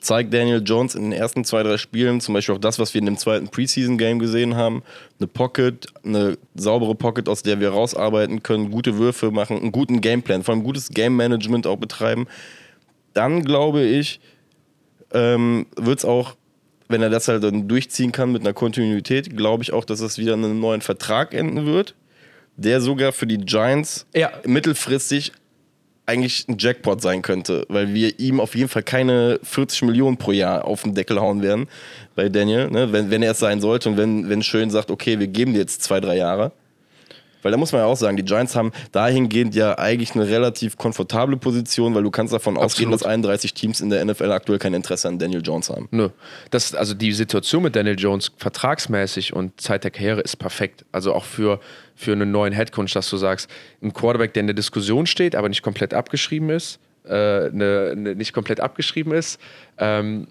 zeigt 0.00 0.34
Daniel 0.34 0.62
Jones 0.64 0.94
in 0.94 1.02
den 1.02 1.12
ersten 1.12 1.44
zwei, 1.44 1.62
drei 1.62 1.78
Spielen, 1.78 2.20
zum 2.20 2.34
Beispiel 2.34 2.54
auch 2.54 2.60
das, 2.60 2.78
was 2.78 2.94
wir 2.94 2.98
in 2.98 3.06
dem 3.06 3.16
zweiten 3.16 3.48
Preseason-Game 3.48 4.18
gesehen 4.18 4.56
haben, 4.56 4.82
eine 5.18 5.28
Pocket, 5.28 5.86
eine 6.04 6.36
saubere 6.54 6.94
Pocket, 6.94 7.28
aus 7.28 7.42
der 7.42 7.60
wir 7.60 7.70
rausarbeiten 7.70 8.42
können, 8.42 8.70
gute 8.70 8.98
Würfe 8.98 9.30
machen, 9.30 9.58
einen 9.58 9.72
guten 9.72 10.00
Gameplan, 10.00 10.42
vor 10.42 10.54
allem 10.54 10.64
gutes 10.64 10.88
Game-Management 10.88 11.66
auch 11.66 11.76
betreiben, 11.76 12.26
dann 13.14 13.44
glaube 13.44 13.82
ich, 13.82 14.20
ähm, 15.12 15.66
wird 15.76 16.00
es 16.00 16.04
auch, 16.04 16.34
wenn 16.88 17.02
er 17.02 17.10
das 17.10 17.28
halt 17.28 17.44
dann 17.44 17.68
durchziehen 17.68 18.12
kann 18.12 18.32
mit 18.32 18.42
einer 18.42 18.54
Kontinuität, 18.54 19.36
glaube 19.36 19.62
ich 19.62 19.72
auch, 19.72 19.84
dass 19.84 20.00
es 20.00 20.18
wieder 20.18 20.32
einen 20.32 20.58
neuen 20.58 20.80
Vertrag 20.80 21.34
enden 21.34 21.66
wird, 21.66 21.94
der 22.56 22.80
sogar 22.80 23.12
für 23.12 23.26
die 23.26 23.38
Giants 23.38 24.06
ja. 24.14 24.32
mittelfristig 24.44 25.32
eigentlich 26.08 26.48
ein 26.48 26.56
Jackpot 26.58 27.02
sein 27.02 27.20
könnte, 27.22 27.66
weil 27.68 27.92
wir 27.92 28.18
ihm 28.18 28.40
auf 28.40 28.54
jeden 28.54 28.70
Fall 28.70 28.82
keine 28.82 29.38
40 29.42 29.82
Millionen 29.82 30.16
pro 30.16 30.32
Jahr 30.32 30.64
auf 30.64 30.82
den 30.82 30.94
Deckel 30.94 31.20
hauen 31.20 31.42
werden 31.42 31.68
bei 32.16 32.28
Daniel, 32.30 32.70
ne? 32.70 32.92
wenn, 32.92 33.10
wenn 33.10 33.22
er 33.22 33.32
es 33.32 33.38
sein 33.38 33.60
sollte 33.60 33.90
und 33.90 33.96
wenn, 33.98 34.28
wenn 34.28 34.42
Schön 34.42 34.70
sagt, 34.70 34.90
okay, 34.90 35.18
wir 35.18 35.26
geben 35.26 35.52
dir 35.52 35.60
jetzt 35.60 35.82
zwei, 35.82 36.00
drei 36.00 36.16
Jahre. 36.16 36.52
Weil 37.42 37.52
da 37.52 37.58
muss 37.58 37.72
man 37.72 37.80
ja 37.80 37.86
auch 37.86 37.96
sagen, 37.96 38.16
die 38.16 38.24
Giants 38.24 38.56
haben 38.56 38.72
dahingehend 38.92 39.54
ja 39.54 39.78
eigentlich 39.78 40.14
eine 40.14 40.28
relativ 40.28 40.76
komfortable 40.76 41.36
Position, 41.36 41.94
weil 41.94 42.02
du 42.02 42.10
kannst 42.10 42.32
davon 42.32 42.54
Absolut. 42.54 42.66
ausgehen, 42.66 42.90
dass 42.90 43.02
31 43.02 43.54
Teams 43.54 43.80
in 43.80 43.90
der 43.90 44.04
NFL 44.04 44.32
aktuell 44.32 44.58
kein 44.58 44.74
Interesse 44.74 45.08
an 45.08 45.18
Daniel 45.18 45.42
Jones 45.42 45.70
haben. 45.70 45.88
Nö. 45.90 46.08
Das, 46.50 46.74
also 46.74 46.94
die 46.94 47.12
Situation 47.12 47.62
mit 47.62 47.76
Daniel 47.76 47.98
Jones 47.98 48.32
vertragsmäßig 48.36 49.32
und 49.32 49.60
Zeit 49.60 49.84
der 49.84 49.90
Karriere 49.90 50.20
ist 50.20 50.36
perfekt. 50.36 50.84
Also 50.92 51.14
auch 51.14 51.24
für 51.24 51.60
für 51.98 52.12
einen 52.12 52.30
neuen 52.30 52.52
Headcoach, 52.52 52.92
dass 52.94 53.10
du 53.10 53.16
sagst, 53.16 53.50
ein 53.82 53.92
Quarterback, 53.92 54.32
der 54.32 54.42
in 54.42 54.46
der 54.46 54.54
Diskussion 54.54 55.04
steht, 55.04 55.34
aber 55.34 55.48
nicht 55.48 55.62
komplett 55.62 55.92
abgeschrieben 55.92 56.48
ist, 56.48 56.78
äh, 57.04 57.50
ne, 57.50 57.94
ne, 57.96 58.14
nicht 58.14 58.32
komplett 58.32 58.60
abgeschrieben 58.60 59.12
ist, 59.12 59.40
ähm, 59.78 60.28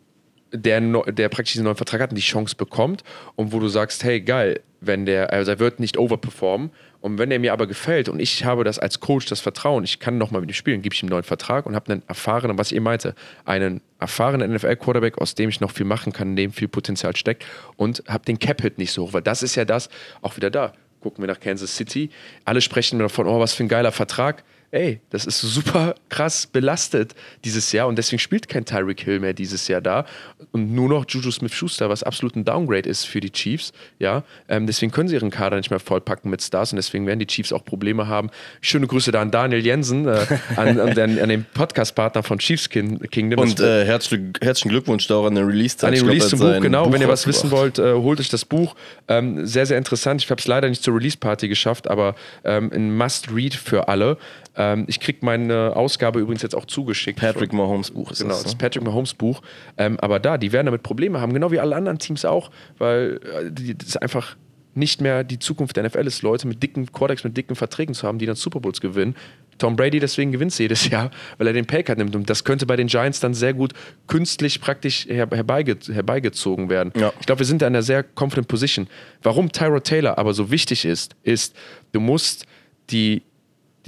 der, 0.54 0.80
der 1.12 1.28
praktisch 1.28 1.54
diesen 1.54 1.66
neuen 1.66 1.76
Vertrag 1.76 2.00
hat 2.00 2.12
und 2.12 2.16
die 2.16 2.22
Chance 2.22 2.56
bekommt 2.56 3.04
und 3.36 3.52
wo 3.52 3.60
du 3.60 3.68
sagst, 3.68 4.06
hey 4.06 4.22
geil, 4.22 4.62
wenn 4.80 5.06
der, 5.06 5.34
also 5.34 5.52
er 5.52 5.60
wird 5.60 5.82
nicht 5.82 5.98
overperformen 5.98 6.72
und 7.02 7.18
wenn 7.18 7.32
er 7.32 7.40
mir 7.40 7.54
aber 7.54 7.68
gefällt 7.68 8.10
und 8.10 8.20
ich 8.20 8.44
habe 8.44 8.64
das 8.64 8.80
als 8.80 9.00
Coach 9.00 9.26
das 9.28 9.40
Vertrauen, 9.40 9.84
ich 9.84 10.00
kann 10.00 10.18
nochmal 10.18 10.42
mit 10.42 10.50
ihm 10.50 10.54
spielen, 10.54 10.82
gebe 10.82 10.94
ich 10.94 11.02
ihm 11.02 11.08
einen 11.08 11.12
neuen 11.12 11.24
Vertrag 11.24 11.66
und 11.66 11.76
habe 11.76 11.92
einen 11.92 12.04
erfahrenen, 12.08 12.58
was 12.58 12.72
ihr 12.72 12.82
meinte, 12.82 13.16
einen 13.46 13.82
erfahrenen 14.00 14.54
NFL-Quarterback, 14.54 15.18
aus 15.18 15.36
dem 15.36 15.50
ich 15.50 15.62
noch 15.62 15.72
viel 15.72 15.86
machen 15.86 16.14
kann, 16.14 16.30
in 16.30 16.36
dem 16.36 16.52
viel 16.52 16.68
Potenzial 16.68 17.16
steckt 17.16 17.46
und 17.76 18.04
habe 18.08 18.26
den 18.26 18.40
Cap-Hit 18.40 18.78
nicht 18.78 18.92
so 18.92 19.04
hoch, 19.04 19.14
weil 19.14 19.22
das 19.22 19.44
ist 19.44 19.56
ja 19.56 19.66
das, 19.66 19.90
auch 20.22 20.38
wieder 20.38 20.50
da, 20.50 20.74
gucken 21.02 21.24
wir 21.24 21.28
nach 21.28 21.40
Kansas 21.40 21.76
City. 21.76 22.10
Alle 22.46 22.62
sprechen 22.62 23.00
davon, 23.00 23.28
oh, 23.28 23.40
was 23.40 23.54
für 23.54 23.64
ein 23.64 23.70
geiler 23.70 23.92
Vertrag 23.92 24.44
ey, 24.72 25.00
das 25.10 25.26
ist 25.26 25.40
super 25.42 25.96
krass 26.10 26.48
belastet 26.48 27.16
dieses 27.46 27.72
Jahr 27.72 27.88
und 27.88 27.98
deswegen 27.98 28.20
spielt 28.20 28.50
kein 28.50 28.66
Tyreek 28.66 29.02
Hill 29.02 29.20
mehr 29.20 29.34
dieses 29.34 29.68
Jahr 29.68 29.82
da 29.82 30.06
und 30.52 30.74
nur 30.74 30.90
noch 30.90 31.06
Juju 31.08 31.32
Smith-Schuster, 31.32 31.90
was 31.90 32.04
absolut 32.04 32.36
ein 32.36 32.46
Downgrade 32.46 32.90
ist 32.90 33.06
für 33.06 33.20
die 33.20 33.32
Chiefs, 33.32 33.72
ja, 34.00 34.24
ähm, 34.50 34.68
deswegen 34.68 34.92
können 34.92 35.08
sie 35.08 35.16
ihren 35.16 35.32
Kader 35.32 35.58
nicht 35.58 35.70
mehr 35.70 35.80
vollpacken 35.80 36.30
mit 36.30 36.42
Stars 36.42 36.74
und 36.74 36.78
deswegen 36.78 37.06
werden 37.08 37.20
die 37.20 37.28
Chiefs 37.28 37.54
auch 37.54 37.64
Probleme 37.64 38.08
haben. 38.08 38.30
Schöne 38.62 38.88
Grüße 38.88 39.12
da 39.12 39.22
an 39.22 39.32
Daniel 39.32 39.66
Jensen, 39.66 40.08
äh, 40.08 40.26
an, 40.56 40.80
an, 40.80 40.94
den, 40.94 41.20
an 41.20 41.30
den 41.30 41.46
Podcast-Partner 41.54 42.24
von 42.24 42.40
Chiefs 42.40 42.70
Kingdom. 42.70 43.40
Und 43.40 43.60
äh, 43.60 43.86
herzlichen, 43.86 44.34
herzlichen 44.42 44.70
Glückwunsch 44.70 45.08
da 45.08 45.16
auch 45.16 45.26
an 45.26 45.36
den 45.36 45.46
release 45.46 45.86
An 45.86 45.94
den 45.94 46.06
Release 46.06 46.30
zum 46.30 46.40
Buch, 46.40 46.60
genau. 46.62 46.86
Buch 46.86 46.94
Wenn 46.94 47.02
ihr 47.02 47.08
was 47.08 47.28
wissen 47.28 47.52
wollt, 47.52 47.80
äh, 47.80 47.94
holt 47.94 48.20
euch 48.20 48.30
das 48.30 48.46
Buch. 48.46 48.76
Ähm, 49.08 49.46
sehr, 49.46 49.66
sehr 49.66 49.78
interessant. 49.78 50.24
Ich 50.24 50.30
habe 50.30 50.40
es 50.40 50.48
leider 50.48 50.70
nicht 50.70 50.84
zur 50.84 50.96
Release-Party 50.96 51.48
geschafft, 51.48 51.90
aber 51.90 52.16
ähm, 52.44 52.72
ein 52.74 52.96
Must-Read 52.96 53.56
für 53.56 53.88
alle. 53.88 54.18
Ähm, 54.58 54.86
ich 54.88 55.00
kriege 55.00 55.20
meine 55.22 55.76
Ausgabe 55.76 56.20
übrigens 56.20 56.42
jetzt 56.42 56.56
auch 56.56 56.66
zugeschickt. 56.66 57.20
Patrick 57.20 57.54
Mahomes 57.54 57.92
Buch 57.92 58.12
ist 58.12 58.20
genau, 58.20 58.30
das. 58.30 58.40
Genau, 58.40 58.44
das 58.44 58.54
ne? 58.54 58.58
Patrick 58.58 58.84
Mahomes 58.84 59.14
Buch. 59.14 59.42
Ähm, 59.78 60.00
aber 60.00 60.20
da, 60.20 60.38
die 60.38 60.52
werden 60.52 60.66
damit 60.66 60.84
Probleme 60.84 61.22
haben, 61.22 61.34
genau 61.34 61.52
wie 61.52 61.60
alle 61.60 61.76
anderen 61.76 62.00
Teams 62.00 62.26
auch, 62.26 62.52
weil 62.78 63.20
äh, 63.24 63.52
die, 63.52 63.78
das 63.78 63.90
ist 63.90 64.02
einfach 64.02 64.36
nicht 64.78 65.02
mehr 65.02 65.24
die 65.24 65.40
Zukunft 65.40 65.76
der 65.76 65.84
NFL 65.84 66.06
ist, 66.06 66.22
Leute 66.22 66.48
mit 66.48 66.62
dicken 66.62 66.86
Quarterbacks, 66.92 67.24
mit 67.24 67.36
dicken 67.36 67.56
Verträgen 67.56 67.96
zu 67.96 68.08
haben, 68.08 68.20
die 68.20 68.26
dann 68.26 68.36
Super 68.36 68.60
Bowls 68.60 68.80
gewinnen. 68.80 69.16
Tom 69.58 69.76
Brady 69.76 70.00
deswegen 70.00 70.32
gewinnt 70.32 70.58
jedes 70.60 70.88
Jahr, 70.90 71.10
weil 71.40 71.48
er 71.48 71.54
den 71.54 71.66
Paycard 71.66 71.98
nimmt. 71.98 72.16
Und 72.16 72.30
das 72.30 72.44
könnte 72.44 72.68
bei 72.68 72.76
den 72.76 72.88
Giants 72.88 73.20
dann 73.20 73.34
sehr 73.34 73.56
gut 73.56 73.74
künstlich 74.06 74.62
praktisch 74.62 75.08
her 75.08 75.28
herbeige 75.32 75.78
herbeigezogen 75.92 76.70
werden. 76.70 76.94
Ja. 76.96 77.12
Ich 77.20 77.26
glaube, 77.26 77.40
wir 77.40 77.46
sind 77.48 77.64
da 77.64 77.68
in 77.68 77.74
einer 77.74 77.82
sehr 77.82 78.06
confident 78.16 78.48
Position. 78.48 78.88
Warum 79.24 79.52
Tyrod 79.52 79.84
Taylor 79.84 80.20
aber 80.20 80.36
so 80.36 80.52
wichtig 80.52 80.86
ist, 80.86 81.16
ist, 81.24 81.56
du 81.92 82.00
musst 82.00 82.46
die 82.92 83.24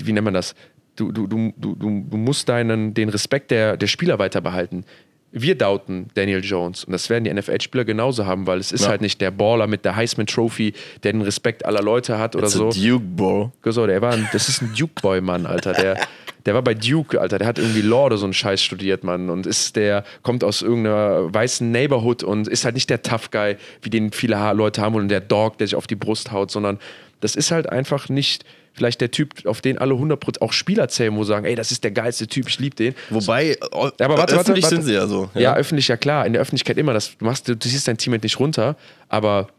wie 0.06 0.12
nennt 0.12 0.26
man 0.26 0.34
das? 0.34 0.56
Du, 0.96 1.12
du, 1.12 1.28
du, 1.28 1.54
du, 1.58 1.76
du 1.76 2.18
musst 2.18 2.50
deinen, 2.50 2.94
den 2.94 3.10
Respekt 3.10 3.52
der, 3.52 3.78
der 3.78 3.88
Spieler 3.88 4.20
weiter 4.20 4.42
behalten. 4.42 4.84
Wir 5.32 5.56
dauten 5.56 6.08
Daniel 6.16 6.44
Jones 6.44 6.84
und 6.84 6.92
das 6.92 7.10
werden 7.10 7.24
die 7.24 7.34
NFL-Spieler 7.34 7.86
genauso 7.86 8.26
haben, 8.26 8.48
weil 8.48 8.58
es 8.58 8.72
ist 8.72 8.84
ja. 8.84 8.90
halt 8.90 9.02
nicht 9.02 9.22
der 9.22 9.30
Baller 9.30 9.68
mit 9.68 9.86
der 9.86 9.96
Heisman 9.96 10.26
Trophy, 10.26 10.74
der 11.04 11.12
den 11.12 11.22
Respekt 11.22 11.66
aller 11.66 11.84
Leute 11.84 12.18
hat 12.18 12.36
oder 12.36 12.46
It's 12.46 12.54
so. 12.54 12.72
Duke 12.72 13.06
Boy. 13.06 13.50
So, 13.64 13.86
der 13.86 14.02
war 14.02 14.14
ein, 14.14 14.28
das 14.34 14.50
ist 14.50 14.64
ein 14.64 14.74
Duke 14.76 14.94
Boy, 15.02 15.22
Mann, 15.22 15.46
Alter. 15.46 15.74
Der, 15.74 16.00
der 16.46 16.56
war 16.56 16.64
bei 16.64 16.74
Duke, 16.74 17.22
Alter. 17.22 17.38
Der 17.38 17.48
hat 17.48 17.60
irgendwie 17.60 17.82
Law 17.82 18.08
oder 18.08 18.18
so 18.18 18.26
einen 18.26 18.34
Scheiß 18.34 18.62
studiert, 18.64 19.04
Mann. 19.04 19.30
Und 19.30 19.46
ist 19.46 19.76
der, 19.76 20.04
kommt 20.24 20.44
aus 20.44 20.64
irgendeiner 20.64 21.32
weißen 21.32 21.72
Neighborhood 21.72 22.24
und 22.24 22.48
ist 22.48 22.66
halt 22.66 22.74
nicht 22.74 22.90
der 22.90 23.04
Tough 23.04 23.30
Guy, 23.30 23.58
wie 23.84 23.92
den 23.92 24.12
viele 24.12 24.36
Leute 24.54 24.82
haben 24.82 24.96
und 24.96 25.10
der 25.10 25.22
Dog, 25.22 25.60
der 25.60 25.68
sich 25.68 25.76
auf 25.76 25.86
die 25.86 25.96
Brust 25.96 26.32
haut, 26.32 26.50
sondern 26.50 26.80
das 27.20 27.36
ist 27.36 27.52
halt 27.52 27.70
einfach 27.70 28.10
nicht 28.10 28.46
vielleicht 28.74 29.02
der 29.02 29.12
Typ, 29.12 29.46
auf 29.46 29.62
den 29.62 29.78
alle 29.78 29.94
100% 29.94 30.42
auch 30.42 30.54
Spieler 30.54 30.88
zählen, 30.88 31.16
wo 31.16 31.24
sagen, 31.24 31.46
ey, 31.46 31.56
das 31.56 31.72
ist 31.72 31.84
der 31.84 31.92
geilste 31.92 32.28
Typ, 32.28 32.48
ich 32.48 32.60
liebe 32.60 32.76
den. 32.76 32.96
Wobei, 33.10 33.50
ja, 33.50 33.58
aber 33.72 34.18
warte, 34.18 34.36
öffentlich 34.36 34.36
warte, 34.36 34.54
warte. 34.64 34.68
sind 34.68 34.84
sie 34.84 34.94
ja 34.94 35.08
so. 35.08 35.30
Ja. 35.34 35.42
ja. 35.42 35.56
öffentlich, 35.56 35.88
ja 35.88 35.98
klar, 35.98 36.26
in 36.26 36.34
der 36.34 36.42
Öffentlichkeit 36.42 36.78
immer. 36.78 36.94
Das, 36.94 37.18
du, 37.18 37.26
machst, 37.26 37.48
du, 37.48 37.56
du 37.56 37.68
siehst 37.68 37.88
dein 37.88 37.98
Teammate 37.98 38.26
nicht 38.26 38.40
runter, 38.40 38.78
aber 39.10 39.50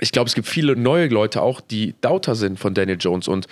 ich 0.00 0.12
glaube, 0.12 0.28
es 0.28 0.34
gibt 0.34 0.48
viele 0.48 0.76
neue 0.76 1.08
Leute 1.08 1.42
auch, 1.42 1.60
die 1.60 1.94
Dauter 2.00 2.34
sind 2.34 2.58
von 2.58 2.74
Daniel 2.74 2.98
Jones 2.98 3.28
und 3.28 3.46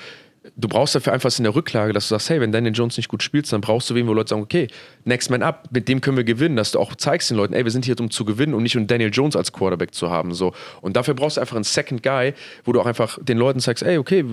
du 0.54 0.68
brauchst 0.68 0.94
dafür 0.94 1.12
einfach 1.12 1.36
in 1.36 1.44
der 1.44 1.54
Rücklage, 1.54 1.92
dass 1.92 2.08
du 2.08 2.14
sagst, 2.14 2.30
hey, 2.30 2.40
wenn 2.40 2.52
Daniel 2.52 2.74
Jones 2.74 2.96
nicht 2.96 3.08
gut 3.08 3.22
spielt, 3.22 3.50
dann 3.52 3.60
brauchst 3.60 3.90
du 3.90 3.94
wen, 3.94 4.06
wo 4.06 4.12
Leute 4.12 4.30
sagen, 4.30 4.42
okay, 4.42 4.68
next 5.04 5.30
man 5.30 5.42
up, 5.42 5.68
mit 5.70 5.88
dem 5.88 6.00
können 6.00 6.16
wir 6.16 6.24
gewinnen, 6.24 6.56
dass 6.56 6.72
du 6.72 6.78
auch 6.78 6.94
zeigst 6.94 7.30
den 7.30 7.36
Leuten, 7.36 7.54
ey, 7.54 7.64
wir 7.64 7.70
sind 7.70 7.84
hier, 7.84 7.98
um 7.98 8.10
zu 8.10 8.24
gewinnen 8.24 8.54
und 8.54 8.62
nicht 8.62 8.76
um 8.76 8.86
Daniel 8.86 9.10
Jones 9.12 9.36
als 9.36 9.52
Quarterback 9.52 9.94
zu 9.94 10.10
haben. 10.10 10.34
So. 10.34 10.52
Und 10.80 10.96
dafür 10.96 11.14
brauchst 11.14 11.36
du 11.36 11.40
einfach 11.40 11.56
einen 11.56 11.64
Second 11.64 12.02
Guy, 12.02 12.34
wo 12.64 12.72
du 12.72 12.80
auch 12.80 12.86
einfach 12.86 13.18
den 13.22 13.38
Leuten 13.38 13.60
sagst, 13.60 13.82
ey, 13.82 13.98
okay, 13.98 14.24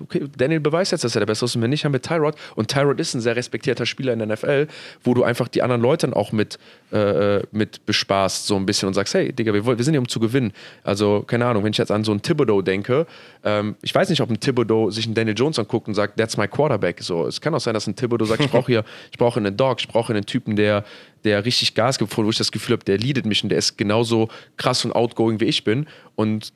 okay 0.00 0.24
Daniel 0.36 0.60
beweist 0.60 0.92
jetzt, 0.92 1.04
dass 1.04 1.14
er 1.16 1.20
der 1.20 1.26
Beste 1.26 1.44
ist 1.44 1.56
und 1.56 1.62
wenn 1.62 1.70
nicht, 1.70 1.84
haben 1.84 1.92
wir 1.92 2.02
Tyrod. 2.02 2.34
Und 2.54 2.68
Tyrod 2.68 2.98
ist 3.00 3.14
ein 3.14 3.20
sehr 3.20 3.36
respektierter 3.36 3.86
Spieler 3.86 4.12
in 4.12 4.20
der 4.20 4.28
NFL, 4.28 4.68
wo 5.02 5.14
du 5.14 5.24
einfach 5.24 5.48
die 5.48 5.62
anderen 5.62 5.82
Leute 5.82 6.06
dann 6.06 6.14
auch 6.14 6.32
mit, 6.32 6.58
äh, 6.92 7.40
mit 7.52 7.84
bespaßt, 7.84 8.46
so 8.46 8.56
ein 8.56 8.66
bisschen 8.66 8.88
und 8.88 8.94
sagst, 8.94 9.14
hey, 9.14 9.32
Digga, 9.32 9.52
wir, 9.52 9.64
wir 9.64 9.84
sind 9.84 9.94
hier, 9.94 10.00
um 10.00 10.08
zu 10.08 10.20
gewinnen. 10.20 10.52
Also, 10.82 11.22
keine 11.26 11.46
Ahnung, 11.46 11.64
wenn 11.64 11.72
ich 11.72 11.78
jetzt 11.78 11.90
an 11.90 12.04
so 12.04 12.12
einen 12.12 12.22
Thibodeau 12.22 12.62
denke, 12.62 13.06
ähm, 13.44 13.76
ich 13.82 13.94
weiß 13.94 14.08
nicht, 14.10 14.20
ob 14.20 14.30
ein 14.30 14.40
Thibodeau 14.40 14.90
sich 14.90 15.06
einen 15.06 15.14
Daniel 15.14 15.36
Jones 15.36 15.58
anguckt 15.58 15.88
und 15.88 15.94
sagt, 15.94 16.16
that's 16.16 16.36
my 16.36 16.48
quarterback. 16.48 17.02
So, 17.02 17.26
es 17.26 17.40
kann 17.40 17.54
auch 17.54 17.60
sein, 17.60 17.74
dass 17.74 17.86
ein 17.86 17.96
Thibodeau 17.96 18.24
sagt, 18.24 18.42
ich 18.42 18.50
brauche 18.50 18.66
hier, 18.66 18.84
ich 19.10 19.18
brauche 19.18 19.38
einen 19.38 19.56
Dog, 19.56 19.80
ich 19.80 19.88
brauche 19.88 20.12
einen 20.12 20.24
Typen, 20.24 20.56
der, 20.56 20.84
der 21.24 21.44
richtig 21.44 21.74
Gas 21.74 21.98
gibt, 21.98 22.16
wo 22.16 22.28
ich 22.30 22.38
das 22.38 22.52
Gefühl 22.52 22.74
habe, 22.74 22.84
der 22.84 22.98
leadet 22.98 23.26
mich 23.26 23.42
und 23.42 23.50
der 23.50 23.58
ist 23.58 23.76
genauso 23.76 24.28
krass 24.56 24.84
und 24.84 24.92
outgoing 24.92 25.40
wie 25.40 25.46
ich 25.46 25.64
bin. 25.64 25.86
Und 26.14 26.52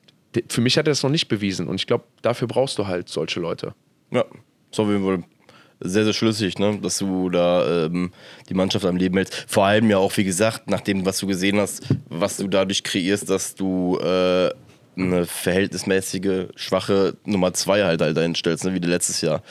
für 0.49 0.61
mich 0.61 0.78
hat 0.78 0.87
er 0.87 0.93
das 0.93 1.03
noch 1.03 1.11
nicht 1.11 1.28
bewiesen. 1.28 1.68
Und 1.68 1.76
ich 1.76 1.87
glaube, 1.87 2.05
dafür 2.22 2.49
brauchst 2.49 2.78
du 2.78 2.87
halt 2.87 3.09
solche 3.09 3.41
Leute. 3.41 3.74
Ja, 4.11 4.24
so 4.70 4.89
wie 4.89 4.99
wir 4.99 5.22
sehr, 5.85 6.05
sehr 6.05 6.12
schlüssig, 6.12 6.59
ne? 6.59 6.78
dass 6.83 6.99
du 6.99 7.30
da 7.30 7.87
ähm, 7.87 8.12
die 8.49 8.55
Mannschaft 8.55 8.85
am 8.85 8.97
Leben 8.97 9.16
hältst. 9.16 9.45
Vor 9.49 9.64
allem 9.64 9.89
ja 9.91 9.99
auch, 9.99 10.16
wie 10.16 10.24
gesagt, 10.24 10.70
nach 10.70 10.80
dem, 10.80 11.05
was 11.07 11.18
du 11.18 11.26
gesehen 11.26 11.59
hast, 11.59 11.83
was 12.09 12.37
du 12.37 12.49
dadurch 12.49 12.83
kreierst, 12.83 13.28
dass 13.30 13.55
du 13.55 13.99
äh, 13.99 14.51
eine 14.95 15.24
verhältnismäßige, 15.24 16.49
schwache 16.55 17.14
Nummer 17.24 17.55
zwei 17.55 17.83
halt, 17.85 18.03
halt 18.03 18.16
dahin 18.16 18.35
stellst, 18.35 18.64
ne? 18.64 18.74
wie 18.74 18.78
letztes 18.78 19.22
Jahr. 19.22 19.43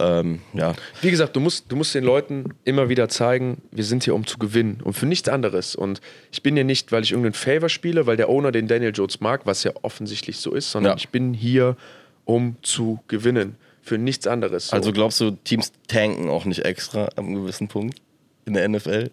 Ähm, 0.00 0.40
ja. 0.54 0.74
Wie 1.02 1.10
gesagt, 1.10 1.36
du 1.36 1.40
musst, 1.40 1.70
du 1.70 1.76
musst 1.76 1.94
den 1.94 2.04
Leuten 2.04 2.54
immer 2.64 2.88
wieder 2.88 3.08
zeigen, 3.08 3.60
wir 3.70 3.84
sind 3.84 4.04
hier, 4.04 4.14
um 4.14 4.26
zu 4.26 4.38
gewinnen 4.38 4.80
und 4.82 4.94
für 4.94 5.04
nichts 5.06 5.28
anderes. 5.28 5.76
Und 5.76 6.00
ich 6.32 6.42
bin 6.42 6.54
hier 6.54 6.64
nicht, 6.64 6.90
weil 6.90 7.02
ich 7.02 7.10
irgendeinen 7.10 7.34
Favor 7.34 7.68
spiele, 7.68 8.06
weil 8.06 8.16
der 8.16 8.30
Owner 8.30 8.50
den 8.50 8.66
Daniel 8.66 8.92
Jones 8.94 9.20
mag, 9.20 9.42
was 9.44 9.62
ja 9.64 9.72
offensichtlich 9.82 10.38
so 10.38 10.54
ist, 10.54 10.70
sondern 10.70 10.92
Ja. 10.92 10.96
ich 10.96 11.10
bin 11.10 11.34
hier, 11.34 11.76
um 12.24 12.56
zu 12.62 13.00
gewinnen. 13.08 13.56
Für 13.88 13.96
nichts 13.96 14.26
anderes. 14.26 14.68
So. 14.68 14.76
Also 14.76 14.92
glaubst 14.92 15.18
du, 15.18 15.30
Teams 15.30 15.72
tanken 15.86 16.28
auch 16.28 16.44
nicht 16.44 16.62
extra 16.66 17.06
einem 17.16 17.34
gewissen 17.34 17.68
Punkt 17.68 18.02
in 18.44 18.52
der 18.52 18.68
NFL? 18.68 19.10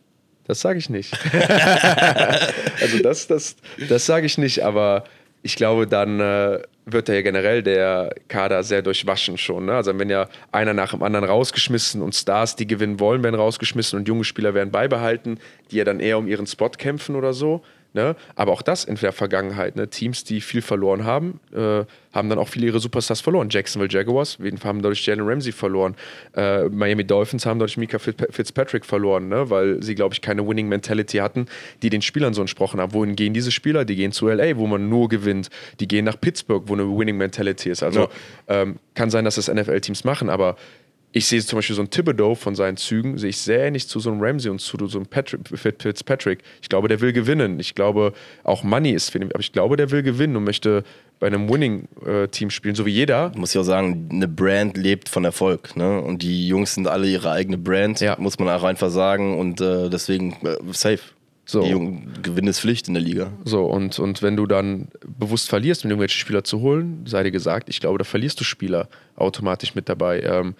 Das 0.48 0.60
sage 0.60 0.80
ich 0.80 0.90
nicht. 0.90 1.18
also 2.82 3.00
das, 3.02 3.28
das, 3.28 3.56
das 3.88 4.06
sage 4.06 4.26
ich 4.26 4.38
nicht, 4.38 4.66
aber 4.66 5.06
ich 5.44 5.56
glaube, 5.56 5.88
dann 5.88 6.20
äh, 6.20 6.60
wird 6.86 7.08
ja 7.08 7.22
generell 7.22 7.64
der 7.64 8.14
Kader 8.28 8.64
sehr 8.64 8.82
durchwaschen 8.82 9.38
schon. 9.38 9.68
Ne? 9.68 9.76
Also 9.76 9.98
wenn 9.98 10.10
ja 10.10 10.28
einer 10.52 10.74
nach 10.74 10.92
dem 10.92 11.04
anderen 11.04 11.24
rausgeschmissen 11.24 12.02
und 12.02 12.14
Stars, 12.14 12.58
die 12.58 12.68
gewinnen 12.68 13.00
wollen, 13.00 13.24
werden 13.24 13.36
rausgeschmissen 13.36 13.98
und 13.98 14.10
junge 14.10 14.26
Spieler 14.26 14.54
werden 14.54 14.72
beibehalten, 14.72 15.40
die 15.72 15.78
ja 15.78 15.86
dann 15.86 16.02
eher 16.02 16.18
um 16.18 16.28
ihren 16.28 16.48
Spot 16.48 16.68
kämpfen 16.70 17.16
oder 17.16 17.32
so. 17.32 17.64
Ne? 17.96 18.18
Aber 18.36 18.52
auch 18.52 18.62
das 18.62 18.84
in 18.84 18.96
der 18.96 19.14
Vergangenheit. 19.14 19.78
Ne? 19.78 19.90
Teams, 19.90 20.26
die 20.26 20.42
viel 20.42 20.62
verloren 20.62 21.06
haben, 21.06 21.40
äh, 21.54 21.86
haben 22.12 22.30
dann 22.30 22.38
auch 22.38 22.50
viele 22.50 22.66
ihre 22.68 22.82
Superstars 22.82 23.22
verloren. 23.22 23.48
Jacksonville 23.50 23.90
Jaguars 23.90 24.38
haben 24.66 24.82
dadurch 24.82 25.06
Jalen 25.06 25.26
Ramsey 25.26 25.54
verloren. 25.54 25.96
Äh, 26.36 26.66
Miami 26.66 27.06
Dolphins 27.06 27.46
haben 27.46 27.58
dadurch 27.58 27.78
Mika 27.78 27.98
Fitz- 27.98 28.28
Fitzpatrick 28.32 28.86
verloren, 28.86 29.30
ne? 29.30 29.50
weil 29.50 29.82
sie, 29.82 29.96
glaube 29.96 30.14
ich, 30.14 30.22
keine 30.22 30.46
Winning 30.46 30.68
Mentality 30.68 31.20
hatten, 31.20 31.46
die 31.84 31.90
den 31.90 32.02
Spielern 32.02 32.34
so 32.34 32.42
entsprochen 32.42 32.82
haben. 32.82 32.92
Wohin 32.92 33.16
gehen 33.16 33.34
diese 33.34 33.52
Spieler? 33.52 33.86
Die 33.86 33.96
gehen 33.96 34.12
zu 34.12 34.28
LA, 34.28 34.58
wo 34.58 34.68
man 34.68 34.90
nur 34.90 35.08
gewinnt. 35.08 35.50
Die 35.80 35.88
gehen 35.88 36.04
nach 36.04 36.20
Pittsburgh, 36.20 36.64
wo 36.68 36.74
eine 36.74 36.84
Winning 36.84 37.16
Mentality 37.16 37.70
ist. 37.70 37.82
Also 37.82 38.10
ähm, 38.50 38.76
kann 38.94 39.10
sein, 39.10 39.24
dass 39.24 39.36
das 39.36 39.48
NFL-Teams 39.48 40.04
machen, 40.04 40.30
aber 40.30 40.58
ich 41.12 41.28
sehe 41.28 41.42
zum 41.42 41.58
Beispiel 41.58 41.76
so 41.76 41.82
einen 41.82 41.90
Thibodeau 41.90 42.36
von 42.36 42.56
seinen 42.56 42.76
Zügen, 42.78 43.18
sehe 43.18 43.30
ich 43.30 43.38
sehr 43.38 43.64
ähnlich 43.66 43.88
zu 43.88 44.00
so 44.00 44.12
einem 44.12 44.22
Ramsey 44.22 44.52
und 44.52 44.60
zu 44.60 44.78
so 44.88 44.98
einem 44.98 45.08
Patrick, 45.08 45.42
Fit- 45.58 45.82
Fitzpatrick. 45.82 46.40
Ich 46.62 46.68
glaube, 46.70 46.88
der 46.90 47.00
will 47.02 47.14
gewinnen. 47.14 47.60
Ich 47.60 47.74
glaube, 47.74 48.12
auch 48.44 48.64
Money 48.64 48.92
ist 48.92 49.10
für 49.12 49.20
ihn, 49.20 49.30
aber 49.32 49.40
ich 49.40 49.54
glaube, 49.54 49.78
der 49.78 49.92
will 49.92 50.04
gewinnen 50.04 50.36
und 50.36 50.44
möchte 50.44 50.84
bei 51.20 51.28
einem 51.28 51.50
Winning-Team 51.50 52.50
spielen, 52.50 52.76
so 52.76 52.86
wie 52.86 52.92
jeder. 52.92 53.32
Muss 53.38 53.56
ich 53.56 53.60
auch 53.60 53.64
sagen, 53.64 54.10
eine 54.12 54.28
Brand 54.28 54.76
lebt 54.76 55.08
von 55.08 55.24
Erfolg. 55.24 55.78
Ne? 55.78 56.02
Und 56.02 56.22
die 56.22 56.50
Jungs 56.50 56.74
sind 56.76 56.88
alle 56.88 57.08
ihre 57.08 57.32
eigene 57.32 57.58
Brand, 57.58 58.02
Ja. 58.02 58.18
muss 58.20 58.38
man 58.38 58.50
auch 58.50 58.64
einfach 58.64 58.90
sagen. 58.90 59.40
Und 59.40 59.62
äh, 59.62 59.90
deswegen 59.90 60.34
äh, 60.46 60.58
safe. 60.74 61.00
So. 61.46 61.62
Gewinn 62.24 62.48
ist 62.48 62.60
Pflicht 62.60 62.88
in 62.88 62.96
der 62.96 63.04
Liga. 63.04 63.32
So, 63.44 63.66
und, 63.66 64.00
und 64.00 64.24
wenn 64.24 64.36
du 64.36 64.48
dann 64.48 64.88
bewusst 65.06 65.48
verlierst, 65.48 65.84
um 65.86 65.92
irgendwelche 65.92 66.18
Spieler 66.18 66.44
zu 66.44 66.62
holen, 66.62 67.06
sei 67.06 67.22
dir 67.24 67.32
gesagt, 67.32 67.70
ich 67.70 67.80
glaube, 67.80 68.00
da 68.00 68.04
verlierst 68.04 68.40
du 68.40 68.44
Spieler 68.44 68.88
automatisch 69.16 69.76
mit 69.76 69.88
dabei. 69.88 70.22
Ähm, 70.22 70.56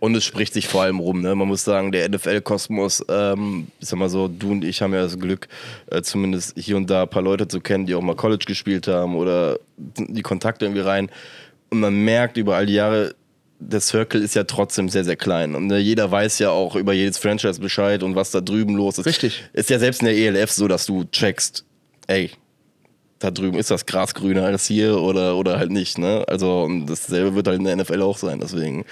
Und 0.00 0.16
es 0.16 0.24
spricht 0.24 0.52
sich 0.52 0.66
vor 0.66 0.82
allem 0.82 0.98
rum. 0.98 1.22
Ne? 1.22 1.34
Man 1.36 1.46
muss 1.46 1.64
sagen, 1.64 1.92
der 1.92 2.08
NFL-Kosmos, 2.08 3.04
ähm, 3.08 3.68
ich 3.78 3.88
sag 3.88 3.98
mal 3.98 4.08
so, 4.08 4.26
du 4.26 4.50
und 4.50 4.64
ich 4.64 4.82
haben 4.82 4.92
ja 4.92 5.02
das 5.02 5.18
Glück, 5.18 5.46
äh, 5.86 6.02
zumindest 6.02 6.58
hier 6.58 6.76
und 6.76 6.90
da 6.90 7.02
ein 7.02 7.08
paar 7.08 7.22
Leute 7.22 7.46
zu 7.46 7.60
kennen, 7.60 7.86
die 7.86 7.94
auch 7.94 8.02
mal 8.02 8.16
College 8.16 8.44
gespielt 8.46 8.88
haben 8.88 9.14
oder 9.14 9.58
die 9.76 10.22
Kontakte 10.22 10.64
irgendwie 10.64 10.82
rein. 10.82 11.10
Und 11.70 11.80
man 11.80 11.94
merkt 12.04 12.36
über 12.36 12.56
all 12.56 12.66
die 12.66 12.74
Jahre, 12.74 13.14
der 13.58 13.80
Circle 13.80 14.22
ist 14.22 14.34
ja 14.34 14.44
trotzdem 14.44 14.88
sehr, 14.88 15.04
sehr 15.04 15.16
klein. 15.16 15.54
Und 15.54 15.70
äh, 15.70 15.78
jeder 15.78 16.10
weiß 16.10 16.38
ja 16.40 16.50
auch 16.50 16.76
über 16.76 16.92
jedes 16.92 17.18
Franchise 17.18 17.60
Bescheid 17.60 18.02
und 18.02 18.14
was 18.16 18.30
da 18.30 18.40
drüben 18.40 18.74
los 18.76 18.98
ist. 18.98 19.06
Richtig. 19.06 19.44
Ist 19.52 19.70
ja 19.70 19.78
selbst 19.78 20.00
in 20.02 20.06
der 20.06 20.16
ELF 20.16 20.50
so, 20.50 20.68
dass 20.68 20.86
du 20.86 21.04
checkst, 21.04 21.64
ey, 22.06 22.30
da 23.20 23.30
drüben 23.30 23.56
ist 23.56 23.70
das 23.70 23.86
Gras 23.86 24.12
grüner 24.14 24.44
als 24.44 24.66
hier 24.66 25.00
oder, 25.00 25.36
oder 25.36 25.58
halt 25.58 25.70
nicht. 25.70 25.98
Ne? 25.98 26.24
Also 26.28 26.62
und 26.64 26.86
dasselbe 26.86 27.34
wird 27.34 27.46
halt 27.46 27.58
in 27.58 27.64
der 27.64 27.76
NFL 27.76 28.02
auch 28.02 28.18
sein. 28.18 28.38
Deswegen. 28.40 28.84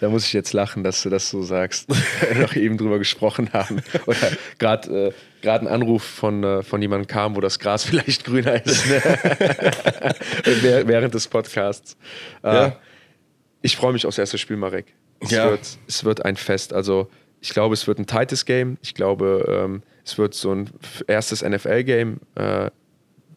Da 0.00 0.08
muss 0.08 0.24
ich 0.24 0.32
jetzt 0.32 0.54
lachen, 0.54 0.82
dass 0.82 1.02
du 1.02 1.10
das 1.10 1.28
so 1.28 1.42
sagst. 1.42 1.86
Wir 1.88 2.38
noch 2.40 2.56
eben 2.56 2.78
drüber 2.78 2.98
gesprochen 2.98 3.50
haben. 3.52 3.82
Oder 4.06 4.16
gerade 4.58 5.12
äh, 5.44 5.48
ein 5.48 5.68
Anruf 5.68 6.02
von, 6.02 6.42
äh, 6.42 6.62
von 6.62 6.80
jemandem 6.80 7.06
kam, 7.06 7.36
wo 7.36 7.40
das 7.42 7.58
Gras 7.58 7.84
vielleicht 7.84 8.24
grüner 8.24 8.64
ist. 8.64 8.88
Ne? 8.88 9.02
Wäh- 10.62 10.82
Während 10.86 11.14
des 11.14 11.28
Podcasts. 11.28 11.96
Äh, 12.42 12.54
Ja. 12.54 12.76
Ich 13.62 13.76
freue 13.76 13.92
mich 13.92 14.06
aufs 14.06 14.18
erste 14.18 14.38
Spiel, 14.38 14.56
Marek. 14.56 14.94
Es, 15.20 15.30
Ja. 15.30 15.50
wird, 15.50 15.78
es 15.86 16.04
wird 16.04 16.24
ein 16.24 16.36
Fest. 16.36 16.72
Also 16.72 17.08
ich 17.40 17.50
glaube, 17.50 17.74
es 17.74 17.86
wird 17.86 17.98
ein 17.98 18.06
tightes 18.06 18.44
Game. 18.44 18.78
Ich 18.82 18.94
glaube, 18.94 19.44
ähm, 19.64 19.82
es 20.04 20.18
wird 20.18 20.34
so 20.34 20.52
ein 20.54 20.70
erstes 21.06 21.42
NFL-Game. 21.42 22.20
Äh, 22.34 22.70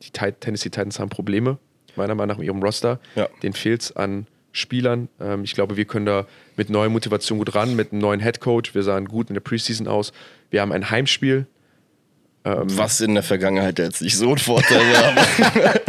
die 0.01 0.11
Tennessee 0.11 0.69
Titans 0.69 0.99
haben 0.99 1.09
Probleme, 1.09 1.57
meiner 1.95 2.15
Meinung 2.15 2.33
nach, 2.35 2.37
mit 2.37 2.47
ihrem 2.47 2.61
Roster. 2.61 2.99
Ja. 3.15 3.27
Den 3.41 3.53
fehlt 3.53 3.81
es 3.83 3.95
an 3.95 4.27
Spielern. 4.51 5.09
Ähm, 5.19 5.43
ich 5.43 5.53
glaube, 5.55 5.77
wir 5.77 5.85
können 5.85 6.05
da 6.05 6.25
mit 6.57 6.69
neuer 6.69 6.89
Motivation 6.89 7.37
gut 7.39 7.55
ran, 7.55 7.75
mit 7.75 7.91
einem 7.91 8.01
neuen 8.01 8.19
Headcoach. 8.19 8.73
Wir 8.73 8.83
sahen 8.83 9.05
gut 9.05 9.29
in 9.29 9.33
der 9.33 9.41
Preseason 9.41 9.87
aus. 9.87 10.11
Wir 10.51 10.61
haben 10.61 10.71
ein 10.71 10.89
Heimspiel. 10.89 11.47
Was 12.45 12.99
in 12.99 13.13
der 13.13 13.23
Vergangenheit 13.23 13.79
jetzt 13.79 14.01
nicht 14.01 14.17
so 14.17 14.31
ein 14.31 14.37
Vorteil 14.37 14.81
war. 14.81 15.73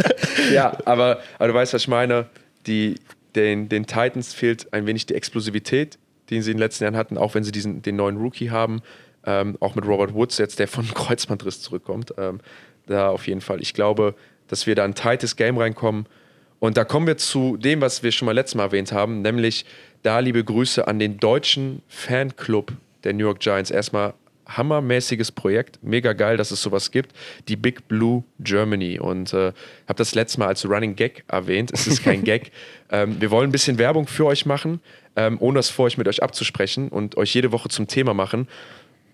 Ja, 0.53 0.77
aber, 0.85 1.19
aber 1.39 1.47
du 1.47 1.53
weißt, 1.55 1.73
was 1.73 1.81
ich 1.81 1.87
meine. 1.87 2.27
Die, 2.67 2.95
den, 3.35 3.69
den 3.69 3.85
Titans 3.85 4.33
fehlt 4.33 4.71
ein 4.73 4.85
wenig 4.85 5.05
die 5.05 5.15
Explosivität, 5.15 5.97
die 6.29 6.41
sie 6.41 6.51
in 6.51 6.57
den 6.57 6.61
letzten 6.61 6.83
Jahren 6.85 6.95
hatten, 6.95 7.17
auch 7.17 7.35
wenn 7.35 7.43
sie 7.43 7.51
diesen, 7.51 7.81
den 7.81 7.95
neuen 7.95 8.17
Rookie 8.17 8.49
haben. 8.49 8.81
Ähm, 9.25 9.57
auch 9.59 9.75
mit 9.75 9.85
Robert 9.85 10.13
Woods, 10.13 10.37
jetzt 10.37 10.59
der 10.59 10.67
von 10.67 10.85
Kreuzbandriss 10.93 11.61
zurückkommt. 11.61 12.13
Ähm, 12.17 12.39
da 12.85 13.09
auf 13.09 13.27
jeden 13.27 13.41
Fall. 13.41 13.61
Ich 13.61 13.73
glaube, 13.73 14.15
dass 14.47 14.67
wir 14.67 14.75
da 14.75 14.83
ein 14.83 14.95
tightes 14.95 15.35
Game 15.35 15.57
reinkommen. 15.57 16.05
Und 16.59 16.77
da 16.77 16.85
kommen 16.85 17.07
wir 17.07 17.17
zu 17.17 17.57
dem, 17.57 17.81
was 17.81 18.03
wir 18.03 18.11
schon 18.11 18.27
mal 18.27 18.31
letztes 18.31 18.55
Mal 18.55 18.63
erwähnt 18.63 18.91
haben, 18.91 19.21
nämlich 19.21 19.65
da 20.03 20.19
liebe 20.19 20.43
Grüße 20.43 20.87
an 20.87 20.99
den 20.99 21.17
deutschen 21.17 21.81
Fanclub 21.87 22.71
der 23.03 23.13
New 23.13 23.25
York 23.25 23.39
Giants. 23.39 23.71
Erstmal 23.71 24.13
hammermäßiges 24.47 25.31
Projekt, 25.31 25.79
mega 25.81 26.13
geil, 26.13 26.37
dass 26.37 26.51
es 26.51 26.61
sowas 26.61 26.91
gibt. 26.91 27.13
Die 27.47 27.55
Big 27.55 27.87
Blue 27.87 28.23
Germany. 28.39 28.99
Und 28.99 29.33
äh, 29.33 29.53
habe 29.87 29.97
das 29.97 30.15
letzte 30.15 30.39
Mal 30.39 30.47
als 30.47 30.67
Running 30.67 30.95
Gag 30.95 31.23
erwähnt. 31.27 31.71
Es 31.73 31.87
ist 31.87 32.03
kein 32.03 32.23
Gag. 32.25 32.51
Ähm, 32.91 33.19
wir 33.19 33.31
wollen 33.31 33.49
ein 33.49 33.51
bisschen 33.51 33.77
Werbung 33.77 34.07
für 34.07 34.25
euch 34.25 34.45
machen, 34.45 34.79
ähm, 35.15 35.37
ohne 35.39 35.59
das 35.59 35.69
vor 35.69 35.85
euch 35.85 35.97
mit 35.97 36.07
euch 36.07 36.21
abzusprechen 36.21 36.89
und 36.89 37.17
euch 37.17 37.33
jede 37.33 37.51
Woche 37.51 37.69
zum 37.69 37.87
Thema 37.87 38.13
machen. 38.13 38.47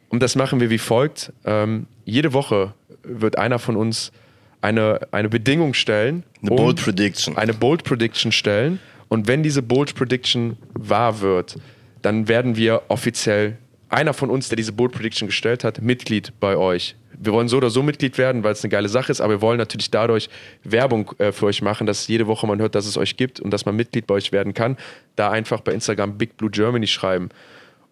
Und 0.10 0.22
das 0.22 0.36
machen 0.36 0.60
wir 0.60 0.70
wie 0.70 0.78
folgt. 0.78 1.32
Ähm, 1.46 1.88
jede 2.04 2.34
Woche 2.34 2.74
wird 3.04 3.38
einer 3.38 3.60
von 3.60 3.78
uns 3.78 4.12
eine, 4.60 5.08
eine 5.12 5.30
Bedingung 5.30 5.74
stellen. 5.74 6.24
Eine 6.42 6.56
Bold 6.56 6.82
Prediction. 6.82 7.38
Eine 7.38 7.54
Bold 7.54 7.84
Prediction 7.84 8.32
stellen. 8.32 8.80
Und 9.08 9.28
wenn 9.28 9.44
diese 9.44 9.62
Bold 9.62 9.96
Prediction 9.96 10.58
wahr 10.74 11.22
wird, 11.22 11.58
dann 12.02 12.28
werden 12.28 12.56
wir 12.56 12.84
offiziell 12.88 13.58
einer 13.92 14.14
von 14.14 14.30
uns, 14.30 14.50
der 14.50 14.56
diese 14.56 14.72
Bold 14.72 14.94
Prediction 14.94 15.28
gestellt 15.28 15.64
hat, 15.64 15.82
Mitglied 15.82 16.34
bei 16.40 16.56
euch. 16.56 16.96
Wir 17.20 17.34
wollen 17.34 17.50
so 17.50 17.58
oder 17.58 17.70
so 17.70 17.84
Mitglied 17.84 18.18
werden, 18.18 18.44
weil 18.44 18.54
es 18.54 18.64
eine 18.64 18.72
geile 18.72 18.90
Sache 18.90 19.12
ist, 19.12 19.20
aber 19.22 19.34
wir 19.34 19.42
wollen 19.42 19.58
natürlich 19.58 19.92
dadurch 19.92 20.30
Werbung 20.64 21.12
äh, 21.18 21.32
für 21.32 21.48
euch 21.48 21.62
machen, 21.62 21.86
dass 21.86 22.08
jede 22.08 22.26
Woche 22.26 22.48
man 22.48 22.60
hört, 22.60 22.74
dass 22.74 22.86
es 22.86 22.98
euch 22.98 23.18
gibt 23.18 23.40
und 23.40 23.52
dass 23.52 23.66
man 23.66 23.76
Mitglied 23.76 24.08
bei 24.08 24.16
euch 24.16 24.32
werden 24.32 24.54
kann. 24.54 24.78
Da 25.18 25.30
einfach 25.30 25.62
bei 25.62 25.74
Instagram 25.74 26.18
Big 26.18 26.38
Blue 26.38 26.50
Germany 26.50 26.88
schreiben. 26.88 27.30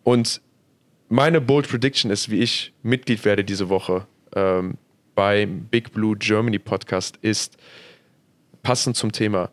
Und 0.04 0.42
meine 1.10 1.42
Bold 1.42 1.68
Prediction 1.68 2.12
ist, 2.12 2.32
wie 2.32 2.40
ich 2.40 2.74
Mitglied 2.82 3.26
werde 3.26 3.44
diese 3.44 3.68
Woche 3.68 4.08
ähm, 4.36 4.76
beim 5.16 5.66
Big 5.66 5.92
Blue 5.92 6.16
Germany 6.16 6.60
Podcast, 6.60 7.18
ist 7.22 7.58
passend 8.64 8.96
zum 8.96 9.12
Thema. 9.12 9.52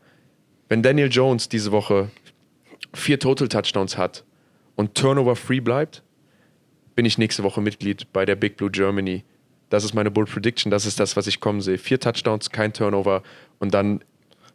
Wenn 0.69 0.83
Daniel 0.83 1.11
Jones 1.11 1.49
diese 1.49 1.73
Woche 1.73 2.11
vier 2.95 3.19
Total 3.19 3.49
Touchdowns 3.49 3.99
hat 3.99 4.25
und 4.77 4.95
Turnover 4.95 5.35
free 5.35 5.61
bleibt, 5.61 6.03
bin 6.97 7.05
ich 7.05 7.19
nächste 7.19 7.45
Woche 7.45 7.61
Mitglied 7.61 8.13
bei 8.13 8.25
der 8.25 8.35
Big 8.35 8.57
Blue 8.57 8.71
Germany. 8.71 9.23
Das 9.69 9.85
ist 9.85 9.95
meine 9.95 10.11
Bold 10.11 10.29
Prediction, 10.29 10.71
das 10.71 10.87
ist 10.87 10.99
das, 10.99 11.17
was 11.17 11.27
ich 11.27 11.41
kommen 11.41 11.61
sehe. 11.61 11.79
Vier 11.79 12.01
Touchdowns, 12.01 12.51
kein 12.51 12.73
Turnover 12.73 13.23
und 13.59 13.73
dann 13.75 14.01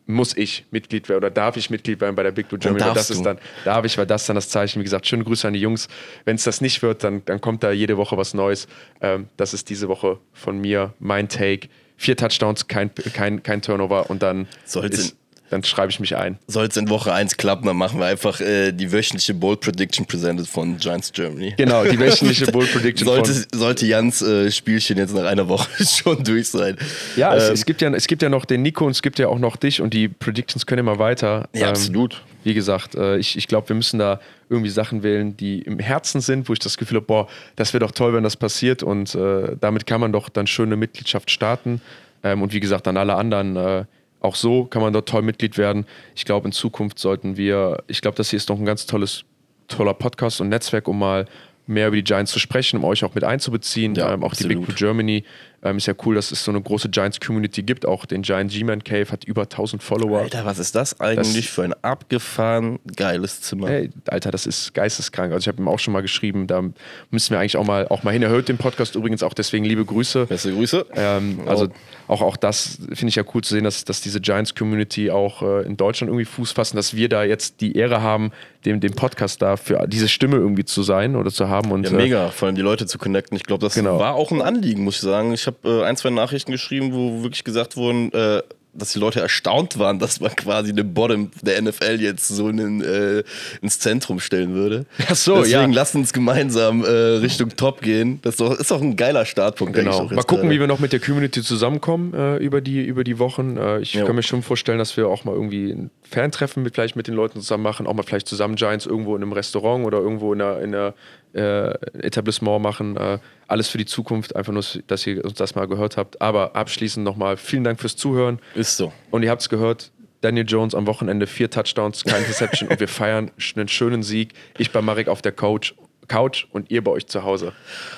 muss 0.08 0.36
ich 0.36 0.66
Mitglied 0.72 1.08
werden 1.10 1.20
oder 1.20 1.30
darf 1.30 1.58
ich 1.58 1.70
Mitglied 1.70 2.02
werden 2.02 2.16
bei 2.16 2.24
der 2.24 2.32
Big 2.32 2.50
Blue 2.50 2.60
Germany. 2.60 2.84
weil 2.84 2.94
das 2.94 3.10
ist 3.10 3.20
du. 3.20 3.24
dann, 3.24 3.40
darf 3.64 3.86
ich, 3.86 3.98
weil 3.98 4.08
das 4.08 4.26
dann 4.26 4.36
das 4.36 4.50
Zeichen. 4.50 4.80
Wie 4.80 4.84
gesagt, 4.84 5.06
schöne 5.08 5.24
Grüße 5.24 5.48
an 5.48 5.54
die 5.54 5.62
Jungs. 5.62 5.88
Wenn 6.26 6.36
es 6.36 6.44
das 6.44 6.60
nicht 6.60 6.82
wird, 6.82 7.04
dann, 7.04 7.24
dann 7.26 7.40
kommt 7.40 7.64
da 7.64 7.72
jede 7.72 7.98
Woche 7.98 8.18
was 8.18 8.34
Neues. 8.34 8.68
Ähm, 9.00 9.28
das 9.38 9.54
ist 9.54 9.70
diese 9.70 9.88
Woche 9.88 10.20
von 10.34 10.60
mir 10.60 10.94
mein 11.00 11.30
Take. 11.30 11.70
Vier 11.98 12.18
Touchdowns, 12.18 12.68
kein, 12.68 12.94
kein, 13.14 13.44
kein 13.44 13.62
Turnover 13.62 14.10
und 14.10 14.24
dann, 14.24 14.48
Soll's 14.66 14.98
ist, 14.98 15.18
dann 15.52 15.66
schreibe 15.66 15.92
ich 15.92 16.00
mich 16.00 16.16
ein. 16.16 16.40
Soll 16.48 16.66
es 16.68 16.78
in 16.78 16.90
Woche 16.90 17.14
1 17.14 17.36
klappen, 17.36 17.68
dann 17.68 17.76
machen 17.76 18.00
wir 18.00 18.06
einfach 18.06 18.40
äh, 18.40 18.72
die 18.72 18.90
wöchentliche 18.92 19.34
Bold 19.34 19.60
Prediction 19.60 20.06
presented 20.06 20.48
von 20.48 20.78
Giants 20.78 21.12
Germany. 21.12 21.54
Genau, 21.58 21.84
die 21.84 22.00
wöchentliche 22.00 22.46
Bold 22.52 22.72
Prediction 22.72 23.06
Sollte, 23.06 23.34
von 23.34 23.46
sollte 23.54 23.86
Jans 23.86 24.22
äh, 24.22 24.50
Spielchen 24.50 24.98
jetzt 24.98 25.14
nach 25.14 25.26
einer 25.26 25.50
Woche 25.50 25.68
schon 25.86 26.24
durch 26.24 26.48
sein. 26.48 26.78
Ja, 27.18 27.36
es, 27.36 27.50
Ähm, 27.50 27.54
es, 27.54 27.66
gibt 27.66 27.82
ja, 27.82 27.92
es 27.92 28.08
gibt 28.08 28.22
ja 28.22 28.30
noch 28.30 28.46
den 28.46 28.62
Nico 28.62 28.86
und 28.86 28.92
es 28.92 29.02
gibt 29.02 29.20
ja 29.20 29.28
auch 29.28 29.40
noch 29.40 29.58
dich 29.58 29.82
und 29.82 29.94
die 29.94 30.08
Predictions 30.08 30.66
können 30.66 30.80
immer 30.80 31.00
weiter. 31.00 31.50
ja 31.54 31.64
Ähm, 31.64 31.70
absolut. 31.70 32.24
wie 32.46 32.54
gesagt, 32.54 32.96
äh, 32.96 33.18
ich, 33.18 33.38
ich 33.38 33.50
glaube, 33.50 33.68
wir 33.68 33.76
müssen 33.76 34.00
da 34.00 34.22
irgendwie 34.50 34.70
Sachen 34.70 35.04
wählen, 35.04 35.36
die 35.36 35.60
im 35.64 35.80
Herzen 35.80 36.22
sind, 36.22 36.48
wo 36.48 36.54
ich 36.54 36.60
das 36.60 36.78
Gefühl 36.78 36.98
habe, 36.98 37.08
boah, 37.08 37.28
das 37.58 37.74
wäre 37.74 37.86
doch 37.86 37.92
toll, 37.92 38.14
wenn 38.14 38.24
das 38.24 38.38
passiert 38.38 38.84
und 38.84 39.16
äh, 39.16 39.58
damit 39.60 39.86
kann 39.86 40.00
man 40.00 40.14
doch 40.14 40.30
dann 40.30 40.48
schöne 40.48 40.78
Mitgliedschaft 40.78 41.30
starten. 41.30 41.82
Ähm, 42.24 42.42
und 42.42 42.54
wie 42.54 42.62
gesagt, 42.62 42.88
an 42.88 42.96
alle 42.96 43.16
anderen, 43.16 43.58
äh, 43.58 43.86
auch 44.22 44.36
so 44.36 44.66
kann 44.66 44.82
man 44.82 44.94
dort 44.94 45.10
toll 45.10 45.24
Mitglied 45.24 45.58
werden. 45.58 45.86
Ich 46.16 46.26
glaube, 46.26 46.48
in 46.48 46.52
Zukunft 46.52 47.00
sollten 47.00 47.38
wir, 47.38 47.84
ich 47.88 48.02
glaube, 48.02 48.16
das 48.16 48.30
hier 48.30 48.38
ist 48.38 48.50
noch 48.50 48.60
ein 48.60 48.66
ganz 48.66 48.86
tolles, 48.86 49.26
toller 49.68 49.94
Podcast 49.94 50.40
und 50.42 50.50
Netzwerk, 50.50 50.88
um 50.88 51.00
mal 51.00 51.26
mehr 51.68 51.88
über 51.88 51.96
die 51.96 52.04
Giants 52.04 52.32
zu 52.32 52.40
sprechen, 52.40 52.78
um 52.78 52.86
euch 52.86 53.04
auch 53.04 53.16
mit 53.16 53.24
einzubeziehen. 53.24 53.96
Ja, 53.96 54.14
ähm, 54.14 54.24
auch 54.24 54.32
absolut. 54.32 54.52
die 54.52 54.56
Big 54.56 54.66
Blue 54.66 54.76
Germany 54.78 55.24
ähm, 55.64 55.78
ist 55.78 55.86
ja 55.88 55.94
cool, 56.06 56.16
dass 56.16 56.32
es 56.32 56.44
so 56.44 56.52
eine 56.52 56.62
große 56.62 56.90
Giants-Community 56.90 57.64
gibt. 57.64 57.86
Auch 57.86 58.06
den 58.06 58.22
Giant 58.24 58.52
G-Man 58.52 58.84
Cave 58.84 59.12
hat 59.12 59.24
über 59.26 59.44
1000 59.44 59.84
Follower. 59.84 60.20
Alter, 60.22 60.46
was 60.46 60.60
ist 60.60 60.76
das 60.76 61.00
eigentlich 61.00 61.50
für 61.50 61.64
ein 61.64 61.74
abgefahren 61.84 62.80
geiles 62.96 63.42
Zimmer? 63.42 63.70
Ey, 63.70 63.90
Alter, 64.08 64.32
das 64.32 64.46
ist 64.46 64.74
geisteskrank. 64.74 65.32
Also 65.34 65.44
ich 65.44 65.48
habe 65.48 65.62
ihm 65.62 65.68
auch 65.68 65.80
schon 65.80 65.94
mal 65.94 66.02
geschrieben, 66.02 66.48
da 66.48 66.62
müssen 67.10 67.32
wir 67.32 67.40
eigentlich 67.40 67.58
auch 67.58 67.66
mal, 67.66 67.88
auch 67.88 68.04
mal 68.04 68.12
hin. 68.12 68.24
Er 68.24 68.30
hört 68.30 68.50
den 68.50 68.58
Podcast 68.58 68.96
übrigens 68.96 69.24
auch, 69.24 69.34
deswegen 69.34 69.66
liebe 69.66 69.86
Grüße. 69.86 70.26
Beste 70.26 70.52
Grüße. 70.54 70.86
Ähm, 70.96 71.42
also 71.46 71.68
auch, 72.08 72.22
auch 72.22 72.38
das 72.38 72.78
finde 72.94 73.08
ich 73.10 73.16
ja 73.16 73.24
cool 73.34 73.42
zu 73.44 73.54
sehen, 73.54 73.64
dass, 73.64 73.86
dass 73.86 74.02
diese 74.02 74.20
Giants-Community 74.20 75.12
auch 75.12 75.42
äh, 75.42 75.66
in 75.66 75.78
Deutschland 75.78 76.10
irgendwie 76.10 76.26
Fuß 76.26 76.52
fassen, 76.52 76.76
dass 76.76 76.96
wir 76.96 77.08
da 77.10 77.24
jetzt 77.24 77.62
die 77.62 77.76
Ehre 77.78 78.02
haben, 78.02 78.32
dem, 78.66 78.80
dem 78.80 78.94
Podcast 78.94 79.42
da 79.42 79.58
für 79.58 79.88
diese 79.88 80.08
Stimme 80.08 80.38
irgendwie 80.38 80.66
zu 80.66 80.84
sein 80.84 81.16
oder 81.16 81.32
zu 81.32 81.50
haben. 81.50 81.72
Und, 81.72 81.86
Ja, 81.86 81.92
äh, 81.92 81.96
mega, 81.96 82.30
vor 82.30 82.48
allem 82.48 82.56
die 82.56 82.62
Leute 82.62 82.86
zu 82.86 82.98
connecten. 82.98 83.36
Ich 83.38 83.44
glaube, 83.44 83.64
das 83.66 83.74
Genau. 83.76 83.98
war 84.00 84.16
auch 84.16 84.32
ein 84.32 84.42
Anliegen, 84.42 84.84
muss 84.84 84.96
ich 84.96 85.02
sagen. 85.02 85.34
Ich 85.34 85.48
habe 85.54 85.82
äh, 85.82 85.84
ein, 85.84 85.98
zwei 85.98 86.10
Nachrichten 86.10 86.52
geschrieben, 86.52 86.94
wo 86.94 87.24
wirklich 87.24 87.44
gesagt 87.44 87.78
wurden, 87.78 88.12
äh, 88.14 88.42
dass 88.74 88.94
die 88.94 89.00
Leute 89.00 89.20
erstaunt 89.20 89.80
waren, 89.80 90.00
dass 90.00 90.22
man 90.22 90.36
quasi 90.36 90.74
den 90.74 90.94
Bottom 90.94 91.32
der 91.42 91.62
NFL 91.62 92.00
jetzt 92.00 92.28
so 92.28 92.48
in, 92.50 92.82
äh, 92.82 93.24
ins 93.62 93.80
Zentrum 93.80 94.20
stellen 94.20 94.54
würde. 94.54 94.86
Ach 95.10 95.16
so, 95.16 95.40
Deswegen 95.40 95.72
ja. 95.72 95.78
lasst 95.78 95.96
uns 95.96 96.14
gemeinsam 96.14 96.84
äh, 96.84 96.88
Richtung 96.88 97.50
Top 97.56 97.82
gehen. 97.82 98.20
Das 98.22 98.36
ist 98.36 98.40
doch, 98.40 98.58
ist 98.58 98.72
doch 98.72 98.82
ein 98.82 98.96
geiler 98.96 99.26
Startpunkt. 99.26 99.74
Genau. 99.74 100.04
Mal 100.04 100.24
gucken, 100.24 100.44
gerade. 100.44 100.50
wie 100.52 100.60
wir 100.60 100.68
noch 100.68 100.80
mit 100.80 100.94
der 100.94 101.00
Community 101.00 101.42
zusammenkommen 101.42 102.14
äh, 102.14 102.38
über, 102.38 102.62
die, 102.62 102.84
über 102.84 103.04
die 103.04 103.20
Wochen. 103.20 103.58
Äh, 103.58 103.80
ich 103.82 103.94
Jo. 103.94 104.06
kann 104.06 104.16
mir 104.16 104.24
schon 104.24 104.42
vorstellen, 104.42 104.80
dass 104.80 104.96
wir 104.96 105.08
auch 105.08 105.26
mal 105.26 105.36
irgendwie 105.36 105.72
ein 105.72 105.92
Fantreffen 106.10 106.64
mit, 106.64 106.76
vielleicht 106.76 106.96
mit 106.96 107.08
den 107.08 107.14
Leuten 107.16 107.42
zusammen 107.42 107.64
machen, 107.64 107.88
auch 107.88 107.94
mal 107.94 108.04
vielleicht 108.04 108.28
zusammen 108.28 108.56
Giants 108.56 108.86
irgendwo 108.86 109.16
in 109.16 109.22
einem 109.22 109.34
Restaurant 109.34 109.86
oder 109.86 109.98
irgendwo 110.00 110.34
in 110.34 110.42
einer, 110.42 110.60
in 110.62 110.74
einer 110.74 110.94
äh, 111.34 111.72
Etablissement 112.00 112.62
machen. 112.62 112.98
Äh, 112.98 113.20
alles 113.48 113.68
für 113.68 113.78
die 113.78 113.86
Zukunft, 113.86 114.36
einfach 114.36 114.54
nur, 114.54 114.64
dass 114.88 115.08
ihr 115.08 115.24
uns 115.24 115.36
das 115.36 115.56
mal 115.56 115.68
gehört 115.68 115.98
habt. 115.98 116.22
Aber 116.22 116.56
abschließend 116.56 117.04
nochmal 117.04 117.38
vielen 117.38 117.64
Dank 117.64 117.80
fürs 117.80 117.96
Zuhören. 117.96 118.40
Ist 118.56 118.78
so. 118.78 118.94
Und 119.10 119.24
ihr 119.24 119.30
habt 119.30 119.42
es 119.42 119.50
gehört, 119.50 119.92
Daniel 120.22 120.46
Jones 120.48 120.76
am 120.76 120.88
Wochenende 120.88 121.28
vier 121.28 121.50
Touchdowns, 121.50 122.04
kein 122.04 122.22
Interception 122.22 122.70
und 122.70 122.80
wir 122.80 122.88
feiern 122.88 123.32
einen 123.56 123.68
schönen 123.68 124.04
Sieg. 124.04 124.34
Ich 124.58 124.72
bei 124.72 124.82
Marek 124.82 125.08
auf 125.08 125.22
der 125.22 125.32
Couch, 125.32 125.74
Couch 126.08 126.46
und 126.52 126.70
ihr 126.70 126.84
bei 126.84 126.92
euch 126.92 127.08
zu 127.08 127.24
Hause. 127.24 127.54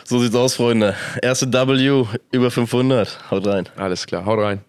So 0.06 0.20
sieht's 0.20 0.36
aus, 0.36 0.56
Freunde. 0.56 0.96
Erste 1.22 1.52
W 1.52 2.06
über 2.32 2.52
500. 2.52 3.32
Haut 3.32 3.46
rein. 3.46 3.70
Alles 3.76 4.06
klar, 4.06 4.26
haut 4.26 4.40
rein. 4.40 4.64